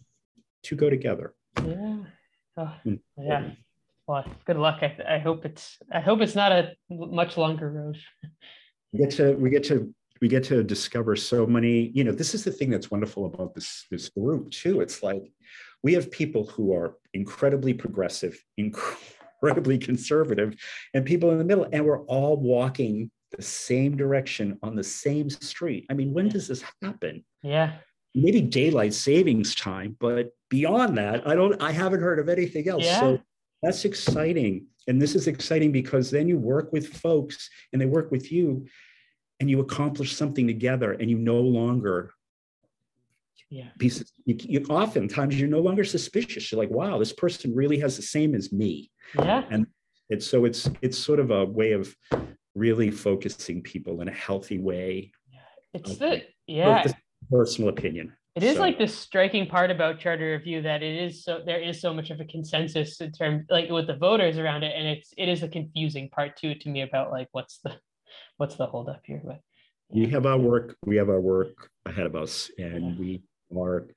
to 0.64 0.76
go 0.76 0.90
together. 0.90 1.34
Yeah. 1.64 1.98
Oh, 2.56 2.74
hmm. 2.84 2.94
yeah. 3.18 3.50
Well, 4.06 4.24
good 4.44 4.56
luck. 4.56 4.80
I, 4.82 4.96
I 5.08 5.18
hope 5.18 5.44
it's 5.44 5.78
I 5.92 6.00
hope 6.00 6.20
it's 6.20 6.34
not 6.34 6.52
a 6.52 6.72
much 6.90 7.36
longer 7.36 7.70
road. 7.70 7.98
We 8.92 8.98
get 8.98 9.10
to 9.12 9.32
we 9.34 9.48
get 9.48 9.64
to 9.64 9.94
we 10.22 10.28
get 10.28 10.44
to 10.44 10.62
discover 10.62 11.16
so 11.16 11.46
many 11.46 11.90
you 11.94 12.04
know 12.04 12.12
this 12.12 12.34
is 12.34 12.44
the 12.44 12.52
thing 12.52 12.70
that's 12.70 12.90
wonderful 12.90 13.26
about 13.26 13.54
this 13.54 13.86
this 13.90 14.08
group 14.10 14.50
too 14.50 14.80
it's 14.80 15.02
like 15.02 15.24
we 15.82 15.92
have 15.94 16.10
people 16.10 16.46
who 16.46 16.72
are 16.72 16.96
incredibly 17.12 17.74
progressive 17.74 18.38
incredibly 18.56 19.76
conservative 19.76 20.54
and 20.94 21.04
people 21.04 21.32
in 21.32 21.38
the 21.38 21.44
middle 21.44 21.66
and 21.72 21.84
we're 21.84 22.04
all 22.04 22.36
walking 22.36 23.10
the 23.36 23.42
same 23.42 23.96
direction 23.96 24.58
on 24.62 24.74
the 24.74 24.84
same 24.84 25.30
street. 25.30 25.86
I 25.90 25.94
mean 25.94 26.12
when 26.12 26.28
does 26.28 26.48
this 26.48 26.62
happen? 26.82 27.24
Yeah. 27.42 27.74
Maybe 28.14 28.40
daylight 28.40 28.94
savings 28.94 29.54
time 29.54 29.96
but 29.98 30.30
beyond 30.50 30.98
that 30.98 31.26
i 31.26 31.34
don't 31.34 31.62
i 31.62 31.72
haven't 31.72 32.02
heard 32.02 32.18
of 32.18 32.28
anything 32.28 32.68
else. 32.68 32.84
Yeah. 32.84 33.00
so 33.00 33.20
that's 33.62 33.84
exciting. 33.84 34.66
And 34.88 35.00
this 35.00 35.14
is 35.14 35.28
exciting 35.28 35.70
because 35.70 36.10
then 36.10 36.26
you 36.26 36.36
work 36.36 36.72
with 36.72 36.88
folks 36.88 37.48
and 37.72 37.80
they 37.80 37.86
work 37.86 38.10
with 38.10 38.32
you 38.32 38.66
and 39.38 39.48
you 39.48 39.60
accomplish 39.60 40.16
something 40.16 40.46
together 40.46 40.92
and 40.92 41.08
you 41.08 41.18
no 41.18 41.38
longer 41.40 42.12
yeah. 43.48 43.68
pieces 43.78 44.12
you, 44.24 44.36
you 44.40 44.64
oftentimes 44.68 45.38
you're 45.38 45.48
no 45.48 45.60
longer 45.60 45.84
suspicious. 45.84 46.50
You're 46.50 46.60
like 46.60 46.70
wow 46.70 46.98
this 46.98 47.12
person 47.12 47.54
really 47.54 47.78
has 47.78 47.96
the 47.96 48.02
same 48.02 48.34
as 48.34 48.52
me. 48.52 48.90
Yeah. 49.14 49.44
And 49.50 49.66
it's 50.08 50.26
so 50.26 50.44
it's 50.44 50.68
it's 50.80 50.98
sort 50.98 51.20
of 51.20 51.30
a 51.30 51.44
way 51.44 51.72
of 51.72 51.94
really 52.54 52.90
focusing 52.90 53.62
people 53.62 54.00
in 54.00 54.08
a 54.08 54.12
healthy 54.12 54.58
way 54.58 55.10
it's 55.74 55.96
the 55.96 56.22
yeah 56.46 56.84
personal 57.30 57.70
opinion 57.70 58.12
it 58.34 58.42
is 58.42 58.56
so. 58.56 58.62
like 58.62 58.78
the 58.78 58.88
striking 58.88 59.46
part 59.46 59.70
about 59.70 59.98
charter 59.98 60.32
review 60.32 60.62
that 60.62 60.82
it 60.82 61.02
is 61.02 61.24
so 61.24 61.42
there 61.44 61.60
is 61.60 61.80
so 61.80 61.94
much 61.94 62.10
of 62.10 62.20
a 62.20 62.24
consensus 62.24 63.00
in 63.00 63.12
terms 63.12 63.44
like 63.50 63.70
with 63.70 63.86
the 63.86 63.96
voters 63.96 64.38
around 64.38 64.62
it 64.62 64.74
and 64.76 64.86
it's 64.86 65.12
it 65.16 65.28
is 65.28 65.42
a 65.42 65.48
confusing 65.48 66.08
part 66.10 66.36
too 66.36 66.54
to 66.54 66.68
me 66.68 66.82
about 66.82 67.10
like 67.10 67.28
what's 67.32 67.58
the 67.58 67.74
what's 68.36 68.56
the 68.56 68.66
holdup 68.66 69.00
here? 69.04 69.22
But 69.24 69.40
we 69.90 70.06
have 70.06 70.26
our 70.26 70.38
work, 70.38 70.76
we 70.84 70.96
have 70.96 71.08
our 71.08 71.20
work 71.20 71.70
ahead 71.86 72.06
of 72.06 72.16
us, 72.16 72.50
and 72.58 72.94
yeah. 72.94 72.98
we 72.98 73.22
are, 73.56 73.88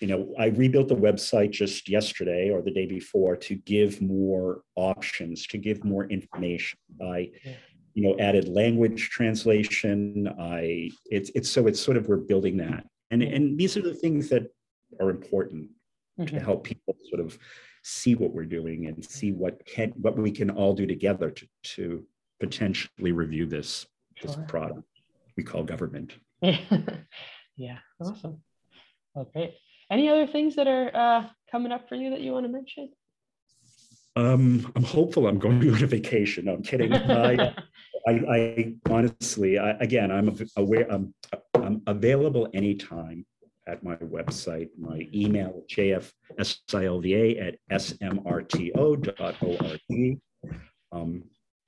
you 0.00 0.06
know, 0.06 0.34
I 0.38 0.46
rebuilt 0.46 0.88
the 0.88 0.96
website 0.96 1.50
just 1.50 1.88
yesterday 1.88 2.50
or 2.50 2.62
the 2.62 2.70
day 2.70 2.86
before 2.86 3.36
to 3.36 3.56
give 3.56 4.00
more 4.00 4.62
options, 4.76 5.46
to 5.48 5.58
give 5.58 5.84
more 5.84 6.04
information. 6.04 6.78
I, 7.02 7.30
yeah. 7.44 7.52
You 7.94 8.02
know, 8.02 8.16
added 8.18 8.48
language 8.48 9.10
translation. 9.10 10.28
I 10.38 10.90
it's 11.06 11.30
it's 11.34 11.50
so 11.50 11.66
it's 11.66 11.80
sort 11.80 11.96
of 11.96 12.08
we're 12.08 12.16
building 12.16 12.56
that, 12.58 12.86
and 13.10 13.22
and 13.22 13.58
these 13.58 13.76
are 13.76 13.82
the 13.82 13.94
things 13.94 14.28
that 14.30 14.44
are 15.00 15.10
important 15.10 15.70
mm-hmm. 16.18 16.34
to 16.34 16.40
help 16.42 16.64
people 16.64 16.96
sort 17.08 17.20
of 17.20 17.38
see 17.82 18.14
what 18.14 18.32
we're 18.32 18.44
doing 18.44 18.86
and 18.86 19.04
see 19.04 19.32
what 19.32 19.64
can 19.66 19.90
what 19.96 20.16
we 20.16 20.30
can 20.30 20.50
all 20.50 20.74
do 20.74 20.86
together 20.86 21.30
to 21.30 21.46
to 21.62 22.04
potentially 22.40 23.12
review 23.12 23.46
this, 23.46 23.86
this 24.22 24.36
product 24.48 24.82
we 25.36 25.44
call 25.44 25.62
government. 25.62 26.14
yeah, 26.42 27.78
awesome. 28.00 28.42
Okay. 29.16 29.54
Any 29.90 30.08
other 30.08 30.26
things 30.26 30.56
that 30.56 30.66
are 30.66 30.90
uh, 30.94 31.26
coming 31.50 31.72
up 31.72 31.88
for 31.88 31.94
you 31.94 32.10
that 32.10 32.20
you 32.20 32.32
want 32.32 32.46
to 32.46 32.52
mention? 32.52 32.90
Um, 34.16 34.70
I'm 34.74 34.82
hopeful 34.82 35.26
I'm 35.26 35.38
going 35.38 35.68
on 35.74 35.82
a 35.82 35.86
vacation. 35.86 36.46
No, 36.46 36.54
I'm 36.54 36.62
kidding. 36.62 36.92
I, 36.92 37.54
I, 38.06 38.12
I, 38.12 38.74
honestly, 38.88 39.58
I, 39.58 39.70
again, 39.72 40.10
I'm 40.10 40.36
aware, 40.56 40.86
I'm, 40.90 41.14
I'm 41.54 41.82
available 41.86 42.48
anytime 42.54 43.24
at 43.66 43.82
my 43.82 43.96
website. 43.96 44.68
My 44.78 45.08
email, 45.14 45.62
jfsilva 45.70 47.46
at 47.46 47.56
smrto.org. 47.70 49.10
Um, 50.92 51.22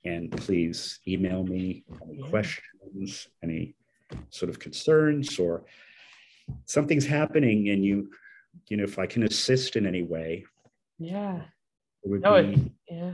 and 0.05 0.29
please 0.31 0.99
email 1.07 1.43
me 1.45 1.85
any 2.05 2.21
questions, 2.29 3.29
any 3.41 3.73
sort 4.29 4.49
of 4.49 4.59
concerns, 4.59 5.39
or 5.39 5.63
something's 6.65 7.05
happening 7.05 7.69
and 7.69 7.85
you, 7.85 8.09
you 8.67 8.75
know, 8.75 8.83
if 8.83 8.99
I 8.99 9.05
can 9.05 9.23
assist 9.23 9.77
in 9.77 9.87
any 9.87 10.03
way. 10.03 10.43
Yeah. 10.99 11.43
No, 12.05 12.35
it, 12.35 12.59
yeah. 12.89 13.11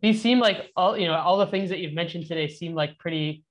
These 0.00 0.22
seem 0.22 0.38
like 0.38 0.70
all, 0.76 0.96
you 0.96 1.06
know, 1.06 1.14
all 1.14 1.38
the 1.38 1.46
things 1.46 1.70
that 1.70 1.78
you've 1.78 1.92
mentioned 1.92 2.26
today 2.26 2.48
seem 2.48 2.74
like 2.74 2.98
pretty 2.98 3.44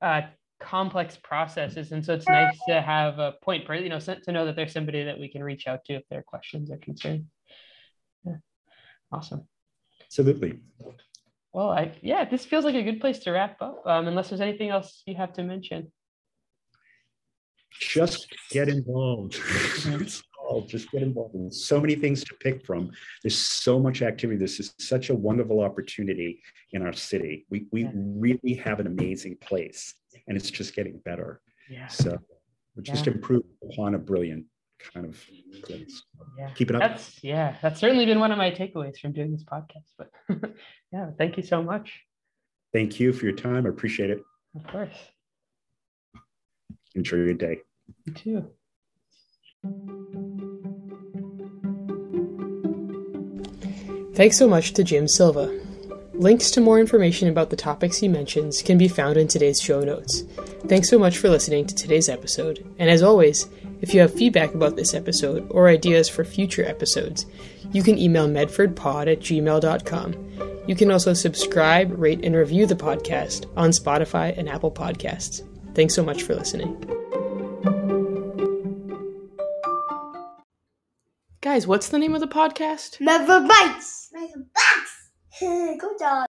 uh, 0.00 0.22
complex 0.60 1.16
processes. 1.22 1.92
And 1.92 2.04
so 2.04 2.14
it's 2.14 2.28
nice 2.28 2.58
to 2.68 2.80
have 2.80 3.18
a 3.18 3.34
point, 3.42 3.68
you 3.68 3.88
know, 3.88 4.00
to 4.00 4.32
know 4.32 4.46
that 4.46 4.56
there's 4.56 4.72
somebody 4.72 5.04
that 5.04 5.18
we 5.18 5.28
can 5.28 5.42
reach 5.42 5.66
out 5.66 5.84
to 5.86 5.94
if 5.94 6.02
there 6.08 6.20
are 6.20 6.24
questions 6.24 6.70
or 6.70 6.78
concerns. 6.78 7.26
Yeah. 8.24 8.36
Awesome. 9.12 9.46
Absolutely. 10.04 10.58
Well, 11.52 11.70
I 11.70 11.92
yeah, 12.00 12.24
this 12.24 12.44
feels 12.44 12.64
like 12.64 12.74
a 12.74 12.82
good 12.82 13.00
place 13.00 13.18
to 13.20 13.30
wrap 13.30 13.60
up. 13.60 13.82
Um, 13.86 14.08
unless 14.08 14.30
there's 14.30 14.40
anything 14.40 14.70
else 14.70 15.02
you 15.06 15.14
have 15.16 15.34
to 15.34 15.42
mention. 15.42 15.92
Just 17.78 18.26
get 18.50 18.68
involved. 18.68 19.38
Mm-hmm. 20.60 20.68
just 20.68 20.90
get 20.90 21.02
involved. 21.02 21.34
There's 21.34 21.64
so 21.64 21.80
many 21.80 21.94
things 21.94 22.22
to 22.24 22.34
pick 22.34 22.64
from. 22.64 22.90
There's 23.22 23.38
so 23.38 23.78
much 23.78 24.02
activity. 24.02 24.38
This 24.38 24.60
is 24.60 24.74
such 24.78 25.10
a 25.10 25.14
wonderful 25.14 25.60
opportunity 25.60 26.42
in 26.72 26.82
our 26.82 26.92
city. 26.92 27.46
We 27.50 27.66
we 27.72 27.84
yeah. 27.84 27.90
really 27.94 28.54
have 28.54 28.80
an 28.80 28.86
amazing 28.86 29.36
place, 29.40 29.94
and 30.28 30.36
it's 30.36 30.50
just 30.50 30.74
getting 30.74 30.98
better. 31.04 31.40
Yeah. 31.68 31.86
So 31.88 32.18
we're 32.76 32.82
just 32.82 33.06
yeah. 33.06 33.14
improving 33.14 33.50
upon 33.70 33.94
a 33.94 33.98
brilliant 33.98 34.46
kind 34.92 35.06
of 35.06 35.22
place. 35.62 36.02
Yeah. 36.38 36.50
Keep 36.54 36.70
it 36.70 36.76
up. 36.76 36.82
That's 36.82 37.22
yeah, 37.22 37.56
that's 37.62 37.80
certainly 37.80 38.06
been 38.06 38.20
one 38.20 38.32
of 38.32 38.38
my 38.38 38.50
takeaways 38.50 38.98
from 38.98 39.12
doing 39.12 39.32
this 39.32 39.44
podcast. 39.44 39.88
But 39.98 40.10
yeah, 40.92 41.10
thank 41.18 41.36
you 41.36 41.42
so 41.42 41.62
much. 41.62 42.00
Thank 42.72 42.98
you 42.98 43.12
for 43.12 43.26
your 43.26 43.36
time. 43.36 43.66
I 43.66 43.68
appreciate 43.68 44.10
it. 44.10 44.22
Of 44.56 44.66
course. 44.66 44.96
Enjoy 46.94 47.16
your 47.16 47.34
day. 47.34 47.60
You 48.04 48.12
too. 48.12 48.50
Thanks 54.14 54.36
so 54.36 54.46
much 54.48 54.72
to 54.74 54.84
Jim 54.84 55.08
Silva. 55.08 55.58
Links 56.12 56.50
to 56.52 56.60
more 56.60 56.78
information 56.78 57.28
about 57.28 57.48
the 57.48 57.56
topics 57.56 57.96
he 57.96 58.08
mentions 58.08 58.60
can 58.60 58.76
be 58.76 58.86
found 58.86 59.16
in 59.16 59.26
today's 59.26 59.60
show 59.60 59.80
notes. 59.80 60.24
Thanks 60.66 60.90
so 60.90 60.98
much 60.98 61.16
for 61.16 61.30
listening 61.30 61.66
to 61.66 61.74
today's 61.74 62.08
episode, 62.08 62.64
and 62.78 62.90
as 62.90 63.02
always, 63.02 63.48
if 63.80 63.94
you 63.94 64.00
have 64.00 64.12
feedback 64.12 64.54
about 64.54 64.76
this 64.76 64.94
episode 64.94 65.46
or 65.50 65.68
ideas 65.68 66.08
for 66.08 66.24
future 66.24 66.64
episodes, 66.64 67.26
you 67.72 67.82
can 67.82 67.98
email 67.98 68.28
medfordpod 68.28 69.10
at 69.10 69.20
gmail.com. 69.20 70.14
You 70.66 70.76
can 70.76 70.90
also 70.90 71.14
subscribe, 71.14 71.98
rate, 71.98 72.24
and 72.24 72.36
review 72.36 72.66
the 72.66 72.76
podcast 72.76 73.46
on 73.56 73.70
Spotify 73.70 74.36
and 74.36 74.48
Apple 74.48 74.70
Podcasts. 74.70 75.42
Thanks 75.74 75.94
so 75.94 76.04
much 76.04 76.22
for 76.22 76.34
listening. 76.34 77.01
Guys, 81.52 81.66
what's 81.66 81.90
the 81.90 81.98
name 81.98 82.14
of 82.14 82.22
the 82.22 82.26
podcast? 82.26 82.98
Medford 82.98 83.46
Bites! 83.46 84.08
Medford 84.10 84.46
Bites! 84.54 85.10
Good 85.78 85.98
job. 86.00 86.20